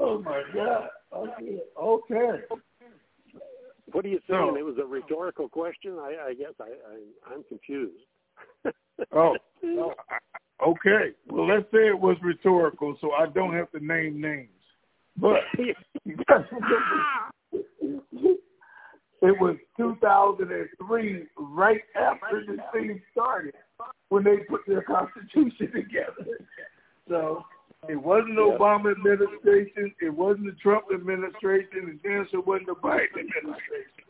oh 0.00 0.20
my 0.20 0.42
God! 0.54 0.88
Okay. 1.14 1.62
okay. 1.80 2.42
What 3.92 4.04
are 4.04 4.08
you 4.08 4.20
saying? 4.28 4.50
So- 4.52 4.56
it 4.58 4.64
was 4.64 4.78
a 4.82 4.86
rhetorical 4.86 5.48
question. 5.48 5.98
I, 5.98 6.28
I 6.28 6.34
guess 6.34 6.52
I, 6.60 6.64
I, 6.64 7.34
I'm 7.34 7.44
confused. 7.44 7.98
Oh, 9.14 9.36
okay. 10.64 11.12
Well, 11.26 11.48
let's 11.48 11.64
say 11.72 11.88
it 11.88 11.98
was 11.98 12.16
rhetorical, 12.22 12.96
so 13.00 13.10
I 13.12 13.26
don't 13.26 13.52
have 13.52 13.70
to 13.72 13.84
name 13.84 14.20
names. 14.20 14.48
But 15.16 15.40
it 19.22 19.40
was 19.40 19.56
2003, 19.76 21.26
right 21.38 21.80
after 21.96 22.44
the 22.46 22.56
thing 22.72 23.02
started, 23.10 23.54
when 24.08 24.24
they 24.24 24.36
put 24.48 24.60
their 24.66 24.82
constitution 24.82 25.72
together. 25.72 26.38
So 27.08 27.44
it 27.88 27.96
wasn't 27.96 28.36
the 28.36 28.46
Yeah. 28.46 28.56
Obama 28.58 28.92
administration, 28.92 29.94
it 30.00 30.10
wasn't 30.10 30.46
the 30.46 30.52
Trump 30.52 30.86
administration, 30.92 31.88
and 31.88 32.00
then 32.02 32.26
it 32.32 32.46
wasn't 32.46 32.66
the 32.66 32.74
Biden 32.74 33.28
administration. 33.36 34.04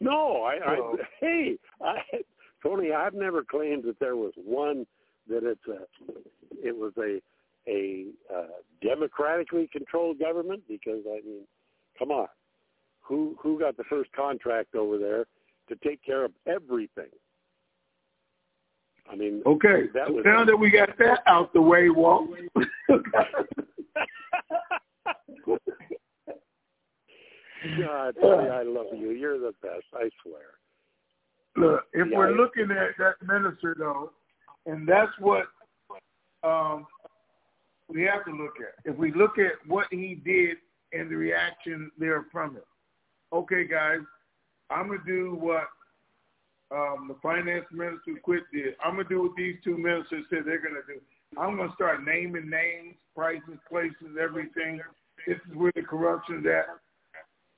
No, 0.00 0.42
I, 0.42 0.58
I 0.64 0.96
hey, 1.20 1.58
I, 1.82 2.00
Tony, 2.62 2.92
I've 2.92 3.14
never 3.14 3.44
claimed 3.44 3.84
that 3.84 3.98
there 3.98 4.16
was 4.16 4.32
one 4.36 4.86
that 5.28 5.44
it's 5.44 5.66
a, 5.68 5.86
it 6.66 6.76
was 6.76 6.92
a 6.98 7.20
a 7.68 8.06
uh, 8.34 8.46
democratically 8.80 9.68
controlled 9.70 10.18
government 10.18 10.62
because 10.66 11.04
I 11.06 11.20
mean, 11.24 11.46
come 11.98 12.10
on, 12.10 12.28
who 13.00 13.36
who 13.38 13.58
got 13.58 13.76
the 13.76 13.84
first 13.84 14.10
contract 14.12 14.74
over 14.74 14.96
there 14.96 15.26
to 15.68 15.76
take 15.86 16.02
care 16.02 16.24
of 16.24 16.32
everything? 16.46 17.10
I 19.10 19.16
mean, 19.16 19.42
Okay, 19.44 19.84
that 19.94 20.12
was 20.12 20.22
now 20.24 20.44
that 20.44 20.56
we 20.56 20.70
got 20.70 20.96
that 20.98 21.20
out 21.26 21.52
the 21.52 21.60
way, 21.60 21.90
Walt. 21.90 22.30
God, 27.78 28.14
I 28.22 28.62
love 28.62 28.86
you. 28.96 29.10
You're 29.10 29.38
the 29.38 29.52
best. 29.62 29.84
I 29.94 30.08
swear. 30.22 30.58
Look, 31.56 31.84
if 31.92 32.08
Yeah, 32.08 32.16
we're 32.16 32.32
looking 32.32 32.70
at 32.70 32.96
that 32.98 33.14
minister 33.22 33.74
though, 33.78 34.12
and 34.66 34.88
that's 34.88 35.12
what 35.18 35.46
um, 36.42 36.86
we 37.88 38.02
have 38.02 38.24
to 38.26 38.30
look 38.30 38.54
at. 38.60 38.74
If 38.90 38.96
we 38.96 39.12
look 39.12 39.38
at 39.38 39.52
what 39.66 39.86
he 39.90 40.20
did 40.24 40.58
and 40.92 41.10
the 41.10 41.16
reaction 41.16 41.90
there 41.98 42.26
from 42.32 42.56
it. 42.56 42.66
Okay, 43.32 43.66
guys, 43.66 44.00
I'm 44.70 44.88
gonna 44.88 45.00
do 45.06 45.36
what 45.40 45.68
um, 46.72 47.08
the 47.08 47.16
finance 47.22 47.64
minister 47.72 48.14
quit 48.22 48.44
did. 48.52 48.74
I'm 48.84 48.96
gonna 48.96 49.08
do 49.08 49.22
what 49.22 49.36
these 49.36 49.56
two 49.64 49.76
ministers 49.76 50.24
said 50.30 50.40
they're 50.46 50.62
gonna 50.62 50.86
do. 50.86 51.00
I'm 51.38 51.56
gonna 51.56 51.74
start 51.74 52.04
naming 52.04 52.48
names, 52.48 52.94
prices, 53.14 53.58
places, 53.68 54.16
everything. 54.20 54.80
This 55.26 55.38
is 55.48 55.56
where 55.56 55.72
the 55.74 55.82
corruption's 55.82 56.46
at. 56.46 56.66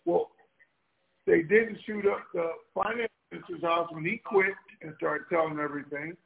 Well, 0.04 0.30
they 1.26 1.42
didn't 1.42 1.78
shoot 1.86 2.06
up 2.06 2.24
the 2.32 2.50
finance 2.74 3.12
minister's 3.30 3.62
house 3.62 3.88
when 3.92 4.04
he 4.04 4.20
quit 4.24 4.54
and 4.80 4.94
started 4.96 5.26
telling 5.30 5.58
everything. 5.58 6.16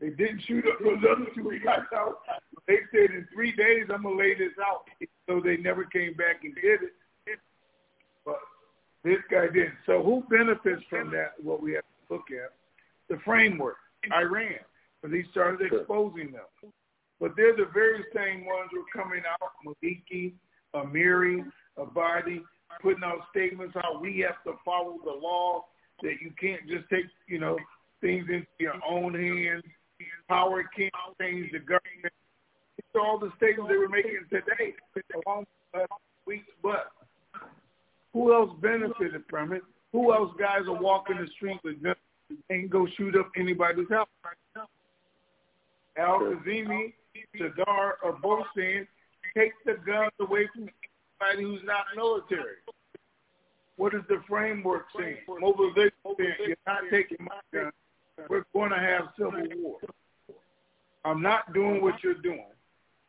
They 0.00 0.10
didn't 0.10 0.42
shoot 0.46 0.64
up 0.66 0.78
those 0.80 1.02
other 1.10 1.26
two 1.34 1.58
guys 1.64 1.86
out. 1.94 2.18
They 2.66 2.78
said 2.92 3.10
in 3.10 3.26
three 3.34 3.52
days 3.52 3.86
I'm 3.92 4.04
gonna 4.04 4.16
lay 4.16 4.34
this 4.34 4.52
out. 4.64 4.84
So 5.26 5.40
they 5.44 5.56
never 5.56 5.84
came 5.84 6.14
back 6.14 6.44
and 6.44 6.54
did 6.54 6.82
it. 6.82 7.38
But 8.24 8.38
this 9.02 9.18
guy 9.30 9.46
didn't. 9.46 9.74
So 9.86 10.02
who 10.02 10.22
benefits 10.30 10.82
from 10.88 11.10
that? 11.12 11.32
What 11.42 11.62
we 11.62 11.72
have 11.72 11.84
look 12.10 12.24
at 12.30 12.52
the 13.08 13.20
framework. 13.24 13.76
Iran, 14.12 14.54
because 15.02 15.16
he 15.16 15.24
started 15.30 15.72
exposing 15.72 16.32
them. 16.32 16.72
But 17.20 17.32
they're 17.36 17.56
the 17.56 17.68
very 17.74 18.04
same 18.14 18.46
ones 18.46 18.70
who 18.70 18.80
are 18.80 19.02
coming 19.02 19.22
out, 19.28 19.50
Maliki, 19.66 20.34
Amiri, 20.74 21.44
Abadi, 21.76 22.42
putting 22.80 23.02
out 23.04 23.26
statements 23.30 23.74
how 23.74 23.98
we 24.00 24.18
have 24.20 24.42
to 24.44 24.58
follow 24.64 24.98
the 25.04 25.10
law, 25.10 25.64
that 26.02 26.14
you 26.22 26.32
can't 26.40 26.66
just 26.68 26.88
take, 26.90 27.06
you 27.26 27.40
know, 27.40 27.56
things 28.00 28.26
into 28.28 28.46
your 28.60 28.74
own 28.88 29.14
hands. 29.14 29.64
Power 30.28 30.62
can't 30.76 30.92
change 31.20 31.50
the 31.50 31.58
government. 31.58 32.14
It's 32.76 32.88
all 32.94 33.18
the 33.18 33.32
statements 33.36 33.70
they 33.70 33.76
were 33.76 33.88
making 33.88 34.24
today, 34.30 34.74
along 35.26 35.40
with 35.40 35.80
last 35.80 35.90
week's 36.24 36.46
but 36.62 36.92
who 38.12 38.32
else 38.32 38.50
benefited 38.60 39.24
from 39.28 39.52
it? 39.52 39.62
Who 39.92 40.12
else 40.12 40.32
guys 40.38 40.66
are 40.66 40.80
walking 40.80 41.16
the 41.16 41.26
street 41.36 41.58
with 41.64 41.82
guns 41.82 41.96
and 42.50 42.70
go 42.70 42.86
shoot 42.96 43.16
up 43.16 43.30
anybody's 43.36 43.88
house? 43.88 44.08
Al 45.96 46.20
Kazimi, 46.20 46.92
Sadar 47.36 47.92
or 48.02 48.12
both 48.22 48.46
saying, 48.56 48.86
take 49.36 49.52
the 49.64 49.74
guns 49.86 50.12
away 50.20 50.48
from 50.54 50.68
anybody 51.22 51.42
who's 51.42 51.62
not 51.64 51.84
military. 51.96 52.56
What 53.76 53.94
is 53.94 54.02
the 54.08 54.20
framework 54.28 54.86
saying? 54.98 55.18
Mobilization 55.28 55.92
saying, 56.18 56.34
you're 56.46 56.56
not 56.66 56.82
taking 56.90 57.18
my 57.20 57.40
gun. 57.52 57.70
We're 58.28 58.44
going 58.52 58.70
to 58.70 58.78
have 58.78 59.08
civil 59.16 59.42
war. 59.56 59.78
I'm 61.04 61.22
not 61.22 61.52
doing 61.54 61.80
what 61.80 61.94
you're 62.02 62.14
doing. 62.14 62.44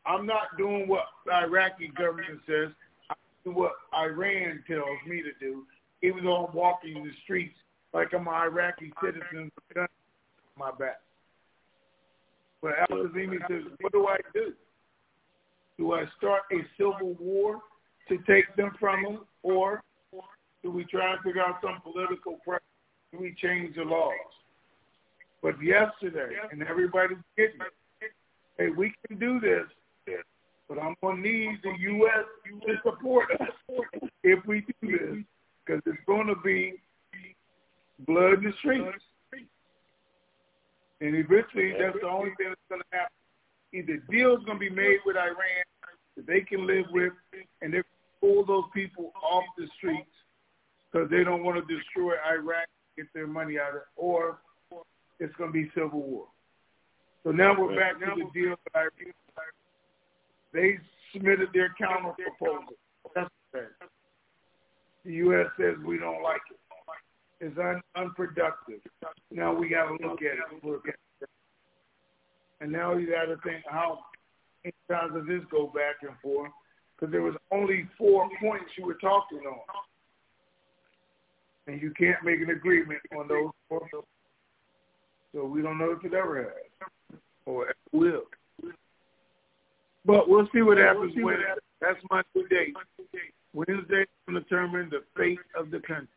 I'm 0.06 0.26
not 0.26 0.58
doing 0.58 0.88
what 0.88 1.06
the 1.26 1.34
Iraqi 1.34 1.92
government 1.98 2.40
says. 2.48 2.70
I 3.10 3.16
do 3.44 3.52
what 3.52 3.74
Iran 3.94 4.64
tells 4.68 4.86
me 5.08 5.22
to 5.22 5.32
do, 5.40 5.66
even 6.02 6.24
though 6.24 6.46
I'm 6.46 6.56
walking 6.56 7.04
the 7.04 7.12
streets 7.24 7.56
like 7.94 8.14
I'm 8.14 8.28
an 8.28 8.34
Iraqi 8.34 8.94
citizen 9.04 9.52
with 9.68 9.78
on 9.78 9.88
my 10.58 10.72
back. 10.72 11.00
But 12.62 12.74
Al 12.80 12.98
Kazimi 12.98 13.40
says, 13.50 13.64
what 13.80 13.92
do 13.94 14.08
I 14.08 14.18
do? 14.34 14.54
Do 15.78 15.94
I 15.94 16.06
start 16.18 16.42
a 16.52 16.58
civil 16.78 17.16
war 17.20 17.62
to 18.10 18.18
take 18.28 18.54
them 18.56 18.72
from 18.80 19.04
them, 19.04 19.20
or 19.44 19.82
do 20.62 20.72
we 20.72 20.84
try 20.86 21.14
and 21.14 21.22
figure 21.22 21.42
out 21.42 21.62
some 21.62 21.80
political 21.82 22.34
pressure? 22.46 22.62
Do 23.14 23.20
we 23.20 23.34
change 23.42 23.76
the 23.76 23.84
laws? 23.84 24.14
But 25.42 25.62
yesterday, 25.64 26.36
and 26.52 26.62
everybody's 26.64 27.18
getting 27.38 27.62
it, 28.02 28.12
hey, 28.58 28.70
we 28.70 28.94
can 29.08 29.18
do 29.18 29.40
this, 29.40 29.64
but 30.68 30.78
I'm 30.78 30.96
going 31.02 31.24
to 31.24 31.30
need 31.30 31.60
the 31.64 31.72
U.S. 31.80 32.26
to 32.68 32.76
support 32.84 33.30
us 33.40 33.48
if 34.24 34.46
we 34.46 34.66
do 34.82 34.92
this, 34.92 35.24
because 35.70 35.84
it's 35.86 36.04
going 36.08 36.28
to 36.28 36.36
be 36.44 36.74
blood 38.08 38.40
in 38.40 38.46
the 38.46 38.54
streets. 38.60 38.98
And 41.02 41.16
eventually, 41.16 41.74
that's 41.80 41.98
the 42.02 42.10
only 42.10 42.32
thing 42.38 42.50
that's 42.50 42.70
going 42.70 42.82
to 42.82 42.98
happen. 42.98 43.16
Either 43.72 44.04
deals 44.10 44.44
going 44.46 44.60
to 44.60 44.70
be 44.70 44.70
made 44.70 44.98
with 45.06 45.16
Iran 45.16 45.66
that 46.18 46.28
they 46.28 46.42
can 46.42 46.66
live 46.66 46.86
with, 46.92 47.14
and 47.62 47.74
they 47.74 47.84
pull 48.20 48.46
those 48.46 48.66
people 48.74 49.14
off 49.24 49.44
the 49.58 49.68
streets 49.78 50.10
because 50.92 51.10
they 51.10 51.24
don't 51.24 51.44
want 51.44 51.56
to 51.56 51.74
destroy 51.74 52.16
Iraq, 52.28 52.68
get 52.98 53.06
their 53.14 53.28
money 53.28 53.58
out 53.60 53.70
of 53.70 53.76
it, 53.76 53.82
or 53.96 54.40
it's 55.20 55.34
going 55.36 55.52
to 55.52 55.54
be 55.54 55.72
civil 55.76 56.02
war. 56.02 56.26
So 57.24 57.32
now 57.32 57.56
we're 57.58 57.76
back 57.76 58.00
to 58.00 58.06
the 58.18 58.30
deal 58.34 58.52
with 58.52 58.76
Iran. 58.76 59.14
They 60.52 60.80
submitted 61.14 61.50
their 61.54 61.74
counter 61.78 62.14
proposal. 62.18 62.74
That's 63.16 63.30
okay. 63.56 63.68
The 65.06 65.14
U.S. 65.14 65.48
says 65.58 65.76
we 65.86 65.98
don't 65.98 66.22
like 66.22 66.42
it. 66.52 66.58
It's 67.42 67.58
un- 67.58 67.82
unproductive. 67.96 68.80
Now 69.32 69.54
we 69.54 69.70
got 69.70 69.86
to 69.86 69.94
look 69.94 70.20
at 70.22 70.38
it. 70.38 70.66
Look 70.66 70.88
at 70.88 70.96
it. 71.22 71.30
And 72.62 72.72
now 72.72 72.96
you 72.96 73.10
got 73.10 73.26
to 73.26 73.38
think 73.44 73.64
how 73.70 74.00
many 74.64 74.74
times 74.92 75.14
does 75.14 75.26
this 75.26 75.42
go 75.50 75.68
back 75.68 75.96
and 76.02 76.12
forth? 76.22 76.52
Because 76.96 77.14
there 77.14 77.22
was 77.22 77.36
only 77.52 77.88
four 77.98 78.30
points 78.42 78.66
you 78.78 78.86
were 78.86 78.96
talking 78.96 79.40
on, 79.40 79.60
and 81.68 81.82
you 81.82 81.94
can't 81.98 82.22
make 82.26 82.42
an 82.42 82.50
agreement 82.50 83.00
on 83.18 83.30
those 83.30 83.52
four. 83.70 83.88
So 85.34 85.46
we 85.46 85.62
don't 85.62 85.78
know 85.78 85.92
if 85.92 86.04
it 86.04 86.14
ever 86.14 86.44
has 86.44 87.20
or 87.46 87.66
ever 87.66 87.74
will. 87.94 88.24
But 90.06 90.28
we'll 90.28 90.50
see 90.54 90.62
what 90.62 90.78
happens 90.78 91.14
when. 91.16 91.38
That's 91.80 92.00
my 92.10 92.22
due 92.34 92.48
date. 92.50 92.76
Wednesday 93.54 94.06
will 94.28 94.36
determine 94.40 94.90
the 94.90 95.04
fate 95.18 95.40
of 95.56 95.72
the 95.72 95.80
country. 95.80 96.08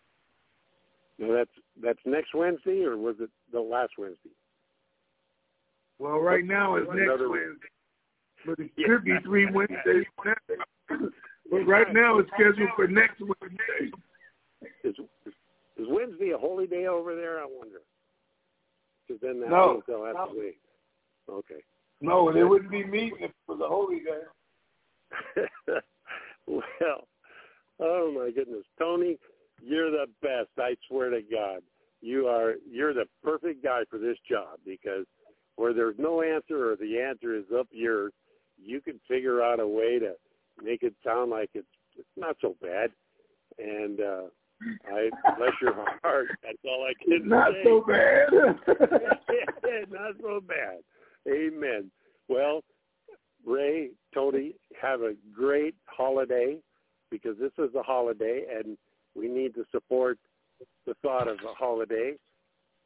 No, 1.18 1.32
that's 1.34 1.50
that's 1.82 1.98
next 2.04 2.34
Wednesday, 2.34 2.82
or 2.84 2.96
was 2.96 3.16
it 3.20 3.30
the 3.52 3.60
last 3.60 3.92
Wednesday? 3.98 4.30
Well, 5.98 6.18
right 6.18 6.44
now 6.44 6.76
it's 6.76 6.88
next 6.88 7.02
Another- 7.02 7.28
Wednesday, 7.30 7.68
but 8.46 8.58
it 8.58 8.70
could 8.84 9.04
be 9.04 9.16
three 9.24 9.46
Wednesdays. 9.50 10.04
But 10.18 11.66
right 11.66 11.92
now 11.92 12.18
it's 12.18 12.30
scheduled 12.34 12.70
for 12.76 12.86
next 12.88 13.20
Wednesday. 13.20 13.92
Is 14.84 14.94
is 15.76 15.86
Wednesday 15.88 16.30
a 16.30 16.38
holy 16.38 16.66
day 16.66 16.86
over 16.86 17.14
there? 17.14 17.40
I 17.40 17.46
wonder. 17.46 17.80
Because 19.06 19.20
then 19.20 19.40
that 19.40 19.50
No. 19.50 19.72
means 19.74 19.84
they'll 19.86 20.04
have 20.04 20.30
to 20.30 20.38
wait. 20.38 20.58
Okay. 21.28 21.62
No, 22.00 22.32
they 22.32 22.42
wouldn't 22.44 22.70
be 22.70 22.84
meeting 22.84 23.18
if 23.20 23.30
it 23.30 23.36
was 23.46 23.60
a 23.60 23.68
holy 23.68 24.00
day. 24.00 24.22
well, 26.46 27.06
oh 27.80 28.12
my 28.14 28.30
goodness, 28.30 28.64
Tony, 28.78 29.18
you're 29.60 29.90
the 29.90 30.06
best. 30.20 30.50
I 30.58 30.74
swear 30.88 31.10
to 31.10 31.20
God, 31.22 31.60
you 32.00 32.26
are. 32.26 32.54
You're 32.70 32.94
the 32.94 33.06
perfect 33.22 33.62
guy 33.62 33.82
for 33.90 33.98
this 33.98 34.16
job 34.28 34.58
because 34.64 35.06
where 35.56 35.72
there's 35.72 35.96
no 35.98 36.22
answer 36.22 36.72
or 36.72 36.76
the 36.76 37.00
answer 37.00 37.36
is 37.36 37.44
up 37.56 37.68
yours, 37.70 38.12
you 38.56 38.80
can 38.80 39.00
figure 39.08 39.42
out 39.42 39.60
a 39.60 39.66
way 39.66 39.98
to 39.98 40.14
make 40.62 40.82
it 40.82 40.94
sound 41.04 41.30
like 41.30 41.50
it's 41.54 41.66
it's 41.96 42.08
not 42.16 42.36
so 42.40 42.56
bad. 42.60 42.90
And 43.58 44.00
uh 44.00 44.22
I 44.86 45.10
bless 45.36 45.52
your 45.60 45.74
heart. 46.02 46.28
That's 46.42 46.56
all 46.64 46.86
I 46.88 47.04
can 47.04 47.28
Not 47.28 47.52
say. 47.52 47.64
so 47.64 47.84
bad. 47.86 48.28
not 49.90 50.14
so 50.20 50.40
bad. 50.40 50.78
Amen. 51.28 51.90
Well, 52.28 52.62
Ray, 53.44 53.90
Tony, 54.14 54.54
have 54.80 55.00
a 55.00 55.14
great 55.34 55.74
holiday 55.86 56.58
because 57.12 57.36
this 57.38 57.52
is 57.58 57.72
a 57.76 57.82
holiday 57.82 58.44
and 58.52 58.76
we 59.14 59.28
need 59.28 59.54
to 59.54 59.64
support 59.70 60.18
the 60.86 60.94
thought 61.02 61.28
of 61.28 61.36
a 61.44 61.54
holiday, 61.54 62.14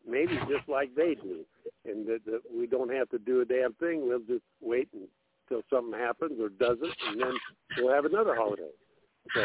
maybe 0.07 0.37
just 0.49 0.69
like 0.69 0.95
they 0.95 1.15
do. 1.15 1.45
And 1.85 2.07
that, 2.07 2.25
that 2.27 2.41
we 2.55 2.67
don't 2.67 2.93
have 2.93 3.09
to 3.11 3.19
do 3.19 3.41
a 3.41 3.45
damn 3.45 3.73
thing. 3.75 4.07
We'll 4.07 4.19
just 4.19 4.45
wait 4.61 4.89
until 4.93 5.63
something 5.73 5.99
happens 5.99 6.41
or 6.41 6.49
doesn't, 6.49 6.97
and 7.09 7.21
then 7.21 7.33
we'll 7.79 7.95
have 7.95 8.05
another 8.05 8.35
holiday. 8.35 8.71
So, 9.35 9.43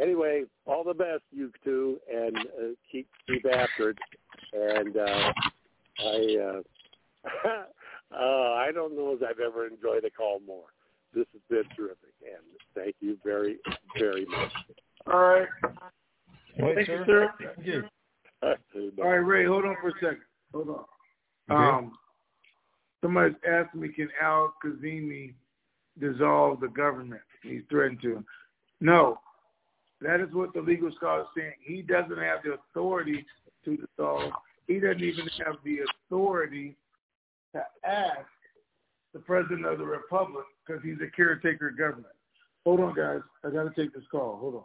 anyway, 0.00 0.44
all 0.66 0.84
the 0.84 0.94
best, 0.94 1.22
you 1.30 1.52
two, 1.62 1.98
and 2.12 2.36
uh, 2.36 2.74
keep 2.90 3.08
keep 3.26 3.44
after 3.46 3.90
it. 3.90 3.98
And 4.52 4.96
uh, 4.96 5.32
I 5.98 6.36
uh, 6.42 6.60
uh, 8.14 8.54
I 8.54 8.70
don't 8.74 8.96
know 8.96 9.14
as 9.14 9.22
I've 9.22 9.40
ever 9.40 9.66
enjoyed 9.66 10.04
a 10.04 10.10
call 10.10 10.40
more. 10.46 10.66
This 11.14 11.26
has 11.32 11.42
been 11.50 11.64
terrific, 11.76 12.14
and 12.22 12.42
thank 12.74 12.96
you 13.00 13.18
very 13.24 13.58
very 13.98 14.24
much. 14.26 14.52
All 15.12 15.20
right. 15.20 15.48
Wait, 16.58 16.74
Thank 16.74 16.86
sir. 16.86 16.98
you, 16.98 17.04
sir. 17.06 17.34
Thank 17.38 17.66
you. 17.66 17.84
All 19.02 19.08
right, 19.08 19.16
Ray, 19.16 19.46
hold 19.46 19.64
on 19.64 19.76
for 19.80 19.88
a 19.88 19.92
second. 19.94 20.22
Hold 20.52 20.68
on. 20.68 20.84
Okay. 21.50 21.76
Um, 21.76 21.92
somebody's 23.00 23.36
asked 23.48 23.74
me, 23.74 23.88
can 23.88 24.08
Al 24.20 24.52
Kazemi 24.64 25.34
dissolve 26.00 26.60
the 26.60 26.68
government? 26.68 27.20
He's 27.42 27.62
threatened 27.70 28.00
to. 28.02 28.24
No, 28.80 29.18
that 30.00 30.20
is 30.20 30.28
what 30.32 30.52
the 30.54 30.60
legal 30.60 30.90
scholar 30.96 31.22
is 31.22 31.26
saying. 31.36 31.52
He 31.60 31.82
doesn't 31.82 32.18
have 32.18 32.40
the 32.44 32.54
authority 32.54 33.24
to 33.64 33.76
dissolve. 33.76 34.32
He 34.66 34.80
doesn't 34.80 35.02
even 35.02 35.26
have 35.44 35.56
the 35.64 35.78
authority 36.08 36.76
to 37.54 37.62
ask 37.84 38.26
the 39.12 39.20
president 39.20 39.66
of 39.66 39.78
the 39.78 39.84
republic 39.84 40.44
because 40.66 40.82
he's 40.82 40.96
a 41.02 41.10
caretaker 41.14 41.70
government. 41.70 42.14
Hold 42.64 42.80
on, 42.80 42.94
guys. 42.94 43.20
I 43.44 43.50
got 43.50 43.64
to 43.64 43.72
take 43.80 43.92
this 43.92 44.04
call. 44.10 44.38
Hold 44.40 44.54
on. 44.54 44.64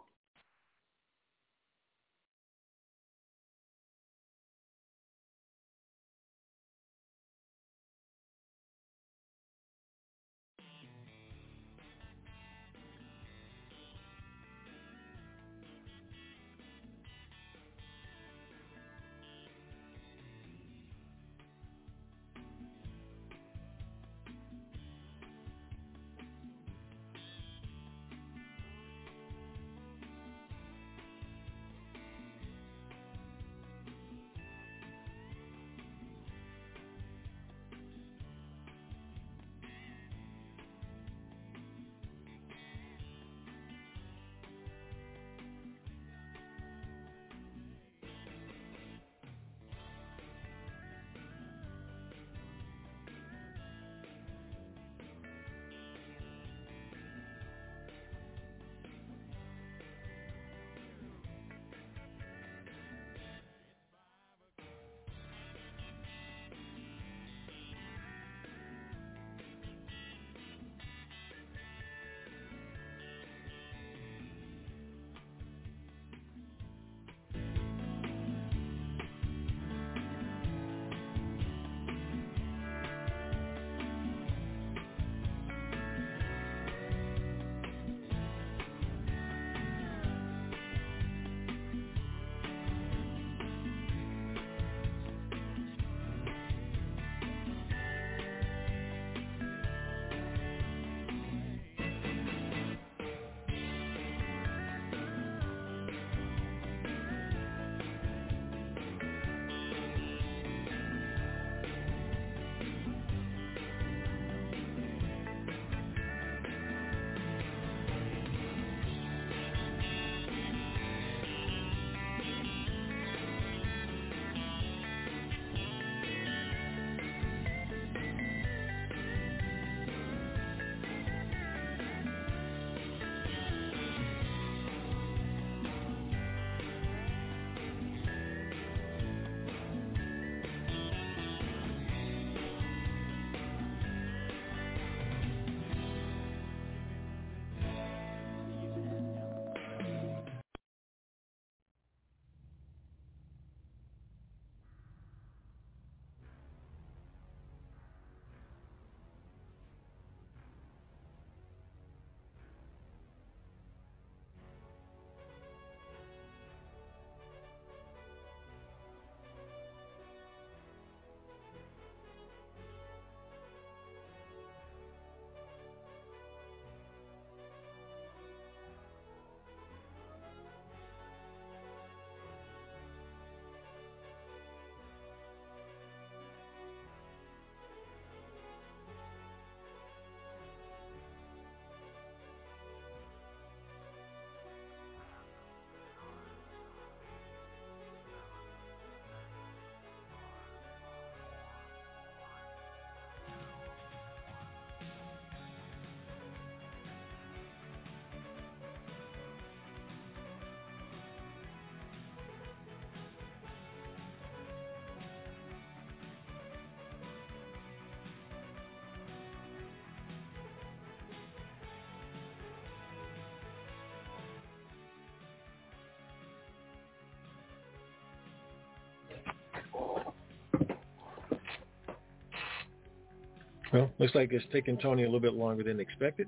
Well, 233.78 233.90
looks 234.00 234.14
like 234.16 234.32
it's 234.32 234.44
taking 234.52 234.76
Tony 234.76 235.04
a 235.04 235.06
little 235.06 235.20
bit 235.20 235.34
longer 235.34 235.62
than 235.62 235.78
expected, 235.78 236.26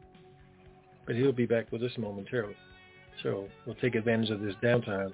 but 1.04 1.16
he'll 1.16 1.32
be 1.32 1.46
back 1.46 1.72
with 1.72 1.82
us 1.82 1.90
momentarily. 1.98 2.54
So 3.24 3.48
we'll 3.66 3.74
take 3.76 3.96
advantage 3.96 4.30
of 4.30 4.40
this 4.40 4.54
downtime 4.62 5.12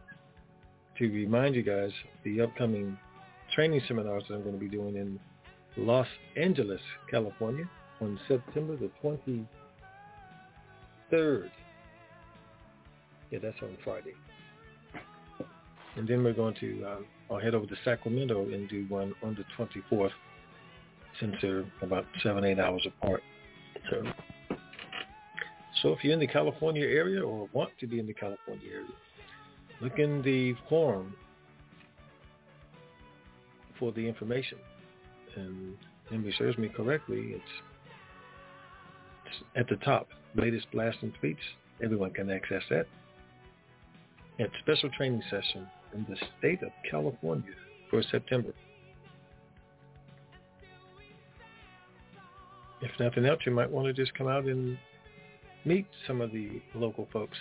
to 0.99 1.09
remind 1.09 1.55
you 1.55 1.63
guys 1.63 1.91
the 2.25 2.43
upcoming 2.43 2.99
training 3.55 3.81
seminars 3.89 4.25
that 4.29 4.35
I'm 4.35 4.43
going 4.43 4.53
to 4.53 4.61
be 4.61 4.69
doing 4.69 4.97
in 4.97 5.19
Los 5.79 6.07
Angeles, 6.37 6.81
California 7.11 7.65
on 8.03 8.21
September 8.29 8.77
the 8.77 8.91
23rd 9.03 9.47
Yeah, 13.31 13.39
that's 13.43 13.57
on 13.63 13.79
Friday. 13.83 14.13
And 15.97 16.07
then 16.07 16.23
we're 16.23 16.35
going 16.35 16.55
to, 16.57 16.85
um, 16.85 17.07
I'll 17.31 17.39
head 17.39 17.55
over 17.55 17.65
to 17.65 17.77
Sacramento 17.83 18.43
and 18.53 18.69
do 18.69 18.85
one 18.91 19.15
on 19.23 19.35
the 19.35 19.45
24th 19.91 20.11
since 21.21 21.35
they're 21.41 21.65
about 21.83 22.07
seven, 22.23 22.45
eight 22.45 22.59
hours 22.59 22.87
apart. 22.87 23.23
So, 23.91 24.03
so 25.83 25.93
if 25.93 26.03
you're 26.03 26.13
in 26.13 26.21
the 26.21 26.27
California 26.27 26.85
area 26.85 27.23
or 27.25 27.49
want 27.53 27.71
to 27.81 27.87
be 27.87 27.99
in 27.99 28.07
the 28.07 28.15
California 28.15 28.69
area, 28.73 28.87
look 29.81 29.99
in 29.99 30.23
the 30.23 30.55
forum 30.69 31.15
for 33.79 33.93
the 33.93 34.07
information. 34.07 34.59
And 35.37 35.77
if 36.11 36.35
serves 36.37 36.57
me 36.57 36.69
correctly, 36.69 37.35
it's, 37.35 37.45
it's 39.27 39.37
at 39.55 39.69
the 39.69 39.77
top, 39.85 40.09
latest 40.35 40.67
blast 40.73 40.99
and 41.03 41.13
tweets. 41.23 41.37
Everyone 41.83 42.11
can 42.11 42.31
access 42.31 42.63
that. 42.71 42.87
At 44.39 44.51
special 44.61 44.91
training 44.97 45.23
session 45.31 45.67
in 45.95 46.07
the 46.09 46.17
state 46.39 46.63
of 46.63 46.71
California 46.91 47.53
for 47.91 48.03
September. 48.11 48.53
If 52.81 52.91
nothing 53.01 53.25
else, 53.25 53.41
you 53.47 53.53
might 53.53 53.71
want 53.71 53.87
to 53.87 53.93
just 53.93 54.15
come 54.15 54.29
out 54.29 54.45
and 54.45 54.77
meet 55.65 55.87
some 56.07 56.21
of 56.21 56.31
the 56.33 56.61
local 56.75 57.09
folks 57.13 57.37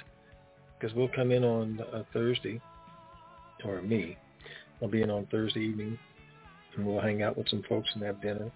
because 0.79 0.95
we'll 0.95 1.09
come 1.09 1.31
in 1.31 1.43
on 1.43 1.79
a 1.93 2.03
Thursday, 2.13 2.61
or 3.63 3.81
me. 3.81 4.17
I'll 4.81 4.87
be 4.87 5.01
in 5.01 5.09
on 5.09 5.25
Thursday 5.27 5.61
evening, 5.61 5.97
and 6.75 6.85
we'll 6.85 7.01
hang 7.01 7.21
out 7.21 7.37
with 7.37 7.49
some 7.49 7.63
folks 7.67 7.89
and 7.93 8.03
have 8.03 8.21
dinner. 8.21 8.51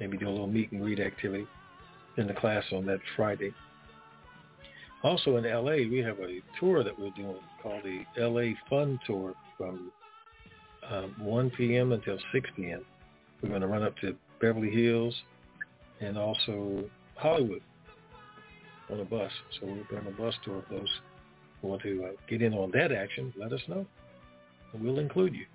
Maybe 0.00 0.16
do 0.16 0.28
a 0.28 0.30
little 0.30 0.46
meet 0.46 0.72
and 0.72 0.80
greet 0.80 1.00
activity 1.00 1.46
in 2.16 2.26
the 2.26 2.34
class 2.34 2.64
on 2.72 2.86
that 2.86 3.00
Friday. 3.16 3.52
Also 5.02 5.36
in 5.36 5.44
LA, 5.44 5.88
we 5.90 5.98
have 5.98 6.18
a 6.20 6.40
tour 6.60 6.84
that 6.84 6.96
we're 6.98 7.10
doing 7.10 7.36
called 7.62 7.82
the 7.84 8.04
LA 8.16 8.54
Fun 8.70 8.98
Tour 9.06 9.34
from 9.58 9.90
um, 10.88 11.14
1 11.18 11.50
p.m. 11.50 11.92
until 11.92 12.18
6 12.32 12.50
p.m. 12.56 12.84
We're 13.42 13.48
going 13.48 13.62
to 13.62 13.66
run 13.66 13.82
up 13.82 13.96
to 13.98 14.14
Beverly 14.40 14.70
Hills 14.70 15.14
and 16.02 16.18
also 16.18 16.84
Hollywood 17.16 17.62
on 18.90 19.00
a 19.00 19.04
bus. 19.04 19.30
So 19.58 19.66
we're 19.66 19.84
doing 19.84 20.06
a 20.06 20.20
bus 20.20 20.34
tour 20.44 20.58
of 20.58 20.64
those 20.70 20.88
who 21.60 21.68
want 21.68 21.82
to 21.82 22.04
uh, 22.04 22.08
get 22.28 22.42
in 22.42 22.52
on 22.54 22.70
that 22.72 22.92
action. 22.92 23.32
Let 23.36 23.52
us 23.52 23.60
know, 23.68 23.86
and 24.72 24.82
we'll 24.82 24.98
include 24.98 25.34
you. 25.34 25.46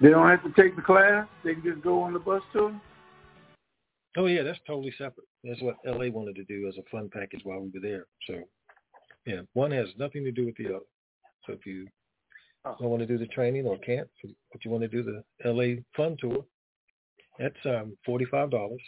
They 0.00 0.10
don't 0.10 0.28
have 0.28 0.42
to 0.42 0.52
take 0.60 0.76
the 0.76 0.82
class. 0.82 1.26
They 1.44 1.54
can 1.54 1.62
just 1.62 1.82
go 1.82 2.02
on 2.02 2.12
the 2.12 2.18
bus 2.18 2.42
tour. 2.52 2.78
Oh 4.16 4.26
yeah, 4.26 4.42
that's 4.42 4.58
totally 4.66 4.92
separate. 4.98 5.26
That's 5.42 5.62
what 5.62 5.76
LA 5.86 6.10
wanted 6.10 6.36
to 6.36 6.44
do 6.44 6.68
as 6.68 6.76
a 6.76 6.82
fun 6.90 7.08
package 7.12 7.40
while 7.44 7.60
we 7.60 7.70
were 7.72 7.80
there. 7.80 8.04
So 8.26 8.42
yeah, 9.24 9.40
one 9.54 9.70
has 9.70 9.88
nothing 9.98 10.24
to 10.24 10.32
do 10.32 10.44
with 10.44 10.56
the 10.56 10.66
other. 10.66 10.84
So 11.46 11.54
if 11.54 11.64
you 11.64 11.86
oh. 12.64 12.76
don't 12.78 12.90
want 12.90 13.00
to 13.00 13.06
do 13.06 13.16
the 13.16 13.26
training 13.26 13.66
or 13.66 13.78
can't, 13.78 14.08
but 14.22 14.64
you 14.64 14.70
want 14.70 14.82
to 14.82 14.88
do 14.88 15.02
the 15.02 15.22
LA 15.50 15.80
fun 15.96 16.16
tour, 16.20 16.44
that's 17.38 17.56
um 17.64 17.96
forty 18.04 18.24
five 18.26 18.50
dollars, 18.50 18.80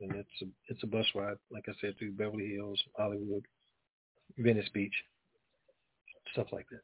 and 0.00 0.14
it's 0.14 0.42
a 0.42 0.46
it's 0.68 0.82
a 0.82 0.86
bus 0.86 1.06
ride, 1.14 1.36
like 1.50 1.64
I 1.68 1.72
said, 1.80 1.94
through 1.98 2.12
Beverly 2.12 2.54
Hills, 2.54 2.82
Hollywood, 2.96 3.44
Venice 4.38 4.68
Beach, 4.72 4.94
stuff 6.32 6.48
like 6.52 6.66
that. 6.70 6.80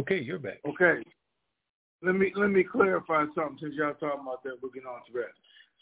Okay, 0.00 0.20
you're 0.20 0.38
back. 0.38 0.60
Okay. 0.68 1.02
Let 2.02 2.14
me 2.14 2.32
let 2.36 2.50
me 2.50 2.62
clarify 2.62 3.24
something 3.34 3.56
since 3.60 3.74
y'all 3.74 3.94
talking 3.94 4.20
about 4.20 4.42
that. 4.44 4.58
We'll 4.62 4.72
get 4.72 4.84
on 4.84 5.00
to 5.06 5.12
that. 5.14 5.32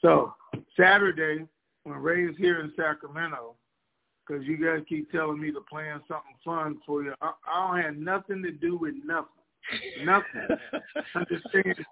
So 0.00 0.34
Saturday, 0.76 1.44
when 1.82 1.98
Ray 1.98 2.24
is 2.24 2.36
here 2.38 2.60
in 2.60 2.72
Sacramento, 2.76 3.56
because 4.26 4.44
you 4.46 4.56
guys 4.56 4.84
keep 4.88 5.10
telling 5.10 5.40
me 5.40 5.50
to 5.50 5.60
plan 5.60 6.00
something 6.08 6.36
fun 6.44 6.78
for 6.86 7.02
you, 7.02 7.14
I, 7.20 7.32
I 7.48 7.72
don't 7.72 7.82
have 7.82 7.96
nothing 7.96 8.42
to 8.42 8.52
do 8.52 8.76
with 8.76 8.94
nothing. 9.04 9.26
Nothing. 10.04 10.48
Understand? 11.14 11.84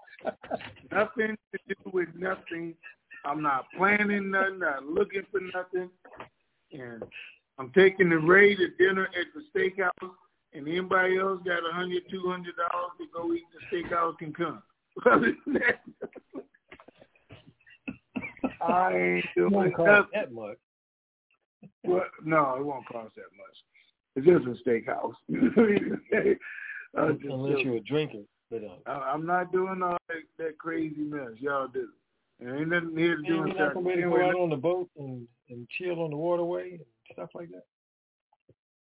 nothing 0.90 1.36
to 1.52 1.58
do 1.68 1.74
with 1.92 2.08
nothing. 2.16 2.74
I'm 3.24 3.42
not 3.42 3.66
planning 3.76 4.30
nothing, 4.30 4.58
not 4.60 4.84
looking 4.84 5.22
for 5.30 5.40
nothing. 5.40 5.90
And 6.72 7.02
I'm 7.58 7.70
taking 7.70 8.10
the 8.10 8.18
Ray 8.18 8.54
to 8.56 8.68
dinner 8.78 9.06
at 9.06 9.26
the 9.34 9.42
steakhouse, 9.54 10.10
and 10.52 10.66
anybody 10.68 11.18
else 11.18 11.40
got 11.44 11.68
a 11.68 11.72
hundred, 11.72 12.02
two 12.10 12.28
hundred 12.28 12.54
dollars 12.56 12.92
to 12.98 13.06
go 13.14 13.32
eat 13.32 13.44
the 13.52 13.76
steakhouse 13.76 14.18
can 14.18 14.32
come. 14.32 14.62
I 18.60 18.94
ain't 18.94 19.26
doing 19.36 19.72
nothing. 19.78 20.04
that 20.12 20.32
much. 20.32 20.56
Well, 21.84 22.04
no, 22.24 22.56
it 22.56 22.64
won't 22.64 22.86
cost 22.86 23.14
that 23.16 23.30
much. 23.36 23.56
It's 24.14 24.26
just 24.26 24.46
a 24.46 24.56
steakhouse. 24.68 25.14
Unless 26.94 27.64
you're 27.64 27.76
a 27.76 27.80
drinker. 27.80 28.22
But, 28.50 28.62
uh, 28.86 28.90
I'm 28.90 29.24
not 29.24 29.50
doing 29.50 29.82
all 29.82 29.96
that, 30.08 30.18
that 30.38 30.58
crazy 30.58 31.00
mess. 31.00 31.30
Y'all 31.38 31.68
do. 31.68 31.88
There 32.38 32.58
ain't 32.58 32.68
nothing 32.68 32.96
here 32.96 33.16
to 33.16 33.22
do. 33.22 33.34
You're 33.34 33.46
not 33.48 33.74
going 33.74 33.96
to 33.96 34.02
go 34.02 34.28
out 34.28 34.34
on 34.34 34.50
the 34.50 34.56
boat 34.56 34.90
and, 34.98 35.26
and 35.48 35.66
chill 35.78 36.02
on 36.02 36.10
the 36.10 36.16
waterway 36.16 36.72
and 36.72 36.80
stuff 37.12 37.30
like 37.34 37.50
that? 37.50 37.64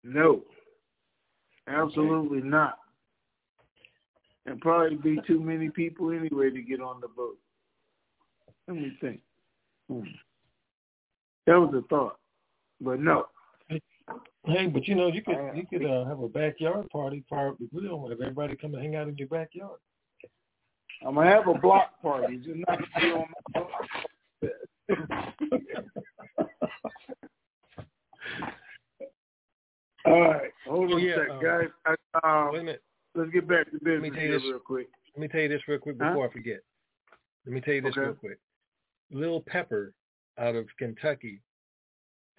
No. 0.05 0.43
Absolutely 1.69 2.39
okay. 2.39 2.49
not. 2.49 2.79
And 4.47 4.61
probably 4.61 4.97
be 4.97 5.21
too 5.27 5.41
many 5.41 5.71
people 5.71 6.11
anyway 6.11 6.51
to 6.51 6.63
get 6.63 6.81
on 6.81 7.01
the 7.01 7.09
boat. 7.09 7.37
Let 8.67 8.77
me 8.77 8.97
think. 9.01 9.21
Hmm. 9.89 10.03
That 11.47 11.61
was 11.61 11.75
a 11.75 11.87
thought, 11.89 12.19
but 12.81 13.01
no. 13.01 13.27
Hey, 14.45 14.67
but 14.67 14.89
you 14.89 14.95
know, 14.95 15.09
you 15.09 15.23
could 15.23 15.37
you 15.55 15.67
could 15.67 15.85
uh, 15.89 16.05
have 16.07 16.21
a 16.21 16.29
backyard 16.29 16.89
party, 16.91 17.25
fire 17.31 17.49
up 17.51 17.59
the 17.59 17.69
grill, 17.75 18.09
have 18.09 18.21
everybody 18.21 18.57
come 18.57 18.75
and 18.75 18.83
hang 18.83 18.97
out 18.97 19.09
in 19.09 19.17
your 19.17 19.29
backyard. 19.29 19.79
I'm 21.07 21.15
gonna 21.15 21.31
have 21.31 21.47
a 21.49 21.55
block 21.55 22.01
party, 22.03 22.37
just 22.39 22.59
not 22.69 22.79
be 23.01 23.13
on 23.13 23.27
my 23.55 23.63
All 30.05 30.21
right, 30.21 30.51
hold 30.67 30.93
on 30.93 31.01
yeah, 31.01 31.13
a 31.13 31.17
sec, 31.17 31.31
um, 31.31 31.43
guys. 31.43 31.69
I, 31.87 31.95
um, 32.25 32.53
wait 32.53 32.61
a 32.61 32.65
minute. 32.65 32.83
Let's 33.15 33.31
get 33.31 33.47
back 33.47 33.71
to 33.71 33.79
business 33.79 34.03
Let 34.03 34.03
me 34.03 34.11
tell 34.11 34.23
you 34.23 34.33
this, 34.33 34.43
real 34.43 34.59
quick. 34.59 34.89
Let 35.15 35.21
me 35.23 35.29
tell 35.29 35.41
you 35.41 35.49
this 35.49 35.63
real 35.69 35.79
quick 35.79 35.99
before 35.99 36.25
huh? 36.25 36.29
I 36.29 36.33
forget. 36.33 36.61
Let 37.47 37.55
me 37.55 37.61
tell 37.61 37.75
you 37.75 37.83
this 37.83 37.93
okay. 37.93 38.01
real 38.01 38.15
quick. 38.15 38.39
Lil 39.13 39.45
Pepper 39.47 39.95
out 40.39 40.57
of 40.57 40.67
Kentucky 40.79 41.41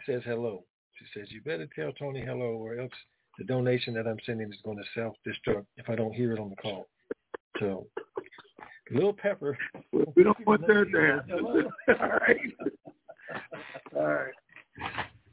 says 0.05 0.21
hello. 0.25 0.65
She 0.95 1.19
says, 1.19 1.31
you 1.31 1.41
better 1.41 1.67
tell 1.75 1.91
Tony 1.93 2.21
hello 2.21 2.57
or 2.57 2.79
else 2.79 2.91
the 3.37 3.43
donation 3.45 3.93
that 3.95 4.07
I'm 4.07 4.19
sending 4.25 4.51
is 4.51 4.59
going 4.63 4.77
to 4.77 4.83
self-destruct 4.95 5.65
if 5.77 5.89
I 5.89 5.95
don't 5.95 6.13
hear 6.13 6.33
it 6.33 6.39
on 6.39 6.49
the 6.49 6.55
call. 6.55 6.87
So, 7.59 7.87
Lil 8.91 9.13
Pepper. 9.13 9.57
We 9.91 10.23
don't 10.23 10.45
want 10.45 10.61
that 10.67 10.87
to 10.93 11.01
happen. 11.01 11.45
All 11.99 12.09
right. 12.09 12.37
All 13.95 14.07
right. 14.07 14.33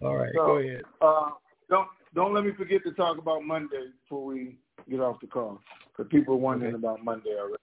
All 0.02 0.16
right. 0.16 0.32
So, 0.34 0.46
go 0.46 0.56
ahead. 0.58 0.82
Uh, 1.00 1.30
don't 1.68 1.88
don't 2.14 2.34
let 2.34 2.44
me 2.44 2.52
forget 2.56 2.82
to 2.84 2.92
talk 2.92 3.18
about 3.18 3.44
Monday 3.44 3.90
before 4.02 4.24
we 4.24 4.56
get 4.88 5.00
off 5.00 5.20
the 5.20 5.26
call 5.26 5.60
because 5.88 6.10
people 6.10 6.34
are 6.34 6.38
wondering 6.38 6.74
okay. 6.74 6.82
about 6.82 7.04
Monday 7.04 7.36
already. 7.38 7.62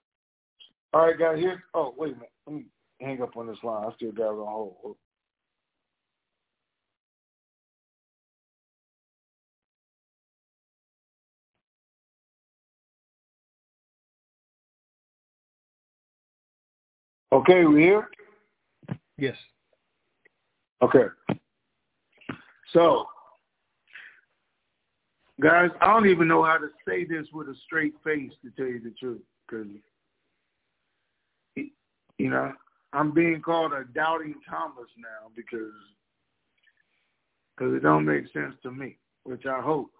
All 0.94 1.06
right, 1.06 1.18
guys. 1.18 1.38
Here. 1.38 1.62
Oh, 1.74 1.94
wait 1.96 2.12
a 2.12 2.14
minute. 2.14 2.30
Let 2.46 2.56
me 2.56 2.64
hang 3.00 3.22
up 3.22 3.36
on 3.36 3.46
this 3.46 3.58
line. 3.62 3.86
I 3.86 3.94
still 3.96 4.12
got 4.12 4.32
it 4.32 4.40
on 4.40 4.46
hold. 4.46 4.96
Okay, 17.32 17.64
we 17.64 17.82
here? 17.82 18.08
Yes. 19.18 19.36
Okay. 20.82 21.06
So, 22.72 23.06
guys, 25.40 25.70
I 25.80 25.86
don't 25.86 26.08
even 26.08 26.28
know 26.28 26.44
how 26.44 26.58
to 26.58 26.68
say 26.86 27.04
this 27.04 27.26
with 27.32 27.48
a 27.48 27.54
straight 27.66 27.94
face, 28.04 28.32
to 28.42 28.50
tell 28.56 28.66
you 28.66 28.80
the 28.80 28.94
truth, 28.98 29.22
because, 29.46 29.66
you 32.18 32.30
know, 32.30 32.52
I'm 32.92 33.12
being 33.12 33.42
called 33.42 33.72
a 33.72 33.84
doubting 33.94 34.34
Thomas 34.48 34.88
now 34.96 35.30
because 35.36 35.72
because 37.56 37.74
it 37.74 37.82
don't 37.82 38.04
make 38.04 38.32
sense 38.32 38.54
to 38.62 38.70
me, 38.70 38.96
which 39.24 39.44
I 39.44 39.60
hope. 39.60 39.90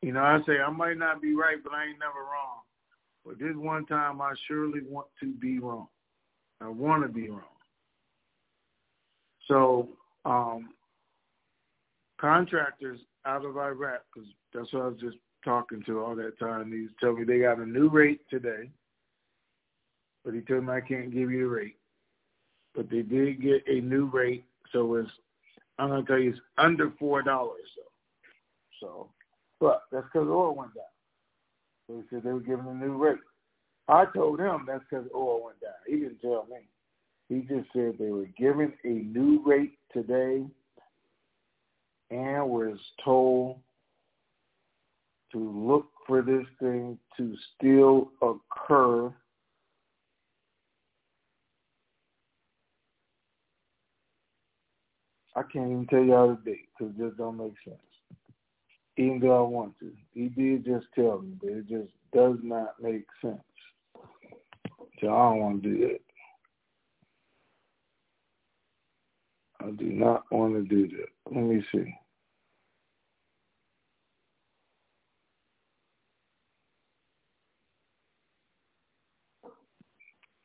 You 0.00 0.12
know, 0.12 0.22
I 0.22 0.40
say 0.46 0.58
I 0.58 0.70
might 0.70 0.96
not 0.96 1.22
be 1.22 1.34
right, 1.34 1.58
but 1.62 1.74
I 1.74 1.84
ain't 1.84 1.98
never 2.00 2.18
wrong. 2.18 2.62
But 3.24 3.38
this 3.38 3.54
one 3.54 3.86
time, 3.86 4.20
I 4.20 4.32
surely 4.48 4.80
want 4.88 5.06
to 5.20 5.32
be 5.34 5.58
wrong. 5.58 5.86
I 6.62 6.68
want 6.68 7.02
to 7.02 7.08
be 7.08 7.28
wrong. 7.28 7.42
So, 9.48 9.88
um, 10.24 10.70
contractors 12.20 13.00
out 13.26 13.44
of 13.44 13.56
Iraq, 13.56 14.02
because 14.14 14.28
that's 14.54 14.72
what 14.72 14.82
I 14.82 14.88
was 14.88 15.00
just 15.00 15.16
talking 15.44 15.82
to 15.86 16.00
all 16.00 16.14
that 16.16 16.38
time. 16.38 16.72
He's 16.72 16.90
telling 17.00 17.20
me 17.20 17.24
they 17.24 17.40
got 17.40 17.58
a 17.58 17.66
new 17.66 17.88
rate 17.88 18.20
today, 18.30 18.70
but 20.24 20.34
he 20.34 20.40
told 20.40 20.64
me 20.64 20.72
I 20.72 20.80
can't 20.80 21.12
give 21.12 21.30
you 21.30 21.44
the 21.44 21.48
rate. 21.48 21.76
But 22.74 22.88
they 22.88 23.02
did 23.02 23.42
get 23.42 23.64
a 23.66 23.80
new 23.80 24.06
rate, 24.06 24.44
so 24.72 24.94
it's 24.94 25.10
I'm 25.78 25.88
gonna 25.88 26.04
tell 26.04 26.18
you 26.18 26.30
it's 26.30 26.40
under 26.58 26.92
four 26.98 27.22
dollars. 27.22 27.66
So, 27.74 27.82
so, 28.80 29.08
but 29.60 29.82
that's 29.90 30.06
because 30.12 30.28
oil 30.28 30.54
went 30.54 30.74
down. 30.74 30.84
So 31.86 31.96
he 31.96 32.02
said 32.08 32.22
they 32.24 32.32
were 32.32 32.40
giving 32.40 32.66
a 32.66 32.74
new 32.74 32.96
rate. 32.96 33.18
I 33.88 34.04
told 34.14 34.40
him 34.40 34.64
that's 34.66 34.84
because 34.88 35.06
oil 35.14 35.44
went 35.44 35.60
down. 35.60 35.72
He 35.86 35.96
didn't 35.96 36.20
tell 36.20 36.46
me. 36.50 36.68
He 37.28 37.40
just 37.40 37.68
said 37.72 37.94
they 37.98 38.10
were 38.10 38.28
giving 38.38 38.72
a 38.84 38.88
new 38.88 39.42
rate 39.44 39.78
today 39.92 40.44
and 42.10 42.48
was 42.48 42.78
told 43.04 43.58
to 45.32 45.38
look 45.38 45.88
for 46.06 46.20
this 46.22 46.46
thing 46.60 46.98
to 47.16 47.34
still 47.56 48.10
occur 48.20 49.12
I 55.34 55.42
can't 55.42 55.70
even 55.70 55.86
tell 55.86 56.02
y'all 56.02 56.28
the 56.28 56.50
date 56.50 56.68
because 56.78 56.94
it 56.94 57.06
just 57.06 57.16
don't 57.16 57.38
make 57.38 57.54
sense. 57.64 57.78
Even 58.98 59.20
though 59.20 59.44
I 59.44 59.48
want 59.48 59.78
to. 59.80 59.90
He 60.12 60.28
did 60.28 60.64
just 60.64 60.86
tell 60.94 61.22
me, 61.22 61.32
but 61.40 61.50
it 61.50 61.68
just 61.68 61.90
does 62.14 62.36
not 62.42 62.74
make 62.82 63.06
sense. 63.22 63.40
I 65.08 65.30
don't 65.30 65.40
want 65.40 65.62
to 65.62 65.68
do 65.68 65.78
that. 65.88 66.00
I 69.66 69.70
do 69.70 69.84
not 69.86 70.24
want 70.30 70.54
to 70.54 70.62
do 70.62 70.88
that. 70.88 71.34
Let 71.34 71.44
me 71.44 71.64
see. 71.72 71.94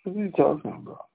What 0.04 0.16
are 0.16 0.20
you 0.20 0.32
talking 0.32 0.72
about? 0.72 1.06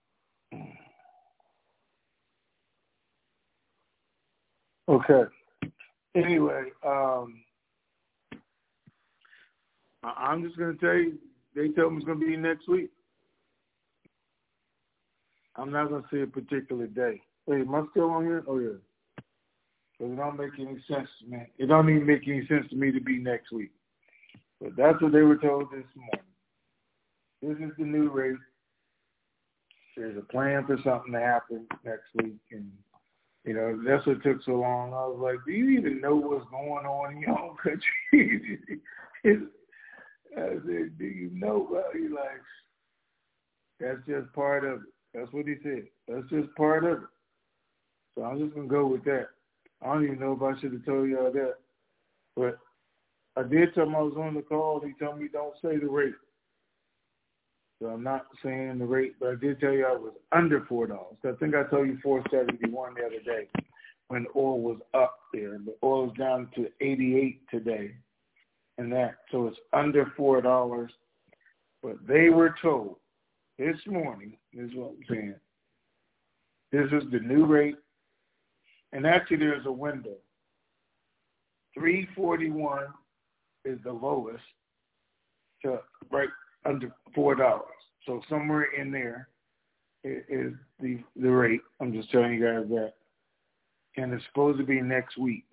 Okay. 4.88 5.30
Anyway, 6.14 6.64
um, 6.86 7.42
I'm 10.02 10.42
just 10.42 10.58
to 10.74 10.86
tell 10.86 10.96
you, 10.96 11.18
they 11.54 11.68
told 11.68 11.92
me 11.92 11.98
it's 11.98 12.06
to 12.20 12.26
be 12.26 12.36
next 12.36 12.68
week. 12.68 12.90
I'm 15.56 15.70
not 15.70 15.88
going 15.88 16.02
to 16.02 16.08
say 16.12 16.22
a 16.22 16.26
particular 16.26 16.86
day. 16.86 17.20
Wait, 17.46 17.60
am 17.60 17.74
I 17.74 17.82
still 17.90 18.10
on 18.10 18.24
here? 18.24 18.44
Oh, 18.46 18.58
yeah. 18.58 18.70
Because 19.98 20.12
it 20.12 20.16
don't 20.16 20.38
make 20.38 20.52
any 20.58 20.82
sense 20.88 21.08
to 21.20 21.26
me. 21.26 21.42
It 21.58 21.66
don't 21.66 21.90
even 21.90 22.06
make 22.06 22.26
any 22.26 22.46
sense 22.46 22.68
to 22.70 22.76
me 22.76 22.90
to 22.92 23.00
be 23.00 23.18
next 23.18 23.52
week. 23.52 23.70
But 24.60 24.76
that's 24.76 25.00
what 25.02 25.12
they 25.12 25.22
were 25.22 25.36
told 25.36 25.64
this 25.72 25.84
morning. 25.94 26.26
This 27.42 27.68
is 27.68 27.74
the 27.76 27.84
new 27.84 28.10
rate. 28.10 28.36
There's 29.96 30.16
a 30.16 30.22
plan 30.22 30.64
for 30.66 30.78
something 30.84 31.12
to 31.12 31.20
happen 31.20 31.66
next 31.84 32.06
week, 32.14 32.38
and 32.50 32.70
you 33.44 33.52
know 33.52 33.82
that's 33.86 34.06
what 34.06 34.22
took 34.22 34.42
so 34.44 34.52
long. 34.52 34.94
I 34.94 35.06
was 35.06 35.18
like, 35.20 35.36
do 35.44 35.52
you 35.52 35.78
even 35.78 36.00
know 36.00 36.16
what's 36.16 36.48
going 36.50 36.86
on 36.86 37.12
in 37.12 37.20
your 37.20 37.38
own 37.38 37.56
country? 37.62 38.58
I 39.24 40.48
said, 40.66 40.98
do 40.98 41.04
you 41.04 41.30
know? 41.34 41.68
Well, 41.70 41.84
he 41.92 42.08
like, 42.08 42.40
that's 43.80 43.98
just 44.08 44.32
part 44.32 44.64
of 44.64 44.78
it. 44.78 44.88
That's 45.14 45.32
what 45.32 45.46
he 45.46 45.56
said. 45.62 45.84
That's 46.08 46.28
just 46.30 46.54
part 46.56 46.84
of 46.84 47.02
it. 47.02 47.08
So 48.14 48.24
I'm 48.24 48.38
just 48.38 48.54
gonna 48.54 48.68
go 48.68 48.86
with 48.86 49.04
that. 49.04 49.28
I 49.82 49.92
don't 49.92 50.04
even 50.04 50.20
know 50.20 50.32
if 50.32 50.42
I 50.42 50.58
should 50.60 50.72
have 50.72 50.84
told 50.84 51.08
y'all 51.08 51.32
that, 51.32 51.54
but 52.36 52.58
I 53.36 53.42
did 53.42 53.74
tell 53.74 53.86
him 53.86 53.96
I 53.96 54.02
was 54.02 54.14
on 54.16 54.34
the 54.34 54.42
call. 54.42 54.80
He 54.80 54.92
told 55.02 55.18
me 55.18 55.28
don't 55.32 55.54
say 55.62 55.78
the 55.78 55.88
rate. 55.88 56.14
So 57.80 57.88
I'm 57.88 58.02
not 58.02 58.26
saying 58.44 58.78
the 58.78 58.84
rate, 58.84 59.16
but 59.18 59.30
I 59.30 59.34
did 59.34 59.58
tell 59.58 59.72
you 59.72 59.86
I 59.86 59.92
was 59.92 60.12
under 60.30 60.64
four 60.66 60.86
dollars. 60.86 61.16
I 61.24 61.32
think 61.40 61.54
I 61.54 61.64
told 61.64 61.88
you 61.88 61.98
four 62.02 62.22
seventy 62.30 62.70
one 62.70 62.94
the 62.94 63.04
other 63.04 63.20
day 63.24 63.48
when 64.08 64.26
oil 64.36 64.60
was 64.60 64.78
up 64.94 65.18
there. 65.32 65.58
But 65.58 65.78
oil 65.82 66.10
is 66.10 66.16
down 66.16 66.48
to 66.54 66.68
eighty 66.80 67.16
eight 67.16 67.40
today, 67.50 67.92
and 68.78 68.92
that 68.92 69.16
so 69.32 69.48
it's 69.48 69.58
under 69.72 70.12
four 70.16 70.40
dollars. 70.40 70.92
But 71.82 72.06
they 72.06 72.28
were 72.28 72.54
told 72.62 72.96
this 73.58 73.76
morning. 73.86 74.36
Is 74.52 74.70
what 74.74 74.90
I'm 74.90 75.04
saying. 75.08 75.34
This 76.72 76.86
is 76.92 77.10
the 77.10 77.20
new 77.20 77.46
rate, 77.46 77.76
and 78.92 79.06
actually 79.06 79.38
there's 79.38 79.66
a 79.66 79.72
window. 79.72 80.16
Three 81.74 82.08
forty 82.14 82.50
one 82.50 82.86
is 83.64 83.78
the 83.84 83.92
lowest 83.92 84.42
to 85.62 85.80
right 86.10 86.28
under 86.64 86.94
four 87.14 87.34
dollars. 87.34 87.66
So 88.06 88.20
somewhere 88.28 88.68
in 88.78 88.90
there 88.90 89.28
is 90.04 90.52
the 90.80 90.98
the 91.16 91.30
rate. 91.30 91.60
I'm 91.80 91.92
just 91.92 92.10
telling 92.10 92.34
you 92.34 92.44
guys 92.44 92.68
that, 92.70 92.94
and 93.96 94.12
it's 94.12 94.24
supposed 94.26 94.58
to 94.58 94.64
be 94.64 94.80
next 94.80 95.16
week. 95.16 95.44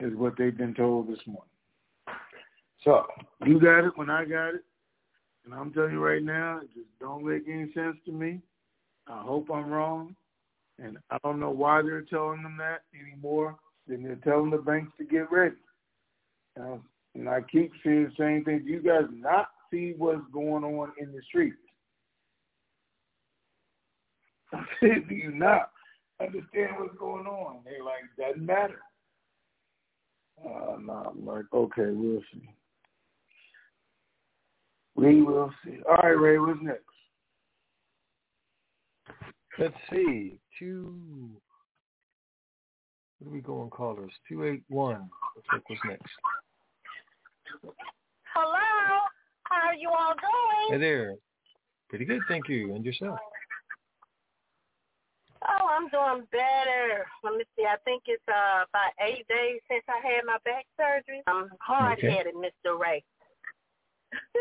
Is 0.00 0.14
what 0.14 0.34
they've 0.38 0.56
been 0.56 0.74
told 0.74 1.08
this 1.08 1.20
morning. 1.26 1.44
So 2.84 3.06
you 3.44 3.60
got 3.60 3.84
it 3.84 3.92
when 3.96 4.08
I 4.08 4.24
got 4.24 4.54
it, 4.54 4.64
and 5.44 5.54
I'm 5.54 5.72
telling 5.72 5.92
you 5.92 6.04
right 6.04 6.22
now, 6.22 6.60
it 6.62 6.68
just 6.74 6.88
don't 7.00 7.24
make 7.24 7.42
any 7.48 7.72
sense 7.72 7.96
to 8.06 8.12
me. 8.12 8.40
I 9.06 9.22
hope 9.22 9.50
I'm 9.52 9.70
wrong, 9.70 10.14
and 10.78 10.98
I 11.10 11.18
don't 11.22 11.40
know 11.40 11.50
why 11.50 11.82
they're 11.82 12.02
telling 12.02 12.42
them 12.42 12.56
that 12.58 12.82
anymore. 12.98 13.56
Then 13.86 14.02
they're 14.02 14.16
telling 14.16 14.50
the 14.50 14.58
banks 14.58 14.92
to 14.98 15.04
get 15.04 15.30
ready. 15.32 15.56
Uh, 16.60 16.76
and 17.14 17.28
I 17.28 17.40
keep 17.50 17.72
saying 17.84 18.12
the 18.16 18.22
same 18.22 18.44
thing. 18.44 18.64
Do 18.64 18.70
you 18.70 18.80
guys 18.80 19.08
not 19.12 19.48
see 19.70 19.94
what's 19.96 20.20
going 20.32 20.64
on 20.64 20.92
in 20.98 21.12
the 21.12 21.20
streets? 21.28 21.56
I 24.52 24.62
said, 24.80 25.08
do 25.08 25.14
you 25.14 25.32
not 25.32 25.70
understand 26.20 26.76
what's 26.78 26.96
going 26.98 27.26
on? 27.26 27.60
They're 27.64 27.84
like, 27.84 28.04
doesn't 28.18 28.44
matter. 28.44 28.80
Uh, 30.44 30.76
no, 30.80 31.12
I'm 31.14 31.26
like, 31.26 31.44
okay, 31.52 31.90
we'll 31.90 32.22
see. 32.32 32.48
We 34.96 35.22
will 35.22 35.52
see. 35.64 35.78
All 35.88 35.96
right, 35.96 36.10
Ray, 36.10 36.38
what's 36.38 36.60
next? 36.62 36.82
Let's 39.58 39.74
see. 39.90 40.38
Two. 40.58 40.94
What 43.18 43.30
are 43.30 43.34
we 43.34 43.40
going 43.40 43.70
callers? 43.70 44.12
Two 44.28 44.44
eight 44.44 44.62
one. 44.68 45.08
Let's 45.36 45.48
look 45.52 45.68
what's 45.68 45.82
next. 45.86 46.12
Hello. 48.34 48.56
How 49.44 49.68
are 49.68 49.74
you 49.74 49.90
all 49.90 50.14
doing? 50.14 50.80
Hey 50.80 50.86
there. 50.86 51.14
Pretty 51.88 52.04
good, 52.04 52.20
thank 52.28 52.48
you. 52.48 52.74
And 52.74 52.84
yourself? 52.84 53.18
Oh, 55.48 55.66
I'm 55.68 55.88
doing 55.88 56.26
better. 56.30 57.04
Let 57.24 57.34
me 57.34 57.44
see. 57.56 57.64
I 57.64 57.76
think 57.84 58.04
it's 58.06 58.22
uh, 58.28 58.64
about 58.68 58.92
eight 59.02 59.26
days 59.26 59.60
since 59.68 59.82
I 59.88 59.98
had 60.06 60.24
my 60.24 60.36
back 60.44 60.66
surgery. 60.78 61.22
I'm 61.26 61.48
hard-headed, 61.60 62.34
okay. 62.36 62.48
Mr. 62.66 62.78
Ray. 62.78 63.02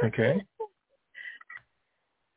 Okay. 0.03 0.41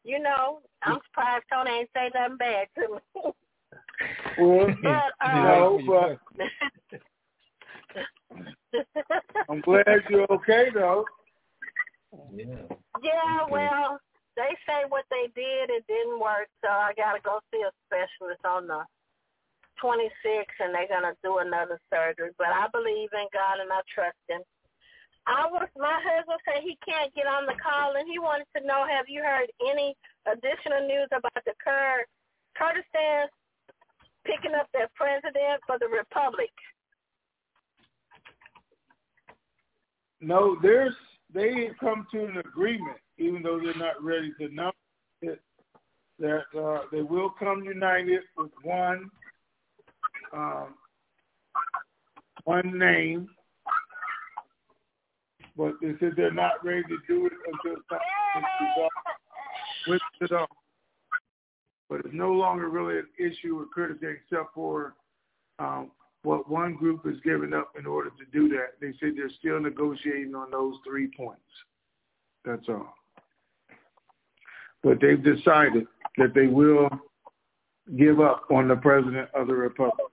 you 0.05 0.18
know, 0.18 0.61
I'm 0.83 0.99
surprised 1.09 1.45
Tony 1.53 1.70
ain't 1.70 1.91
say 1.95 2.11
nothing 2.14 2.37
bad 2.37 2.66
to 2.76 2.95
me. 2.95 3.33
well, 4.39 4.74
but, 4.83 5.12
uh, 5.24 5.45
no, 5.45 5.80
but 5.87 6.18
I'm 9.49 9.61
glad 9.61 10.03
you're 10.09 10.26
okay 10.30 10.70
though. 10.74 11.05
Yeah. 12.35 12.47
Yeah, 13.03 13.47
well, 13.49 13.99
they 14.37 14.57
say 14.66 14.85
what 14.89 15.05
they 15.11 15.28
did, 15.35 15.70
it 15.70 15.85
didn't 15.89 16.20
work, 16.20 16.49
so 16.62 16.68
I 16.68 16.93
gotta 16.97 17.20
go 17.24 17.41
see 17.53 17.62
a 17.62 17.72
specialist 17.89 18.45
on 18.45 18.66
the 18.66 18.85
26th, 19.83 20.61
and 20.61 20.74
they're 20.74 20.89
gonna 20.89 21.16
do 21.22 21.39
another 21.39 21.80
surgery. 21.93 22.30
But 22.39 22.49
I 22.49 22.68
believe 22.72 23.09
in 23.12 23.26
God 23.33 23.61
and 23.61 23.72
I 23.72 23.80
trust 23.93 24.16
Him. 24.28 24.43
I 25.27 25.47
was 25.47 25.68
my 25.79 26.03
husband 26.03 26.41
said 26.45 26.62
he 26.62 26.77
can't 26.83 27.14
get 27.14 27.27
on 27.27 27.47
the 27.47 27.55
call, 27.62 27.95
and 27.95 28.09
he 28.11 28.18
wanted 28.18 28.47
to 28.57 28.66
know: 28.66 28.85
Have 28.87 29.07
you 29.09 29.23
heard 29.23 29.47
any 29.62 29.95
additional 30.27 30.87
news 30.87 31.09
about 31.14 31.45
the 31.47 31.55
Kur 31.62 32.05
Kurdistan 32.59 33.29
picking 34.27 34.55
up 34.59 34.66
their 34.73 34.89
president 34.95 35.62
for 35.66 35.79
the 35.79 35.87
Republic? 35.87 36.51
No, 40.20 40.57
there's 40.62 40.95
they 41.33 41.70
come 41.81 42.07
to 42.12 42.25
an 42.25 42.39
agreement, 42.39 42.99
even 43.18 43.43
though 43.43 43.61
they're 43.62 43.75
not 43.79 44.03
ready 44.03 44.33
to 44.41 44.49
know 44.53 44.73
it, 45.23 45.41
that 46.18 46.45
uh, 46.59 46.83
they 46.91 47.03
will 47.03 47.31
come 47.39 47.62
united 47.62 48.20
with 48.37 48.51
one 48.62 49.11
um, 50.33 50.75
one 52.45 52.79
name, 52.79 53.29
but 55.57 55.75
they 55.81 55.93
said 56.01 56.13
they're 56.17 56.33
not 56.33 56.65
ready 56.65 56.83
to 56.83 56.99
do 57.07 57.27
it 57.27 57.33
until 57.47 57.83
something 57.89 58.89
with 59.89 60.01
it. 60.21 60.49
But 61.89 62.01
it's 62.01 62.15
no 62.15 62.33
longer 62.33 62.69
really 62.71 62.99
an 62.99 63.09
issue 63.19 63.57
with 63.57 63.69
Kurdistan 63.75 64.17
except 64.23 64.55
for 64.55 64.95
um, 65.59 65.91
what 66.23 66.49
one 66.49 66.75
group 66.75 67.05
has 67.05 67.17
given 67.25 67.53
up 67.53 67.73
in 67.79 67.85
order 67.87 68.11
to 68.11 68.25
do 68.33 68.49
that. 68.51 68.81
They 68.81 68.93
said 68.99 69.13
they're 69.17 69.31
still 69.39 69.61
negotiating 69.61 70.35
on 70.35 70.51
those 70.51 70.75
three 70.87 71.11
points. 71.15 71.43
That's 72.45 72.69
all. 72.69 72.95
But 74.83 75.01
they've 75.01 75.23
decided 75.23 75.87
that 76.19 76.35
they 76.35 76.47
will 76.47 76.89
give 77.97 78.21
up 78.21 78.45
on 78.51 78.69
the 78.69 78.77
president 78.77 79.29
of 79.35 79.49
the 79.49 79.55
republic 79.55 80.07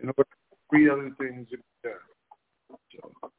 in 0.00 0.08
order 0.08 0.92
other 0.92 1.10
things 1.18 1.48
to 1.50 1.56
be 1.56 1.62
done. 1.82 2.78
So, 2.92 3.30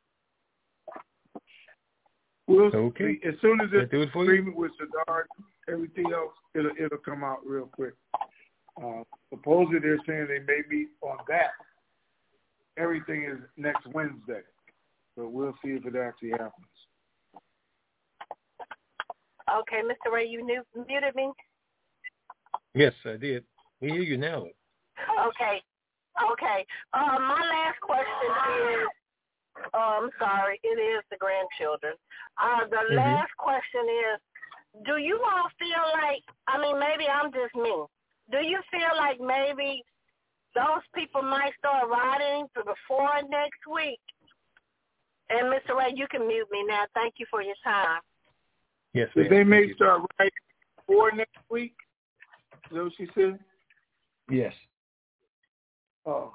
we'll 2.49 2.75
okay. 2.75 3.19
see. 3.21 3.27
As 3.27 3.35
soon 3.41 3.61
as 3.61 3.69
it's 3.71 3.93
agreement 3.93 4.55
with 4.55 4.71
Sadar, 4.71 5.23
everything 5.71 6.11
else 6.13 6.33
it'll 6.55 6.71
it'll 6.79 6.97
come 6.97 7.23
out 7.23 7.39
real 7.45 7.67
quick. 7.67 7.93
Uh, 8.81 9.03
supposedly 9.29 9.79
they're 9.79 9.99
saying 10.07 10.27
they 10.27 10.39
may 10.39 10.61
meet 10.69 10.89
on 11.01 11.17
that. 11.27 11.51
Everything 12.77 13.25
is 13.25 13.39
next 13.57 13.85
Wednesday, 13.93 14.41
but 15.15 15.31
we'll 15.31 15.53
see 15.63 15.71
if 15.71 15.85
it 15.85 15.95
actually 15.95 16.31
happens. 16.31 16.53
Okay, 19.61 19.81
Mr. 19.83 20.13
Ray, 20.13 20.27
you 20.27 20.45
knew, 20.45 20.61
muted 20.87 21.15
me. 21.15 21.31
Yes, 22.75 22.93
I 23.05 23.17
did. 23.17 23.43
We 23.81 23.89
hear 23.89 24.01
you 24.01 24.17
now. 24.17 24.45
Okay. 25.27 25.61
Okay. 26.31 26.65
Uh, 26.93 27.17
my 27.19 27.41
last 27.41 27.79
question 27.81 28.29
is, 28.81 28.87
oh, 29.73 29.99
I'm 30.03 30.09
sorry, 30.19 30.59
it 30.63 30.77
is 30.79 31.03
the 31.11 31.17
grandchildren. 31.17 31.93
Uh, 32.37 32.67
the 32.69 32.77
mm-hmm. 32.77 32.97
last 32.97 33.31
question 33.37 33.85
is, 33.87 34.17
do 34.85 34.97
you 34.97 35.19
all 35.23 35.49
feel 35.57 35.85
like, 36.01 36.23
I 36.47 36.61
mean, 36.61 36.79
maybe 36.79 37.09
I'm 37.09 37.31
just 37.31 37.55
me. 37.55 37.73
Do 38.31 38.37
you 38.45 38.59
feel 38.71 38.93
like 38.97 39.19
maybe 39.19 39.83
those 40.55 40.85
people 40.93 41.21
might 41.21 41.51
start 41.57 41.89
riding 41.89 42.47
before 42.55 43.21
next 43.29 43.65
week? 43.71 43.99
And 45.29 45.51
Mr. 45.51 45.77
Ray, 45.77 45.93
you 45.95 46.07
can 46.09 46.27
mute 46.27 46.47
me 46.51 46.63
now. 46.67 46.85
Thank 46.93 47.15
you 47.17 47.25
for 47.29 47.41
your 47.41 47.55
time. 47.63 48.01
Yes, 48.93 49.09
they 49.15 49.43
may 49.43 49.73
start 49.73 50.01
riding 50.19 50.31
before 50.75 51.11
next 51.11 51.37
week. 51.49 51.73
Is 52.71 52.75
that 52.75 52.83
what 52.83 52.93
she 52.97 53.07
said? 53.13 53.39
Yes. 54.29 54.53
Oh. 56.05 56.33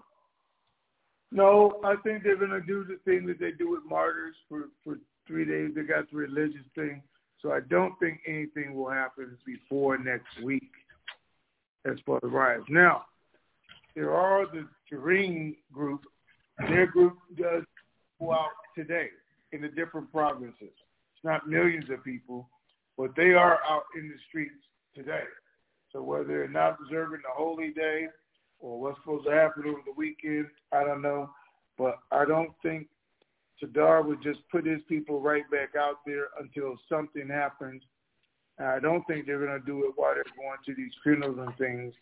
No, 1.32 1.80
I 1.84 1.96
think 2.02 2.22
they're 2.22 2.36
going 2.36 2.50
to 2.50 2.60
do 2.60 2.84
the 2.84 2.98
thing 3.04 3.26
that 3.26 3.40
they 3.40 3.50
do 3.52 3.70
with 3.70 3.80
martyrs 3.88 4.36
for, 4.48 4.68
for 4.84 4.98
three 5.26 5.44
days. 5.44 5.72
They 5.74 5.82
got 5.82 6.10
the 6.10 6.16
religious 6.16 6.66
thing. 6.74 7.02
So 7.42 7.52
I 7.52 7.60
don't 7.68 7.98
think 7.98 8.20
anything 8.26 8.74
will 8.74 8.90
happen 8.90 9.36
before 9.44 9.98
next 9.98 10.40
week 10.42 10.70
as 11.84 11.96
far 12.06 12.18
as 12.24 12.30
riots. 12.30 12.64
Now, 12.68 13.04
there 13.94 14.14
are 14.14 14.46
the 14.46 14.66
Green 14.96 15.56
group. 15.72 16.02
Their 16.68 16.86
group 16.86 17.18
does 17.36 17.64
go 18.20 18.32
out 18.32 18.50
today 18.76 19.08
in 19.52 19.60
the 19.60 19.68
different 19.68 20.10
provinces. 20.12 20.54
It's 20.60 21.24
not 21.24 21.48
millions 21.48 21.90
of 21.90 22.04
people, 22.04 22.48
but 22.96 23.10
they 23.16 23.32
are 23.32 23.58
out 23.68 23.84
in 23.98 24.08
the 24.08 24.14
streets 24.28 24.54
today. 24.94 25.24
So 25.92 26.02
whether 26.02 26.24
they're 26.24 26.48
not 26.48 26.78
observing 26.80 27.20
the 27.22 27.32
holy 27.34 27.70
day 27.70 28.06
or 28.60 28.80
what's 28.80 28.98
supposed 29.00 29.26
to 29.26 29.32
happen 29.32 29.64
over 29.66 29.80
the 29.84 29.92
weekend, 29.96 30.46
I 30.72 30.84
don't 30.84 31.02
know. 31.02 31.30
But 31.76 31.98
I 32.10 32.24
don't 32.24 32.52
think 32.62 32.88
Sadr 33.60 34.02
would 34.02 34.22
just 34.22 34.40
put 34.50 34.66
his 34.66 34.80
people 34.88 35.20
right 35.20 35.48
back 35.50 35.70
out 35.78 35.98
there 36.06 36.28
until 36.40 36.76
something 36.88 37.28
happens. 37.28 37.82
I 38.58 38.78
don't 38.78 39.04
think 39.06 39.26
they're 39.26 39.44
going 39.44 39.58
to 39.58 39.66
do 39.66 39.84
it 39.84 39.92
while 39.96 40.14
they're 40.14 40.24
going 40.36 40.58
to 40.66 40.74
these 40.74 40.92
funerals 41.02 41.38
and 41.38 41.56
things 41.56 41.92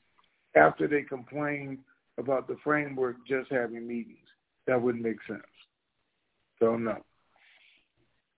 after 0.54 0.86
they 0.86 1.02
complain 1.02 1.78
about 2.18 2.46
the 2.46 2.56
framework 2.62 3.16
just 3.26 3.50
having 3.50 3.86
meetings. 3.86 4.18
That 4.66 4.80
wouldn't 4.80 5.02
make 5.02 5.16
sense. 5.26 5.40
So 6.58 6.76
no. 6.76 6.98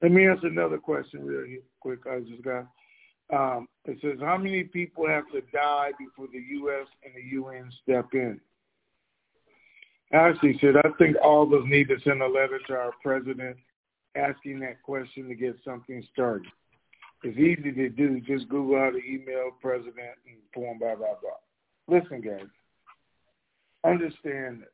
Let 0.00 0.12
me 0.12 0.26
answer 0.26 0.46
another 0.46 0.78
question 0.78 1.24
really 1.24 1.60
quick. 1.80 2.00
I 2.10 2.20
just 2.20 2.42
got 2.42 2.66
um, 3.32 3.68
it 3.84 3.98
says, 4.02 4.18
how 4.20 4.36
many 4.36 4.64
people 4.64 5.06
have 5.08 5.24
to 5.32 5.40
die 5.52 5.90
before 5.98 6.26
the 6.32 6.42
U.S. 6.58 6.86
and 7.04 7.14
the 7.14 7.30
UN 7.36 7.70
step 7.82 8.08
in? 8.12 8.40
Ashley 10.12 10.58
said, 10.60 10.76
I 10.76 10.88
think 10.98 11.16
all 11.22 11.42
of 11.42 11.52
us 11.52 11.66
need 11.66 11.88
to 11.88 11.96
send 12.04 12.22
a 12.22 12.26
letter 12.26 12.60
to 12.68 12.74
our 12.74 12.92
president 13.02 13.56
asking 14.16 14.60
that 14.60 14.82
question 14.82 15.28
to 15.28 15.34
get 15.34 15.56
something 15.64 16.06
started. 16.12 16.46
It's 17.24 17.38
easy 17.38 17.72
to 17.72 17.88
do. 17.88 18.20
Just 18.20 18.48
Google 18.48 18.78
how 18.78 18.90
to 18.90 18.98
email 18.98 19.50
president 19.60 20.18
and 20.26 20.36
form 20.52 20.78
blah, 20.78 20.94
blah, 20.94 21.14
blah. 21.20 21.98
Listen, 21.98 22.20
guys, 22.20 22.46
understand 23.84 24.62
this. 24.62 24.68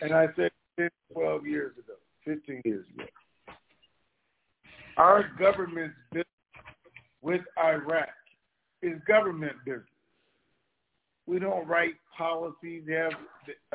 And 0.00 0.12
I 0.12 0.26
said 0.36 0.50
10, 0.78 0.88
12 1.12 1.46
years 1.46 1.72
ago, 1.78 1.94
15 2.24 2.62
years 2.64 2.86
ago. 2.94 3.04
Our 4.96 5.28
government's 5.38 5.96
business 6.10 6.26
with 7.22 7.42
Iraq 7.58 8.08
is 8.82 8.98
government 9.06 9.56
business. 9.64 9.84
We 11.26 11.38
don't 11.38 11.66
write 11.66 11.94
policies, 12.16 12.84
have 12.88 13.12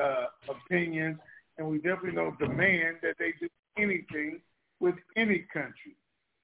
uh, 0.02 0.26
opinions, 0.48 1.18
and 1.58 1.68
we 1.68 1.76
definitely 1.78 2.12
don't 2.12 2.38
demand 2.38 2.96
that 3.02 3.16
they 3.18 3.34
do 3.38 3.48
anything 3.76 4.40
with 4.80 4.94
any 5.16 5.44
country. 5.52 5.96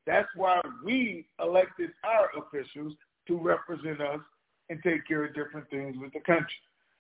That's 0.06 0.28
why 0.36 0.60
we 0.84 1.26
elected 1.42 1.90
our 2.04 2.30
officials 2.38 2.94
to 3.26 3.36
represent 3.36 4.00
us 4.00 4.20
and 4.70 4.80
take 4.82 5.06
care 5.06 5.24
of 5.24 5.34
different 5.34 5.68
things 5.70 5.96
with 5.98 6.12
the 6.12 6.20
country. 6.20 6.46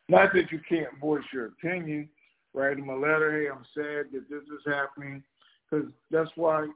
Not 0.08 0.32
that 0.34 0.50
you 0.50 0.60
can't 0.68 0.98
voice 1.00 1.24
your 1.32 1.46
opinion, 1.46 2.08
write 2.54 2.76
them 2.76 2.88
a 2.88 2.96
letter, 2.96 3.40
hey, 3.40 3.48
I'm 3.48 3.64
sad 3.74 4.06
that 4.12 4.28
this 4.28 4.42
is 4.42 4.62
happening, 4.66 5.22
because 5.70 5.86
that's 6.10 6.30
why 6.34 6.66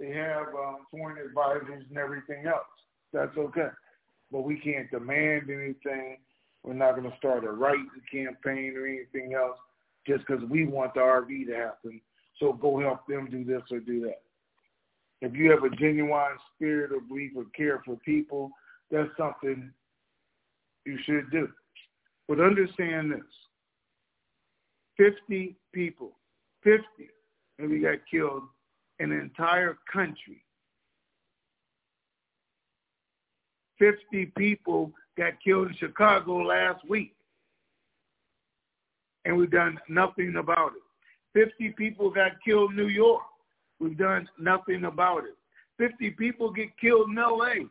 they 0.00 0.10
have 0.12 0.48
um, 0.48 0.86
foreign 0.90 1.24
advisors 1.24 1.84
and 1.88 1.98
everything 1.98 2.46
else. 2.46 2.64
That's 3.12 3.36
okay. 3.36 3.68
But 4.32 4.44
we 4.44 4.58
can't 4.58 4.90
demand 4.90 5.50
anything. 5.50 6.16
We're 6.64 6.72
not 6.72 6.96
going 6.96 7.10
to 7.10 7.16
start 7.18 7.44
a 7.44 7.50
writing 7.50 7.90
campaign 8.10 8.74
or 8.76 8.86
anything 8.86 9.34
else 9.34 9.58
just 10.06 10.26
because 10.26 10.42
we 10.48 10.66
want 10.66 10.94
the 10.94 11.00
RV 11.00 11.46
to 11.46 11.54
happen. 11.54 12.00
So 12.38 12.54
go 12.54 12.80
help 12.80 13.06
them 13.06 13.28
do 13.30 13.44
this 13.44 13.62
or 13.70 13.80
do 13.80 14.00
that. 14.02 14.22
If 15.20 15.34
you 15.34 15.50
have 15.50 15.64
a 15.64 15.76
genuine 15.76 16.38
spirit 16.54 16.92
of 16.96 17.06
belief 17.08 17.32
or 17.36 17.44
care 17.54 17.82
for 17.84 17.96
people, 17.96 18.50
that's 18.90 19.10
something 19.18 19.70
you 20.86 20.98
should 21.04 21.30
do. 21.30 21.48
But 22.26 22.40
understand 22.40 23.12
this. 23.12 23.20
50 24.96 25.56
people, 25.72 26.12
50, 26.62 26.84
and 27.58 27.70
we 27.70 27.80
got 27.80 27.98
killed 28.10 28.44
an 29.00 29.12
entire 29.12 29.76
country. 29.92 30.44
50 33.78 34.26
people 34.36 34.92
got 35.16 35.32
killed 35.42 35.68
in 35.68 35.76
Chicago 35.76 36.36
last 36.36 36.86
week, 36.88 37.14
and 39.24 39.36
we've 39.36 39.50
done 39.50 39.78
nothing 39.88 40.36
about 40.36 40.72
it. 40.76 40.82
50 41.32 41.70
people 41.70 42.10
got 42.10 42.32
killed 42.44 42.70
in 42.70 42.76
New 42.76 42.88
York. 42.88 43.22
We've 43.78 43.96
done 43.96 44.28
nothing 44.38 44.84
about 44.84 45.24
it. 45.24 45.36
50 45.78 46.10
people 46.10 46.50
get 46.50 46.68
killed 46.78 47.08
in 47.10 47.18
L.A., 47.18 47.66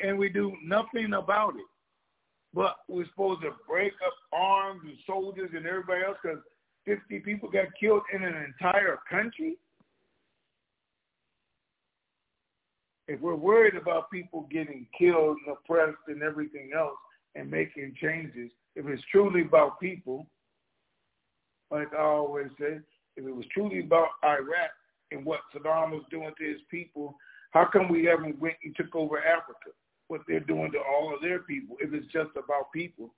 and 0.00 0.18
we 0.18 0.28
do 0.28 0.52
nothing 0.64 1.12
about 1.12 1.54
it. 1.54 1.66
But 2.52 2.76
we're 2.88 3.06
supposed 3.06 3.42
to 3.42 3.52
break 3.68 3.92
up 4.04 4.14
arms 4.32 4.80
and 4.84 4.96
soldiers 5.06 5.50
and 5.54 5.66
everybody 5.66 6.02
else 6.04 6.16
because 6.20 6.40
50 6.86 7.20
people 7.20 7.48
got 7.48 7.66
killed 7.78 8.02
in 8.12 8.24
an 8.24 8.34
entire 8.34 8.98
country? 9.08 9.56
If 13.10 13.20
we're 13.20 13.34
worried 13.34 13.74
about 13.74 14.08
people 14.12 14.46
getting 14.52 14.86
killed 14.96 15.36
and 15.44 15.56
oppressed 15.56 15.98
and 16.06 16.22
everything 16.22 16.70
else 16.76 16.94
and 17.34 17.50
making 17.50 17.92
changes, 18.00 18.52
if 18.76 18.86
it's 18.86 19.02
truly 19.10 19.42
about 19.42 19.80
people, 19.80 20.28
like 21.72 21.92
I 21.92 22.02
always 22.02 22.46
say, 22.58 22.78
if 23.16 23.26
it 23.26 23.34
was 23.34 23.46
truly 23.52 23.80
about 23.80 24.10
Iraq 24.24 24.70
and 25.10 25.24
what 25.24 25.40
Saddam 25.52 25.90
was 25.90 26.04
doing 26.08 26.30
to 26.38 26.44
his 26.44 26.60
people, 26.70 27.16
how 27.50 27.68
come 27.72 27.88
we 27.88 28.04
haven't 28.04 28.40
went 28.40 28.54
and 28.62 28.76
took 28.76 28.94
over 28.94 29.18
Africa? 29.18 29.70
What 30.06 30.20
they're 30.28 30.38
doing 30.38 30.70
to 30.70 30.78
all 30.78 31.12
of 31.12 31.20
their 31.20 31.40
people, 31.40 31.76
if 31.80 31.92
it's 31.92 32.10
just 32.12 32.30
about 32.36 32.70
people. 32.72 33.12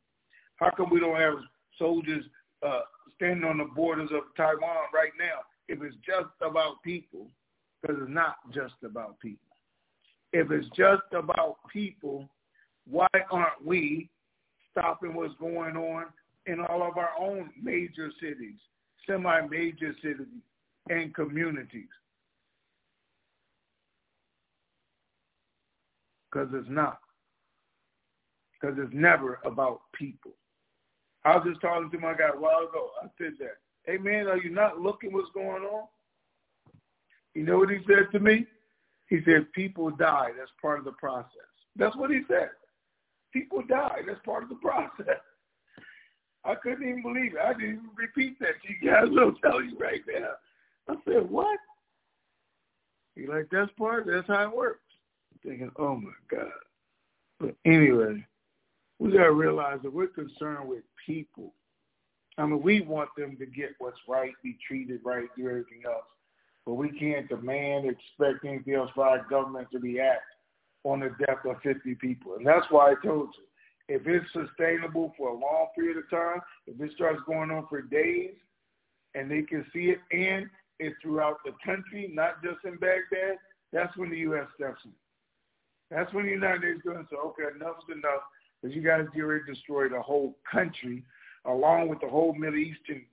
How 0.56 0.70
come 0.70 0.88
we 0.90 1.00
don't 1.00 1.20
have 1.20 1.34
soldiers 1.78 2.24
uh, 2.66 2.80
standing 3.16 3.44
on 3.44 3.58
the 3.58 3.68
borders 3.76 4.08
of 4.10 4.22
Taiwan 4.38 4.86
right 4.94 5.12
now 5.18 5.40
if 5.68 5.82
it's 5.82 5.96
just 5.96 6.32
about 6.40 6.82
people? 6.82 7.28
Because 7.82 7.98
it's 8.00 8.10
not 8.10 8.36
just 8.54 8.74
about 8.84 9.20
people 9.20 9.51
if 10.32 10.50
it's 10.50 10.68
just 10.76 11.02
about 11.12 11.56
people, 11.72 12.28
why 12.88 13.08
aren't 13.30 13.64
we 13.64 14.08
stopping 14.70 15.14
what's 15.14 15.34
going 15.38 15.76
on 15.76 16.06
in 16.46 16.60
all 16.60 16.82
of 16.82 16.96
our 16.96 17.10
own 17.20 17.50
major 17.62 18.10
cities, 18.20 18.58
semi-major 19.06 19.94
cities, 20.02 20.26
and 20.88 21.14
communities? 21.14 21.88
Because 26.30 26.48
it's 26.54 26.68
not. 26.70 26.98
Because 28.60 28.76
it's 28.78 28.94
never 28.94 29.38
about 29.44 29.82
people. 29.92 30.32
I 31.24 31.36
was 31.36 31.46
just 31.46 31.60
talking 31.60 31.90
to 31.90 31.98
my 31.98 32.14
guy 32.14 32.30
a 32.34 32.40
while 32.40 32.66
ago. 32.68 32.90
I 33.02 33.06
said 33.18 33.34
that. 33.38 33.58
Hey, 33.84 33.98
man, 33.98 34.28
are 34.28 34.38
you 34.38 34.50
not 34.50 34.80
looking 34.80 35.12
what's 35.12 35.30
going 35.34 35.62
on? 35.62 35.86
You 37.34 37.44
know 37.44 37.58
what 37.58 37.70
he 37.70 37.78
said 37.86 38.10
to 38.12 38.18
me? 38.18 38.46
He 39.12 39.18
said 39.26 39.52
people 39.52 39.90
die. 39.90 40.30
That's 40.38 40.50
part 40.62 40.78
of 40.78 40.86
the 40.86 40.92
process. 40.92 41.28
That's 41.76 41.94
what 41.96 42.10
he 42.10 42.22
said. 42.28 42.48
People 43.30 43.62
die. 43.68 43.98
That's 44.06 44.24
part 44.24 44.42
of 44.42 44.48
the 44.48 44.54
process. 44.54 45.20
I 46.46 46.54
couldn't 46.54 46.88
even 46.88 47.02
believe 47.02 47.34
it. 47.34 47.40
I 47.44 47.52
didn't 47.52 47.72
even 47.72 47.90
repeat 47.94 48.38
that 48.40 48.54
to 48.62 48.68
you 48.72 48.90
guys. 48.90 49.08
I'll 49.20 49.50
tell 49.50 49.62
you 49.62 49.76
right 49.78 50.00
now. 50.08 50.30
I 50.88 50.94
said, 51.06 51.28
what? 51.28 51.58
He 53.14 53.26
like, 53.26 53.48
that's 53.52 53.70
part, 53.72 54.06
that's 54.06 54.26
how 54.28 54.44
it 54.44 54.56
works. 54.56 54.80
I'm 55.30 55.50
thinking, 55.50 55.70
oh 55.78 55.96
my 55.96 56.12
God. 56.30 56.48
But 57.38 57.54
anyway, 57.66 58.24
we 58.98 59.12
got 59.12 59.24
to 59.24 59.32
realize 59.32 59.80
that 59.82 59.92
we're 59.92 60.06
concerned 60.06 60.70
with 60.70 60.84
people. 61.04 61.52
I 62.38 62.46
mean, 62.46 62.62
we 62.62 62.80
want 62.80 63.10
them 63.18 63.36
to 63.38 63.44
get 63.44 63.74
what's 63.78 64.00
right, 64.08 64.32
be 64.42 64.56
treated 64.66 65.00
right, 65.04 65.28
do 65.36 65.50
everything 65.50 65.82
else. 65.84 66.06
But 66.64 66.74
we 66.74 66.90
can't 66.98 67.28
demand, 67.28 67.86
expect 67.86 68.44
anything 68.44 68.74
else 68.74 68.90
for 68.94 69.06
our 69.06 69.26
government 69.28 69.68
to 69.72 69.78
react 69.78 70.22
on 70.84 71.00
the 71.00 71.10
death 71.26 71.44
of 71.44 71.56
50 71.62 71.94
people. 71.96 72.36
And 72.36 72.46
that's 72.46 72.66
why 72.70 72.92
I 72.92 72.94
told 73.04 73.28
you, 73.36 73.44
if 73.88 74.06
it's 74.06 74.26
sustainable 74.32 75.12
for 75.18 75.30
a 75.30 75.32
long 75.32 75.68
period 75.74 75.98
of 75.98 76.08
time, 76.08 76.40
if 76.66 76.80
it 76.80 76.92
starts 76.94 77.20
going 77.26 77.50
on 77.50 77.66
for 77.68 77.82
days 77.82 78.34
and 79.14 79.30
they 79.30 79.42
can 79.42 79.66
see 79.72 79.92
it 79.92 79.98
and 80.12 80.46
it's 80.78 80.96
throughout 81.02 81.38
the 81.44 81.52
country, 81.64 82.10
not 82.12 82.42
just 82.42 82.64
in 82.64 82.76
Baghdad, 82.76 83.38
that's 83.72 83.96
when 83.96 84.10
the 84.10 84.18
U.S. 84.18 84.46
steps 84.56 84.80
in. 84.84 84.92
That's 85.90 86.12
when 86.14 86.24
the 86.24 86.32
United 86.32 86.62
States 86.62 86.80
goes 86.84 86.96
and 86.96 87.06
okay, 87.26 87.54
enough 87.54 87.76
is 87.88 87.96
enough 87.96 88.22
because 88.60 88.74
you 88.74 88.82
guys 88.82 89.04
get 89.14 89.20
ready 89.20 89.44
to 89.44 89.52
destroy 89.52 89.88
the 89.88 90.00
whole 90.00 90.36
country 90.50 91.04
along 91.44 91.88
with 91.88 92.00
the 92.00 92.08
whole 92.08 92.34
Middle 92.34 92.58
Eastern 92.58 93.04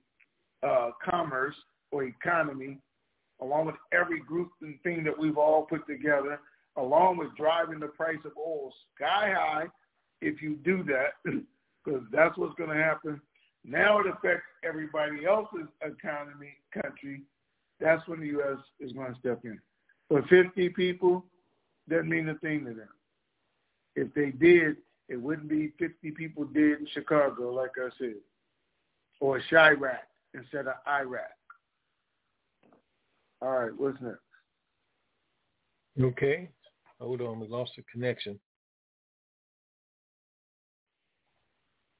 uh, 0.62 0.90
commerce 1.04 1.54
or 1.90 2.04
economy, 2.04 2.78
along 3.40 3.66
with 3.66 3.76
every 3.92 4.20
group 4.20 4.50
and 4.62 4.80
thing 4.82 5.04
that 5.04 5.18
we've 5.18 5.38
all 5.38 5.62
put 5.62 5.86
together, 5.86 6.40
along 6.76 7.16
with 7.16 7.34
driving 7.36 7.80
the 7.80 7.88
price 7.88 8.18
of 8.24 8.32
oil 8.38 8.72
sky 8.94 9.32
high 9.36 9.66
if 10.20 10.42
you 10.42 10.56
do 10.64 10.84
that, 10.84 11.14
because 11.84 12.02
that's 12.12 12.36
what's 12.36 12.54
going 12.56 12.70
to 12.70 12.82
happen. 12.82 13.20
Now 13.64 13.98
it 14.00 14.06
affects 14.06 14.46
everybody 14.64 15.26
else's 15.26 15.68
economy, 15.82 16.54
country. 16.82 17.22
That's 17.80 18.06
when 18.06 18.20
the 18.20 18.26
U.S. 18.28 18.58
is 18.80 18.92
going 18.92 19.12
to 19.12 19.18
step 19.18 19.40
in. 19.44 19.58
But 20.08 20.26
50 20.28 20.70
people 20.70 21.24
doesn't 21.88 22.08
mean 22.08 22.28
a 22.28 22.34
thing 22.36 22.64
to 22.64 22.74
them. 22.74 22.88
If 23.96 24.12
they 24.14 24.30
did, 24.30 24.76
it 25.08 25.20
wouldn't 25.20 25.48
be 25.48 25.72
50 25.78 26.10
people 26.12 26.44
dead 26.44 26.76
in 26.80 26.86
Chicago, 26.92 27.52
like 27.52 27.72
I 27.76 27.88
said, 27.98 28.14
or 29.20 29.40
Chiraq 29.50 29.98
instead 30.34 30.68
of 30.68 30.74
Iraq. 30.86 31.30
All 33.42 33.50
right, 33.50 33.70
what's 33.76 34.00
next? 34.00 34.18
Okay. 36.00 36.50
Hold 37.00 37.22
on, 37.22 37.40
we 37.40 37.48
lost 37.48 37.72
the 37.76 37.82
connection. 37.90 38.38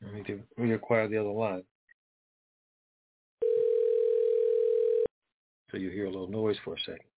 I 0.06 0.14
need 0.14 0.26
to 0.26 0.40
reacquire 0.58 1.08
the 1.08 1.18
other 1.18 1.30
line. 1.30 1.62
So 5.70 5.76
you 5.76 5.90
hear 5.90 6.06
a 6.06 6.10
little 6.10 6.28
noise 6.28 6.56
for 6.64 6.74
a 6.74 6.80
second. 6.80 7.09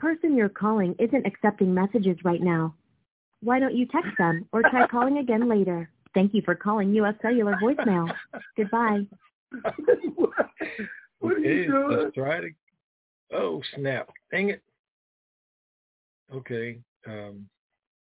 Person 0.00 0.36
you're 0.36 0.48
calling 0.48 0.94
isn't 0.98 1.26
accepting 1.26 1.74
messages 1.74 2.16
right 2.24 2.42
now. 2.42 2.74
Why 3.42 3.58
don't 3.58 3.76
you 3.76 3.86
text 3.86 4.10
them 4.18 4.46
or 4.52 4.62
try 4.62 4.86
calling 4.86 5.18
again 5.18 5.48
later? 5.48 5.90
Thank 6.14 6.34
you 6.34 6.42
for 6.42 6.54
calling 6.54 6.94
U.S. 6.94 7.14
Cellular 7.22 7.56
voicemail. 7.62 8.12
Goodbye. 8.56 9.06
what, 10.16 10.30
what 11.20 11.34
are 11.34 11.38
you 11.38 11.66
doing? 11.66 11.98
Let's 11.98 12.14
try 12.14 12.38
it. 12.38 12.54
Oh, 13.32 13.62
snap. 13.76 14.10
Dang 14.30 14.50
it. 14.50 14.62
Okay. 16.34 16.80
Um, 17.06 17.48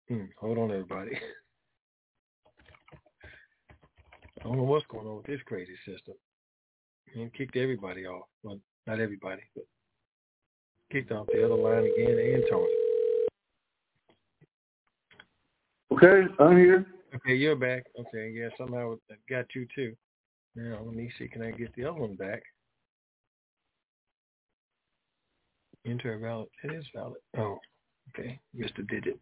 hmm, 0.09 0.25
hold 0.39 0.59
on, 0.59 0.71
everybody. 0.71 1.19
I 4.41 4.45
don't 4.45 4.57
know 4.57 4.63
what's 4.63 4.87
going 4.87 5.07
on 5.07 5.17
with 5.17 5.27
this 5.27 5.41
crazy 5.47 5.75
system. 5.85 6.15
And 7.15 7.33
kicked 7.35 7.57
everybody 7.57 8.07
off. 8.07 8.27
Well, 8.43 8.61
not 8.87 9.01
everybody, 9.01 9.43
but 9.55 9.65
kicked 10.91 11.13
off 11.13 11.27
the 11.33 11.45
other 11.45 11.55
line 11.55 11.85
again 11.85 12.19
and 12.19 12.45
Tony. 12.51 12.67
Okay, 15.93 16.33
I'm 16.39 16.57
here. 16.57 16.87
Okay, 17.15 17.35
you're 17.35 17.57
back. 17.57 17.85
Okay, 17.99 18.31
yeah, 18.31 18.49
somehow 18.57 18.95
I 19.11 19.15
got 19.29 19.47
you 19.55 19.67
too. 19.75 19.95
Now 20.55 20.81
let 20.85 20.95
me 20.95 21.11
see, 21.19 21.29
can 21.29 21.43
I 21.43 21.51
get 21.51 21.75
the 21.75 21.85
other 21.85 22.01
one 22.01 22.15
back? 22.15 22.43
Enter 25.87 26.15
a 26.15 26.19
valid. 26.19 26.49
It 26.65 26.73
is 26.73 26.85
valid. 26.95 27.21
Oh, 27.37 27.59
okay. 28.11 28.39
Missed 28.53 28.79
a 28.79 28.83
digit. 28.83 29.19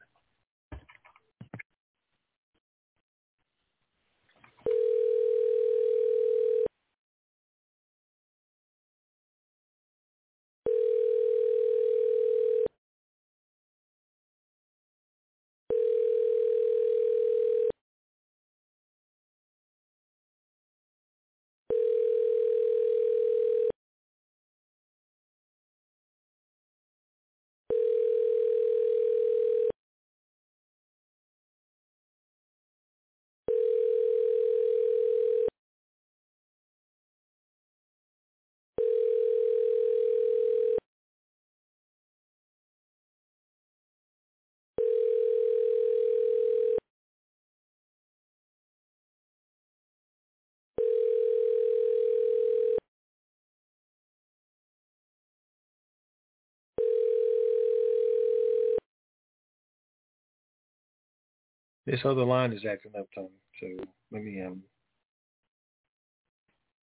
This 61.87 62.01
other 62.05 62.25
line 62.25 62.53
is 62.53 62.65
acting 62.69 62.93
up, 62.99 63.07
Tony. 63.15 63.29
So 63.61 63.67
let 64.11 64.23
me 64.23 64.43
um. 64.43 64.63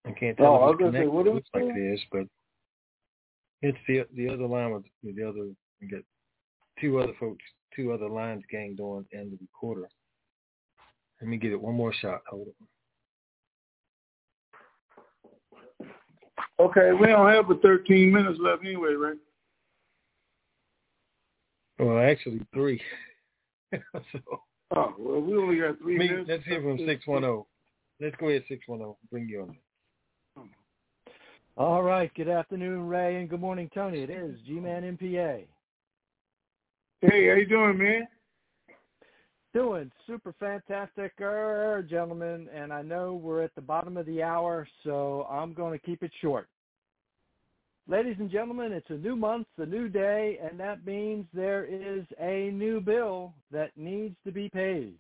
I 0.06 0.12
can't 0.12 0.38
tell 0.38 0.48
oh, 0.48 0.70
if 0.70 0.80
it's 0.80 0.82
I 0.82 0.86
was 0.86 0.92
connected. 0.92 1.02
say, 1.02 1.08
what 1.08 1.28
it 1.28 1.34
looks 1.34 1.50
like 1.54 1.76
this, 1.76 2.00
but 2.12 2.24
it's 3.62 3.78
the 3.88 4.06
the 4.16 4.30
other 4.30 4.48
line 4.48 4.72
with, 4.72 4.84
with 5.04 5.16
the 5.16 5.28
other. 5.28 5.50
You 5.80 5.88
get 5.90 6.06
two 6.80 7.00
other 7.00 7.14
folks, 7.20 7.44
two 7.76 7.92
other 7.92 8.08
lines 8.08 8.44
ganged 8.50 8.80
on, 8.80 9.06
and 9.12 9.32
the 9.32 9.38
recorder. 9.42 9.90
Let 11.22 11.30
me 11.30 11.38
give 11.38 11.52
it 11.52 11.62
one 11.62 11.76
more 11.76 11.94
shot. 11.94 12.22
Hold 12.30 12.48
on. 12.48 12.68
Okay, 16.60 16.92
we 16.94 17.08
don't 17.08 17.30
have 17.30 17.48
but 17.48 17.62
13 17.62 18.12
minutes 18.12 18.40
left 18.42 18.64
anyway, 18.64 18.94
right? 18.94 19.18
Well, 21.80 22.00
actually 22.00 22.42
three. 22.54 22.82
so. 23.74 24.42
Oh, 24.76 24.94
well, 24.98 25.22
we 25.22 25.38
only 25.38 25.60
got 25.60 25.78
three 25.80 25.98
Me, 25.98 26.08
minutes. 26.08 26.30
let's 26.30 26.46
hear 26.46 26.62
from 26.62 26.78
610. 26.80 27.44
Let's 28.00 28.16
go 28.20 28.30
ahead, 28.30 28.44
610. 28.48 28.96
Bring 29.12 29.30
you 29.30 29.42
on. 30.38 30.50
All 31.56 31.84
right. 31.84 32.12
Good 32.16 32.30
afternoon, 32.30 32.88
Ray, 32.88 33.18
and 33.18 33.30
good 33.30 33.40
morning, 33.40 33.70
Tony. 33.74 34.02
It 34.02 34.10
is 34.10 34.36
G-Man 34.48 34.98
MPA. 34.98 35.46
Hey, 37.02 37.28
how 37.28 37.36
you 37.36 37.46
doing, 37.46 37.78
man? 37.78 38.08
Doing 39.54 39.92
super 40.08 40.34
fantastic, 40.40 41.12
er, 41.22 41.86
gentlemen, 41.88 42.50
and 42.52 42.74
I 42.74 42.82
know 42.82 43.14
we're 43.14 43.44
at 43.44 43.54
the 43.54 43.62
bottom 43.62 43.98
of 43.98 44.08
the 44.08 44.24
hour, 44.24 44.68
so 44.84 45.28
I'm 45.30 45.54
going 45.54 45.78
to 45.78 45.86
keep 45.86 46.02
it 46.02 46.12
short. 46.20 46.48
Ladies 47.86 48.16
and 48.18 48.32
gentlemen, 48.32 48.72
it's 48.72 48.90
a 48.92 48.94
new 48.94 49.18
month, 49.18 49.46
a 49.58 49.66
new 49.66 49.90
day, 49.90 50.40
and 50.42 50.58
that 50.58 50.86
means 50.86 51.26
there 51.34 51.66
is 51.66 52.06
a 52.18 52.50
new 52.52 52.80
bill 52.80 53.34
that 53.52 53.72
needs 53.76 54.16
to 54.26 54.32
be 54.32 54.48
paid. 54.48 54.94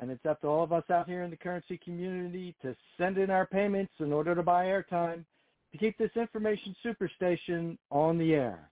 And 0.00 0.10
it's 0.10 0.24
up 0.24 0.40
to 0.40 0.46
all 0.46 0.64
of 0.64 0.72
us 0.72 0.88
out 0.90 1.06
here 1.06 1.24
in 1.24 1.30
the 1.30 1.36
currency 1.36 1.78
community 1.84 2.54
to 2.62 2.74
send 2.96 3.18
in 3.18 3.28
our 3.28 3.44
payments 3.44 3.92
in 3.98 4.14
order 4.14 4.34
to 4.34 4.42
buy 4.42 4.64
airtime 4.64 5.26
to 5.72 5.78
keep 5.78 5.98
this 5.98 6.16
information 6.16 6.74
superstation 6.82 7.76
on 7.90 8.16
the 8.16 8.32
air. 8.32 8.70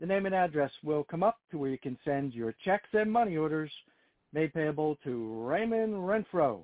the 0.00 0.06
name 0.06 0.24
and 0.24 0.34
address 0.34 0.72
will 0.82 1.04
come 1.04 1.22
up 1.22 1.36
to 1.50 1.58
where 1.58 1.68
you 1.68 1.78
can 1.78 1.98
send 2.02 2.32
your 2.32 2.54
checks 2.64 2.88
and 2.94 3.12
money 3.12 3.36
orders 3.36 3.70
made 4.32 4.54
payable 4.54 4.96
to 5.04 5.44
Raymond 5.46 5.94
Renfro, 5.94 6.60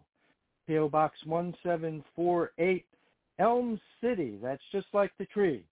P.O. 0.66 0.88
Box 0.88 1.16
1748, 1.26 2.84
Elm 3.38 3.80
City, 4.00 4.38
that's 4.42 4.62
just 4.70 4.86
like 4.92 5.10
the 5.18 5.26
tree, 5.26 5.64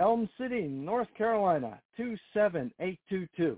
Elm 0.00 0.28
City, 0.38 0.62
North 0.62 1.08
Carolina, 1.16 1.80
27822. 1.96 3.56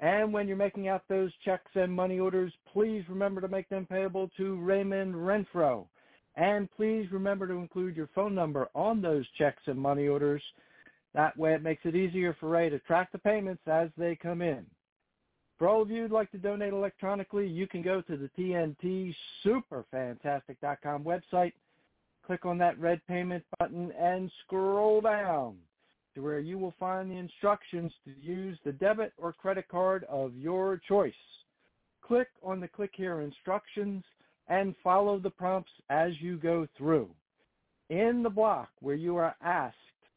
And 0.00 0.32
when 0.32 0.46
you're 0.46 0.56
making 0.56 0.88
out 0.88 1.02
those 1.08 1.32
checks 1.44 1.70
and 1.74 1.92
money 1.92 2.18
orders, 2.18 2.52
please 2.72 3.04
remember 3.08 3.40
to 3.40 3.48
make 3.48 3.68
them 3.68 3.86
payable 3.86 4.30
to 4.36 4.56
Raymond 4.56 5.14
Renfro. 5.14 5.86
And 6.34 6.68
please 6.76 7.06
remember 7.10 7.46
to 7.46 7.54
include 7.54 7.96
your 7.96 8.10
phone 8.14 8.34
number 8.34 8.68
on 8.74 9.00
those 9.00 9.26
checks 9.38 9.62
and 9.66 9.78
money 9.78 10.06
orders. 10.06 10.42
That 11.14 11.36
way 11.38 11.54
it 11.54 11.62
makes 11.62 11.86
it 11.86 11.96
easier 11.96 12.36
for 12.38 12.50
Ray 12.50 12.68
to 12.68 12.78
track 12.80 13.10
the 13.10 13.18
payments 13.18 13.62
as 13.66 13.88
they 13.96 14.16
come 14.16 14.42
in. 14.42 14.66
For 15.58 15.68
all 15.68 15.80
of 15.80 15.90
you 15.90 16.02
who'd 16.02 16.12
like 16.12 16.30
to 16.32 16.38
donate 16.38 16.74
electronically, 16.74 17.48
you 17.48 17.66
can 17.66 17.80
go 17.80 18.02
to 18.02 18.16
the 18.16 18.30
TNT 18.38 19.14
TNTSuperFantastic.com 19.46 21.04
website, 21.04 21.52
click 22.26 22.44
on 22.44 22.58
that 22.58 22.78
red 22.78 23.00
payment 23.06 23.42
button, 23.58 23.90
and 23.92 24.30
scroll 24.44 25.00
down 25.00 25.56
to 26.14 26.22
where 26.22 26.40
you 26.40 26.58
will 26.58 26.74
find 26.78 27.10
the 27.10 27.16
instructions 27.16 27.92
to 28.04 28.12
use 28.20 28.58
the 28.64 28.72
debit 28.72 29.12
or 29.16 29.32
credit 29.32 29.66
card 29.68 30.04
of 30.04 30.34
your 30.34 30.80
choice. 30.88 31.14
Click 32.02 32.28
on 32.42 32.60
the 32.60 32.68
Click 32.68 32.92
Here 32.94 33.20
instructions 33.20 34.04
and 34.48 34.74
follow 34.84 35.18
the 35.18 35.30
prompts 35.30 35.72
as 35.88 36.12
you 36.20 36.36
go 36.36 36.66
through. 36.76 37.08
In 37.88 38.22
the 38.22 38.30
block 38.30 38.70
where 38.80 38.94
you 38.94 39.16
are 39.16 39.36
asked 39.42 39.76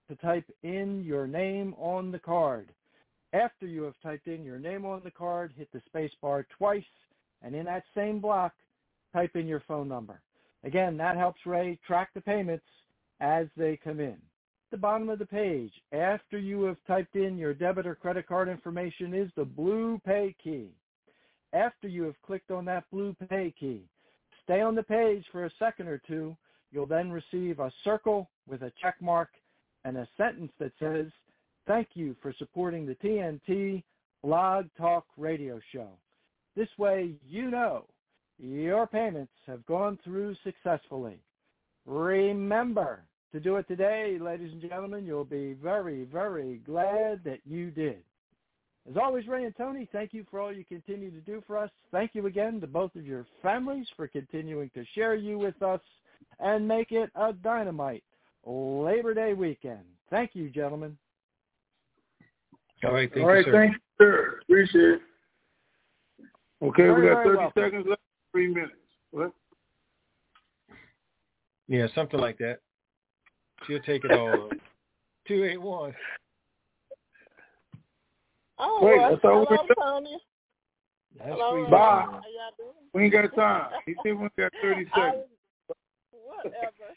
to 0.10 0.16
type 0.18 0.50
in 0.64 1.04
your 1.04 1.28
name 1.28 1.74
on 1.78 2.12
the 2.12 2.20
card, 2.20 2.74
after 3.34 3.66
you 3.66 3.84
have 3.84 3.96
typed 4.02 4.28
in 4.28 4.44
your 4.44 4.60
name 4.60 4.86
on 4.86 5.02
the 5.04 5.12
card, 5.12 5.54
hit 5.56 5.70
the 5.72 5.82
space 5.86 6.12
bar 6.22 6.46
twice, 6.58 6.84
and 7.42 7.56
in 7.56 7.66
that 7.66 7.84
same 7.96 8.20
block, 8.20 8.54
type 9.14 9.36
in 9.36 9.48
your 9.48 9.64
phone 9.68 9.88
number. 9.88 10.22
Again, 10.64 10.98
that 10.98 11.18
helps 11.18 11.46
Ray 11.46 11.80
track 11.86 12.10
the 12.14 12.22
payments 12.22 12.66
as 13.22 13.48
they 13.56 13.78
come 13.78 14.00
in 14.00 14.18
the 14.72 14.78
bottom 14.78 15.10
of 15.10 15.20
the 15.20 15.26
page, 15.26 15.72
after 15.92 16.38
you 16.38 16.64
have 16.64 16.78
typed 16.86 17.16
in 17.16 17.38
your 17.38 17.54
debit 17.54 17.88
or 17.88 17.96
credit 17.96 18.28
card 18.28 18.48
information, 18.48 19.14
is 19.14 19.32
the 19.36 19.46
blue 19.46 20.00
pay 20.06 20.36
key. 20.44 20.70
After 21.54 21.88
you 21.88 22.04
have 22.04 22.22
clicked 22.22 22.52
on 22.52 22.66
that 22.66 22.84
blue 22.92 23.16
pay 23.30 23.54
key, 23.60 23.84
stay 24.44 24.62
on 24.62 24.76
the 24.76 24.84
page 24.84 25.26
for 25.32 25.46
a 25.46 25.52
second 25.58 25.88
or 25.88 26.00
two. 26.08 26.36
You'll 26.72 26.86
then 26.86 27.12
receive 27.12 27.60
a 27.60 27.72
circle 27.84 28.30
with 28.48 28.62
a 28.62 28.72
check 28.82 28.96
mark 29.02 29.30
and 29.86 29.98
a 29.98 30.08
sentence 30.18 30.52
that 30.60 30.72
says, 30.80 31.08
thank 31.70 31.90
you 31.94 32.16
for 32.20 32.34
supporting 32.40 32.84
the 32.84 32.96
TNT 32.96 33.84
Blog 34.24 34.66
Talk 34.76 35.06
Radio 35.18 35.60
Show. 35.72 35.90
This 36.56 36.68
way 36.80 37.12
you 37.30 37.52
know 37.52 37.86
your 38.40 38.88
payments 38.88 39.32
have 39.46 39.64
gone 39.68 40.00
through 40.04 40.36
successfully. 40.44 41.20
Remember, 41.86 43.04
to 43.32 43.40
do 43.40 43.58
it 43.58 43.68
today, 43.68 44.18
ladies 44.20 44.52
and 44.52 44.62
gentlemen. 44.62 45.06
You'll 45.06 45.24
be 45.24 45.54
very, 45.62 46.06
very 46.06 46.60
glad 46.66 47.22
that 47.24 47.40
you 47.46 47.70
did. 47.70 48.00
As 48.90 48.98
always, 48.98 49.28
Ray 49.28 49.46
and 49.46 49.56
Tony, 49.56 49.88
thank 49.92 50.12
you 50.12 50.26
for 50.32 50.40
all 50.40 50.52
you 50.52 50.66
continue 50.66 51.12
to 51.12 51.22
do 51.22 51.44
for 51.46 51.56
us. 51.56 51.70
Thank 51.92 52.16
you 52.16 52.26
again 52.26 52.60
to 52.62 52.68
both 52.68 52.96
of 52.96 53.06
your 53.06 53.28
families 53.44 53.86
for 53.96 54.08
continuing 54.08 54.72
to 54.74 54.84
share 54.96 55.14
you 55.14 55.38
with 55.38 55.62
us 55.62 55.82
and 56.40 56.68
make 56.68 56.92
it 56.92 57.12
a 57.14 57.32
dynamite 57.32 58.04
Labor 58.44 59.14
Day 59.14 59.34
weekend. 59.34 59.84
Thank 60.10 60.32
you, 60.34 60.50
gentlemen. 60.50 60.98
All 62.86 62.94
right, 62.94 63.12
thank 63.14 63.24
all 63.26 63.32
right, 63.32 63.46
you, 63.46 63.52
sir. 63.52 63.60
thank 63.60 63.74
you, 63.74 63.80
sir. 64.00 64.40
Appreciate 64.44 64.84
it. 64.84 65.02
Okay, 66.62 66.84
Very, 66.84 67.02
we 67.02 67.08
got 67.08 67.24
30 67.24 67.38
welcome. 67.38 67.64
seconds 67.64 67.86
left, 67.90 68.02
three 68.32 68.48
minutes. 68.48 68.74
What? 69.12 69.32
Yeah, 71.68 71.88
something 71.94 72.20
like 72.20 72.38
that. 72.40 72.60
She'll 73.66 73.82
take 73.82 74.06
it 74.06 74.12
all. 74.12 74.50
Two 75.28 75.44
eight 75.44 75.62
one. 75.62 75.94
Oh, 78.58 78.80
Wait, 78.82 78.98
well, 78.98 79.12
that's 79.12 79.22
all 79.24 79.40
we 79.42 79.46
hello, 79.48 79.68
got? 79.68 79.86
Tony. 79.86 80.18
That's 81.18 81.30
Hello, 81.30 81.52
free. 81.52 81.72
Bye. 81.72 81.78
How 81.78 82.12
y'all 82.12 82.22
doing? 82.58 82.72
We 82.94 83.04
ain't 83.04 83.14
got 83.14 83.36
time. 83.36 83.72
He 83.86 83.96
said 84.04 84.18
we 84.18 84.28
got 84.38 84.52
30 84.62 84.86
seconds. 84.86 85.24
was, 85.68 85.78
whatever. 86.44 86.96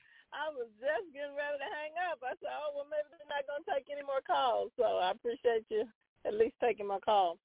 Was 0.52 0.68
just 0.78 1.08
getting 1.16 1.32
ready 1.32 1.58
to 1.58 1.70
hang 1.80 1.96
up. 2.12 2.20
I 2.20 2.36
said, 2.36 2.52
oh, 2.52 2.76
well, 2.76 2.86
maybe 2.92 3.08
they're 3.16 3.26
not 3.26 3.48
going 3.48 3.64
to 3.64 3.70
take 3.72 3.88
any 3.88 4.04
more 4.04 4.20
calls. 4.20 4.68
So 4.76 5.00
I 5.00 5.10
appreciate 5.10 5.64
you 5.72 5.88
at 6.28 6.36
least 6.36 6.54
taking 6.60 6.86
my 6.86 7.00
call. 7.00 7.40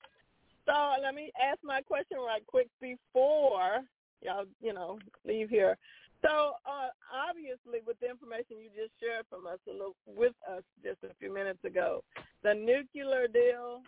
So 0.67 0.75
let 1.01 1.15
me 1.15 1.31
ask 1.39 1.57
my 1.63 1.81
question 1.81 2.19
right 2.19 2.45
quick 2.45 2.67
before 2.83 3.81
y'all, 4.21 4.45
you 4.61 4.73
know, 4.73 4.99
leave 5.25 5.49
here. 5.49 5.77
So 6.21 6.59
uh, 6.65 6.91
obviously, 7.07 7.79
with 7.85 7.99
the 8.03 8.09
information 8.09 8.59
you 8.59 8.69
just 8.75 8.91
shared 8.99 9.25
from 9.29 9.47
us 9.47 9.59
a 9.69 9.71
little, 9.71 9.95
with 10.05 10.35
us 10.49 10.63
just 10.83 10.99
a 11.03 11.13
few 11.19 11.33
minutes 11.33 11.63
ago, 11.63 12.03
the 12.43 12.53
nuclear 12.53 13.27
deal 13.27 13.81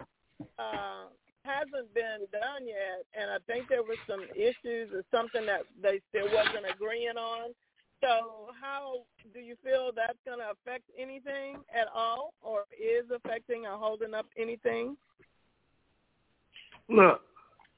uh, 0.58 1.12
hasn't 1.44 1.92
been 1.94 2.30
done 2.32 2.64
yet, 2.66 3.04
and 3.18 3.32
I 3.32 3.38
think 3.48 3.68
there 3.68 3.84
was 3.84 3.98
some 4.08 4.24
issues 4.36 4.94
or 4.94 5.04
something 5.12 5.46
that 5.46 5.68
they 5.82 6.00
still 6.10 6.32
wasn't 6.32 6.70
agreeing 6.70 7.18
on. 7.18 7.52
So 8.02 8.52
how 8.60 9.04
do 9.34 9.40
you 9.40 9.56
feel 9.64 9.92
that's 9.96 10.18
going 10.26 10.40
to 10.40 10.52
affect 10.52 10.84
anything 10.98 11.58
at 11.74 11.88
all, 11.94 12.34
or 12.42 12.64
is 12.72 13.06
affecting 13.14 13.66
or 13.66 13.78
holding 13.78 14.14
up 14.14 14.26
anything? 14.38 14.96
Look, 16.88 17.22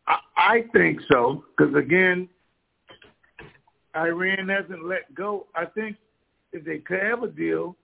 I, 0.08 0.18
I 0.38 0.64
think 0.74 1.00
so 1.12 1.44
because 1.58 1.76
again, 1.76 2.30
Iran 3.96 4.48
hasn't 4.48 4.86
let 4.86 5.14
go. 5.16 5.48
I 5.56 5.66
think 5.66 5.98
if 6.54 6.64
they 6.64 6.78
could 6.78 7.02
have 7.02 7.24
a 7.24 7.28
deal, 7.28 7.76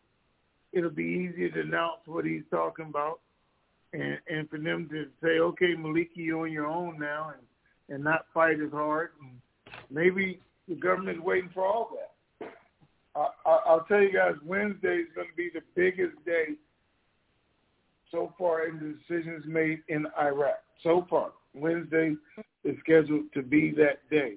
it'll 0.71 0.89
be 0.89 1.03
easier 1.03 1.49
to 1.49 1.61
announce 1.61 2.01
what 2.05 2.25
he's 2.25 2.43
talking 2.51 2.85
about, 2.85 3.19
and 3.93 4.19
and 4.29 4.49
for 4.49 4.59
them 4.59 4.87
to 4.91 5.07
say, 5.23 5.39
okay, 5.39 5.75
Maliki, 5.75 6.17
you're 6.17 6.41
on 6.41 6.51
your 6.51 6.67
own 6.67 6.99
now, 6.99 7.33
and 7.33 7.41
and 7.89 8.03
not 8.03 8.25
fight 8.33 8.59
as 8.61 8.71
hard. 8.71 9.09
And 9.21 9.31
maybe 9.89 10.39
the 10.67 10.75
government's 10.75 11.21
waiting 11.21 11.49
for 11.53 11.65
all 11.65 11.89
that. 11.93 12.11
I, 13.17 13.27
I, 13.45 13.59
I'll 13.67 13.85
tell 13.85 14.01
you 14.01 14.13
guys, 14.13 14.35
Wednesday 14.45 14.97
is 14.97 15.07
going 15.15 15.27
to 15.27 15.35
be 15.35 15.49
the 15.53 15.61
biggest 15.75 16.23
day 16.25 16.55
so 18.11 18.33
far 18.37 18.67
in 18.67 18.75
the 18.75 19.15
decisions 19.15 19.43
made 19.47 19.79
in 19.89 20.05
Iraq. 20.19 20.59
So 20.83 21.05
far, 21.09 21.31
Wednesday 21.53 22.15
is 22.63 22.75
scheduled 22.79 23.25
to 23.33 23.41
be 23.41 23.71
that 23.71 24.07
day. 24.09 24.35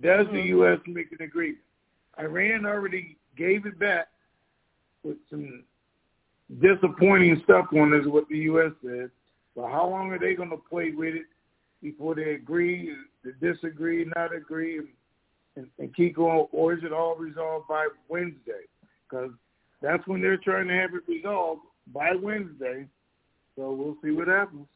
Does 0.00 0.26
the 0.26 0.38
mm-hmm. 0.38 0.48
U.S. 0.48 0.78
make 0.86 1.10
an 1.12 1.22
agreement? 1.22 1.58
Iran 2.18 2.66
already 2.66 3.16
gave 3.36 3.66
it 3.66 3.78
back 3.78 4.08
with 5.02 5.16
some 5.30 5.64
disappointing 6.60 7.40
stuff 7.44 7.66
on 7.72 7.92
it, 7.92 8.02
is 8.02 8.06
what 8.06 8.28
the 8.28 8.38
U.S. 8.38 8.72
said. 8.84 9.10
But 9.56 9.70
how 9.70 9.88
long 9.88 10.10
are 10.12 10.18
they 10.18 10.34
going 10.34 10.50
to 10.50 10.60
play 10.70 10.92
with 10.92 11.14
it 11.14 11.26
before 11.82 12.14
they 12.14 12.34
agree, 12.34 12.94
to 13.24 13.32
disagree, 13.32 14.06
not 14.16 14.34
agree, 14.34 14.78
and, 14.78 14.88
and, 15.58 15.68
and 15.78 15.94
keep 15.94 16.16
going? 16.16 16.46
Or 16.52 16.72
is 16.72 16.84
it 16.84 16.92
all 16.92 17.16
resolved 17.16 17.68
by 17.68 17.88
Wednesday? 18.08 18.64
Because 19.08 19.30
that's 19.82 20.06
when 20.06 20.22
they're 20.22 20.38
trying 20.38 20.68
to 20.68 20.74
have 20.74 20.94
it 20.94 21.02
resolved 21.08 21.62
by 21.92 22.12
Wednesday. 22.14 22.86
So 23.56 23.72
we'll 23.72 23.96
see 24.02 24.10
what 24.10 24.28
happens. 24.28 24.66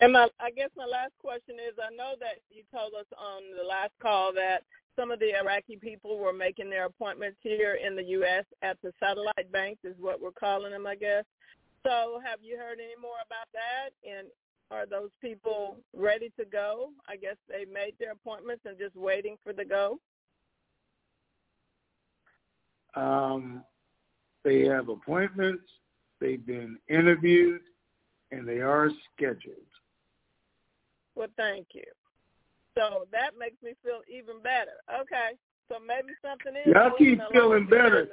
And 0.00 0.12
my, 0.12 0.26
I 0.40 0.50
guess 0.50 0.70
my 0.76 0.84
last 0.84 1.12
question 1.20 1.56
is, 1.56 1.78
I 1.78 1.94
know 1.94 2.14
that 2.18 2.42
you 2.50 2.64
told 2.74 2.92
us 2.94 3.06
on 3.16 3.42
the 3.56 3.62
last 3.62 3.92
call 4.00 4.32
that 4.34 4.64
some 4.96 5.12
of 5.12 5.20
the 5.20 5.38
Iraqi 5.38 5.76
people 5.76 6.18
were 6.18 6.32
making 6.32 6.68
their 6.68 6.86
appointments 6.86 7.38
here 7.40 7.78
in 7.78 7.94
the 7.94 8.02
U.S. 8.18 8.44
at 8.62 8.78
the 8.82 8.92
satellite 8.98 9.50
banks, 9.52 9.84
is 9.84 9.94
what 10.00 10.20
we're 10.20 10.32
calling 10.32 10.72
them, 10.72 10.86
I 10.86 10.96
guess. 10.96 11.24
So 11.84 12.20
have 12.24 12.40
you 12.42 12.58
heard 12.58 12.78
any 12.78 13.00
more 13.00 13.22
about 13.24 13.46
that? 13.54 13.94
And 14.02 14.26
are 14.70 14.86
those 14.86 15.10
people 15.20 15.76
ready 15.94 16.32
to 16.38 16.44
go? 16.44 16.90
I 17.08 17.16
guess 17.16 17.36
they 17.48 17.64
made 17.70 17.94
their 17.98 18.12
appointments 18.12 18.62
and 18.64 18.78
just 18.78 18.96
waiting 18.96 19.36
for 19.44 19.52
the 19.52 19.64
go. 19.64 19.98
Um, 22.94 23.64
they 24.44 24.62
have 24.62 24.88
appointments, 24.88 25.64
they've 26.20 26.44
been 26.44 26.78
interviewed, 26.88 27.62
and 28.30 28.46
they 28.46 28.60
are 28.60 28.90
scheduled. 29.14 29.56
Well, 31.14 31.28
thank 31.36 31.68
you. 31.74 31.84
So 32.76 33.06
that 33.12 33.32
makes 33.38 33.62
me 33.62 33.72
feel 33.84 34.00
even 34.08 34.40
better. 34.42 34.72
Okay, 35.02 35.36
so 35.68 35.76
maybe 35.78 36.14
something 36.22 36.54
is. 36.56 36.72
Y'all 36.74 36.96
keep 36.96 37.20
feeling 37.30 37.66
better. 37.66 38.08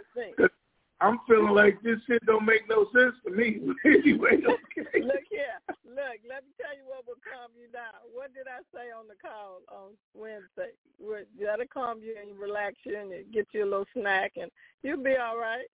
Behind 1.00 1.20
the 1.20 1.30
scenes. 1.30 1.30
'cause 1.30 1.30
I'm 1.30 1.36
feeling 1.36 1.56
like 1.56 1.82
this 1.82 2.00
shit 2.08 2.26
don't 2.26 2.46
make 2.46 2.68
no 2.70 2.86
sense 2.92 3.16
to 3.26 3.32
me. 3.32 3.62
anyway, 3.86 4.42
okay. 4.46 5.02
Look 5.02 5.24
here. 5.30 5.60
Look, 5.86 6.20
let 6.28 6.44
me 6.44 6.52
tell 6.60 6.76
you 6.76 6.86
what 6.88 7.06
will 7.08 7.16
calm 7.24 7.52
you 7.60 7.68
down. 7.72 7.94
What 8.14 8.34
did 8.34 8.48
I 8.48 8.62
say 8.76 8.92
on 8.92 9.08
the 9.08 9.16
call 9.16 9.62
on 9.70 9.92
Wednesday? 10.14 10.72
What, 10.98 11.28
that'll 11.40 11.66
calm 11.74 12.02
you 12.02 12.16
and 12.20 12.38
relax 12.40 12.76
you 12.86 12.98
and 12.98 13.12
get 13.34 13.48
you 13.54 13.64
a 13.64 13.70
little 13.70 13.86
snack 13.94 14.34
and 14.36 14.52
you'll 14.84 15.04
be 15.04 15.16
all 15.16 15.38
right. 15.38 15.68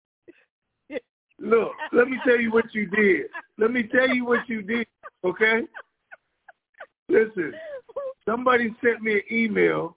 Look, 1.40 1.72
let 1.92 2.08
me 2.08 2.18
tell 2.26 2.40
you 2.40 2.52
what 2.52 2.74
you 2.74 2.88
did. 2.88 3.28
Let 3.58 3.72
me 3.72 3.84
tell 3.84 4.08
you 4.10 4.26
what 4.26 4.48
you 4.48 4.62
did, 4.62 4.88
okay? 5.24 5.62
Listen, 7.10 7.54
somebody 8.26 8.76
sent 8.84 9.02
me 9.02 9.16
an 9.16 9.22
email, 9.32 9.96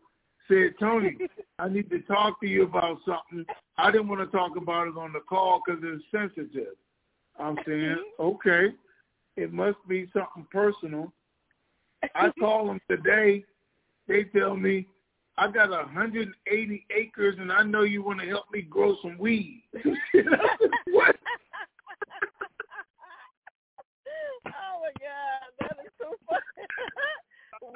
said, 0.48 0.74
Tony, 0.78 1.16
I 1.58 1.68
need 1.68 1.90
to 1.90 2.00
talk 2.00 2.40
to 2.40 2.46
you 2.46 2.64
about 2.64 2.98
something. 3.04 3.44
I 3.78 3.90
didn't 3.90 4.08
want 4.08 4.20
to 4.20 4.36
talk 4.36 4.56
about 4.56 4.88
it 4.88 4.96
on 4.96 5.12
the 5.12 5.20
call 5.20 5.62
because 5.64 5.82
it's 5.84 6.04
sensitive. 6.10 6.74
I'm 7.38 7.58
saying, 7.66 7.96
okay, 8.18 8.68
it 9.36 9.52
must 9.52 9.78
be 9.88 10.08
something 10.12 10.46
personal. 10.50 11.12
I 12.14 12.30
call 12.40 12.66
them 12.66 12.80
today. 12.88 13.44
They 14.08 14.24
tell 14.24 14.56
me, 14.56 14.86
I 15.38 15.50
got 15.50 15.68
180 15.70 16.86
acres 16.96 17.36
and 17.38 17.52
I 17.52 17.62
know 17.62 17.82
you 17.82 18.02
want 18.02 18.20
to 18.20 18.26
help 18.26 18.44
me 18.52 18.62
grow 18.62 18.96
some 19.02 19.18
weed. 19.18 19.64
what? 19.74 19.84
oh 24.46 24.80
my 24.80 24.92
God, 24.98 25.52
that 25.60 25.76
is 25.84 25.92
so 26.00 26.14
funny. 26.26 26.40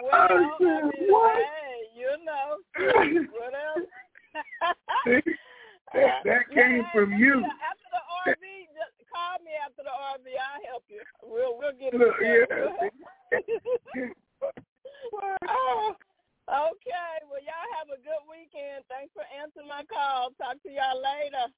well, 0.03 0.13
I 0.13 0.29
mean, 0.61 0.91
what? 1.09 1.37
hey, 1.37 1.80
you 2.01 2.17
know, 2.25 2.57
what 3.37 3.53
else? 3.53 3.85
that, 5.93 6.25
that 6.25 6.49
came 6.55 6.85
from 6.93 7.13
you. 7.13 7.45
After 7.45 7.89
the 7.93 8.01
RV, 8.31 8.45
just 8.73 8.97
call 9.13 9.37
me 9.45 9.53
after 9.61 9.83
the 9.85 9.93
RV. 9.93 10.25
I'll 10.25 10.65
help 10.71 10.85
you. 10.89 11.03
We'll 11.23 11.59
we'll 11.59 11.77
get 11.77 11.93
it. 11.93 12.01
Look, 12.01 12.17
together. 12.17 12.73
oh, 15.45 15.95
okay. 16.49 17.15
Well, 17.29 17.45
y'all 17.45 17.71
have 17.79 17.89
a 17.93 18.01
good 18.01 18.25
weekend. 18.25 18.85
Thanks 18.89 19.13
for 19.13 19.25
answering 19.37 19.69
my 19.69 19.85
call. 19.93 20.31
Talk 20.39 20.63
to 20.63 20.71
y'all 20.71 20.97
later. 20.97 21.53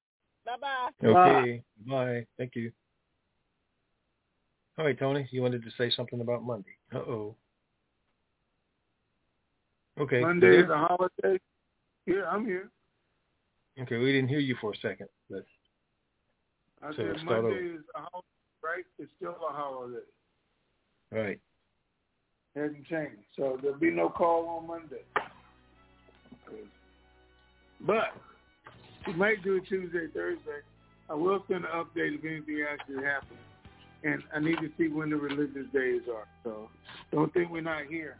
Bye 0.44 0.56
bye. 0.60 0.90
Okay. 1.06 1.62
Bye. 1.86 2.26
Thank 2.36 2.56
you. 2.56 2.72
All 4.78 4.86
right, 4.86 4.98
Tony. 4.98 5.28
You 5.30 5.42
wanted 5.42 5.62
to 5.62 5.70
say 5.78 5.90
something 5.94 6.20
about 6.20 6.42
Monday. 6.42 6.76
Uh 6.94 6.98
oh. 6.98 7.36
Okay. 10.02 10.20
Monday 10.20 10.58
is 10.58 10.68
a 10.68 10.76
holiday. 10.88 11.38
Yeah, 12.06 12.24
I'm 12.28 12.44
here. 12.44 12.70
Okay, 13.80 13.98
we 13.98 14.06
didn't 14.12 14.28
hear 14.28 14.40
you 14.40 14.56
for 14.60 14.72
a 14.72 14.76
second, 14.82 15.06
but 15.30 15.44
I 16.82 16.90
So 16.90 16.96
said 16.96 17.24
Monday 17.24 17.38
over. 17.38 17.58
is 17.58 17.80
a 17.94 18.00
holiday, 18.00 18.26
right? 18.64 18.84
It's 18.98 19.10
still 19.16 19.36
a 19.48 19.52
holiday. 19.52 19.98
right. 21.12 21.40
Hasn't 22.56 22.84
changed. 22.86 23.22
So 23.36 23.58
there'll 23.62 23.78
be 23.78 23.90
no 23.90 24.10
call 24.10 24.46
on 24.48 24.66
Monday. 24.66 25.04
But 27.86 28.12
we 29.06 29.12
might 29.14 29.42
do 29.42 29.56
it 29.56 29.64
Tuesday, 29.68 30.08
Thursday. 30.12 30.60
I 31.08 31.14
will 31.14 31.44
send 31.48 31.64
an 31.64 31.70
update 31.74 32.18
if 32.18 32.24
anything 32.24 32.64
actually 32.70 33.04
happens. 33.04 33.38
And 34.04 34.22
I 34.34 34.40
need 34.40 34.56
to 34.56 34.68
see 34.76 34.88
when 34.88 35.10
the 35.10 35.16
religious 35.16 35.66
days 35.72 36.02
are. 36.12 36.26
So 36.44 36.68
don't 37.12 37.32
think 37.32 37.50
we're 37.50 37.62
not 37.62 37.86
here. 37.86 38.16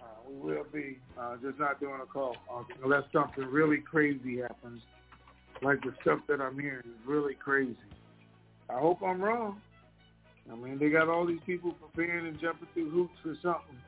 Uh, 0.00 0.30
we 0.30 0.52
will 0.52 0.64
be, 0.72 0.98
uh, 1.18 1.36
just 1.42 1.58
not 1.58 1.80
doing 1.80 2.00
a 2.02 2.06
call 2.06 2.36
uh, 2.52 2.62
unless 2.82 3.04
something 3.12 3.44
really 3.44 3.78
crazy 3.78 4.38
happens, 4.40 4.80
like 5.62 5.80
the 5.82 5.94
stuff 6.02 6.20
that 6.28 6.40
I'm 6.40 6.58
hearing 6.58 6.80
is 6.80 7.06
really 7.06 7.34
crazy. 7.34 7.76
I 8.70 8.78
hope 8.78 9.02
I'm 9.02 9.20
wrong. 9.20 9.60
I 10.50 10.56
mean, 10.56 10.78
they 10.78 10.90
got 10.90 11.08
all 11.08 11.26
these 11.26 11.40
people 11.46 11.72
preparing 11.72 12.26
and 12.26 12.40
jumping 12.40 12.68
through 12.74 12.90
hoops 12.90 13.14
for 13.22 13.34
something. 13.42 13.78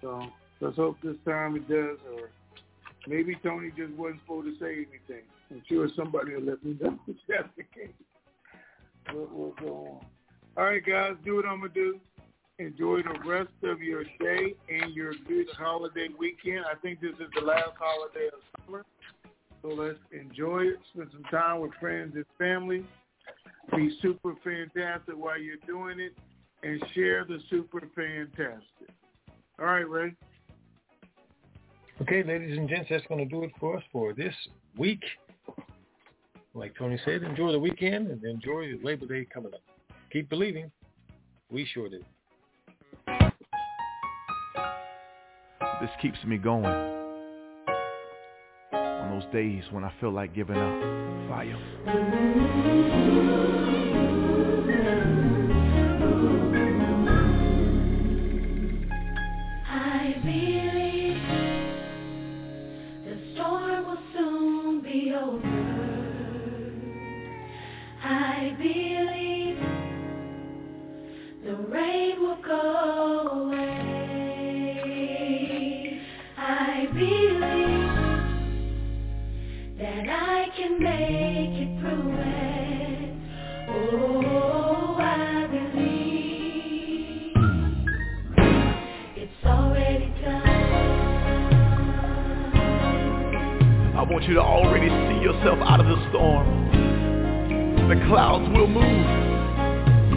So 0.00 0.22
let's 0.60 0.76
hope 0.76 0.96
this 1.02 1.16
time 1.26 1.56
it 1.56 1.68
does, 1.68 1.98
or 2.14 2.30
maybe 3.06 3.36
Tony 3.42 3.70
just 3.76 3.92
wasn't 3.94 4.20
supposed 4.22 4.58
to 4.58 4.64
say 4.64 4.72
anything. 4.72 5.24
I'm 5.50 5.62
sure 5.68 5.88
somebody 5.96 6.34
will 6.34 6.42
let 6.42 6.64
me 6.64 6.76
know 6.80 6.98
that's 7.28 7.48
the 7.56 7.62
case. 7.62 7.92
We'll, 9.12 9.28
we'll 9.32 9.54
go 9.60 10.00
on. 10.00 10.06
All 10.56 10.64
right, 10.64 10.84
guys, 10.84 11.12
do 11.24 11.36
what 11.36 11.46
I'm 11.46 11.60
to 11.62 11.68
do. 11.68 12.00
Enjoy 12.58 13.02
the 13.02 13.28
rest 13.28 13.50
of 13.64 13.82
your 13.82 14.04
day 14.04 14.54
and 14.70 14.94
your 14.94 15.12
good 15.28 15.46
holiday 15.58 16.08
weekend. 16.18 16.64
I 16.64 16.74
think 16.80 17.02
this 17.02 17.12
is 17.12 17.28
the 17.34 17.44
last 17.44 17.72
holiday 17.78 18.28
of 18.28 18.64
summer. 18.64 18.82
So 19.60 19.68
let's 19.68 19.98
enjoy 20.10 20.68
it. 20.68 20.76
Spend 20.94 21.10
some 21.12 21.24
time 21.24 21.60
with 21.60 21.72
friends 21.78 22.14
and 22.14 22.24
family. 22.38 22.86
Be 23.76 23.98
super 24.00 24.34
fantastic 24.42 25.16
while 25.16 25.38
you're 25.38 25.56
doing 25.66 26.00
it. 26.00 26.16
And 26.62 26.82
share 26.94 27.26
the 27.26 27.40
super 27.50 27.82
fantastic. 27.94 28.88
All 29.58 29.66
right, 29.66 29.88
Ray. 29.88 30.14
Okay, 32.00 32.22
ladies 32.22 32.56
and 32.56 32.68
gents, 32.70 32.88
that's 32.88 33.06
going 33.06 33.18
to 33.18 33.30
do 33.30 33.44
it 33.44 33.50
for 33.60 33.76
us 33.76 33.82
for 33.92 34.14
this 34.14 34.34
week. 34.78 35.02
Like 36.54 36.74
Tony 36.78 36.98
said, 37.04 37.22
enjoy 37.22 37.52
the 37.52 37.58
weekend 37.58 38.08
and 38.08 38.24
enjoy 38.24 38.72
Labor 38.82 39.06
Day 39.06 39.26
coming 39.32 39.52
up. 39.52 39.60
Keep 40.10 40.30
believing. 40.30 40.70
We 41.50 41.66
sure 41.66 41.90
do. 41.90 42.02
This 45.80 45.90
keeps 46.00 46.18
me 46.24 46.38
going. 46.38 46.64
On 48.72 49.10
those 49.10 49.30
days 49.32 49.62
when 49.70 49.84
I 49.84 49.92
feel 50.00 50.10
like 50.10 50.34
giving 50.34 50.56
up. 50.56 51.28
Fire. 51.28 51.56
You 94.28 94.34
to 94.34 94.40
already 94.40 94.88
see 94.88 95.22
yourself 95.22 95.58
out 95.62 95.78
of 95.78 95.86
the 95.86 96.08
storm. 96.10 96.46
The 97.88 97.94
clouds 98.08 98.48
will 98.50 98.66
move. 98.66 99.06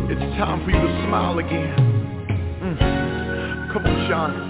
It's 0.10 0.38
time 0.38 0.66
for 0.66 0.72
you 0.72 0.82
to 0.82 1.06
smile 1.06 1.38
again. 1.38 1.76
Mm. 2.62 3.74
Come 3.74 3.86
on, 3.86 4.10
Sean. 4.10 4.49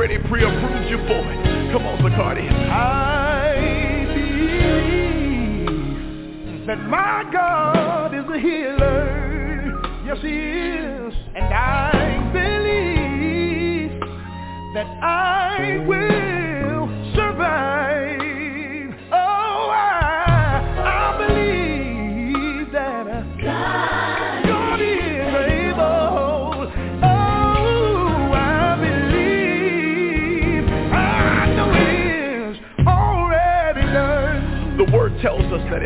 Already 0.00 0.16
pre-approved 0.28 0.88
you 0.88 0.96
for 0.96 1.30
it. 1.30 1.72
Come 1.72 1.84
on, 1.84 1.98
Zacardi. 1.98 2.48
I 2.48 4.06
believe 6.54 6.66
that 6.66 6.78
my 6.88 7.24
God 7.30 8.14
is 8.14 8.24
a 8.34 8.38
healer. 8.38 9.04
Yes, 10.06 10.16
He 10.22 10.28
is. 10.28 11.12
And 11.34 11.52
I 11.52 12.30
believe 12.32 14.00
that 14.72 14.86
I 15.02 15.84
will 15.86 15.99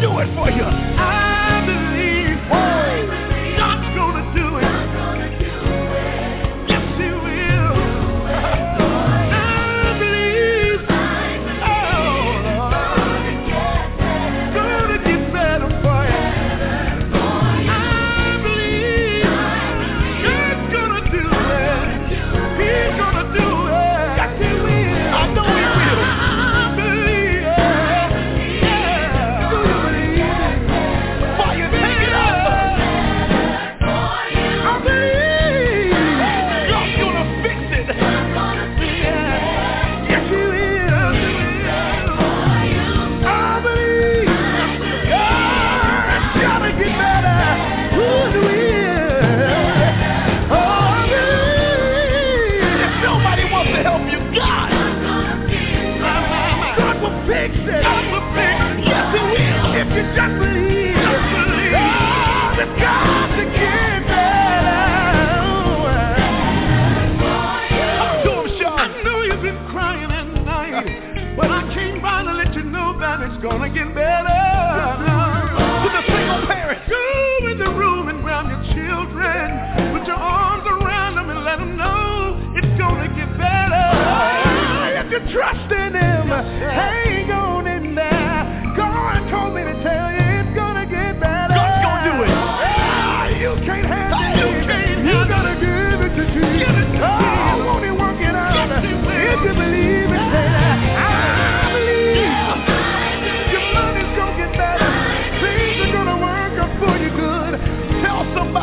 do 0.00 0.18
it 0.20 0.28
for 0.34 0.48
you. 0.50 0.62
I 0.62 1.17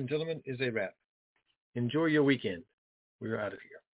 and 0.00 0.08
gentlemen, 0.08 0.42
is 0.46 0.60
a 0.60 0.70
wrap. 0.70 0.94
Enjoy 1.74 2.06
your 2.06 2.24
weekend. 2.24 2.62
We're 3.20 3.38
out 3.38 3.52
of 3.52 3.58
here. 3.60 3.89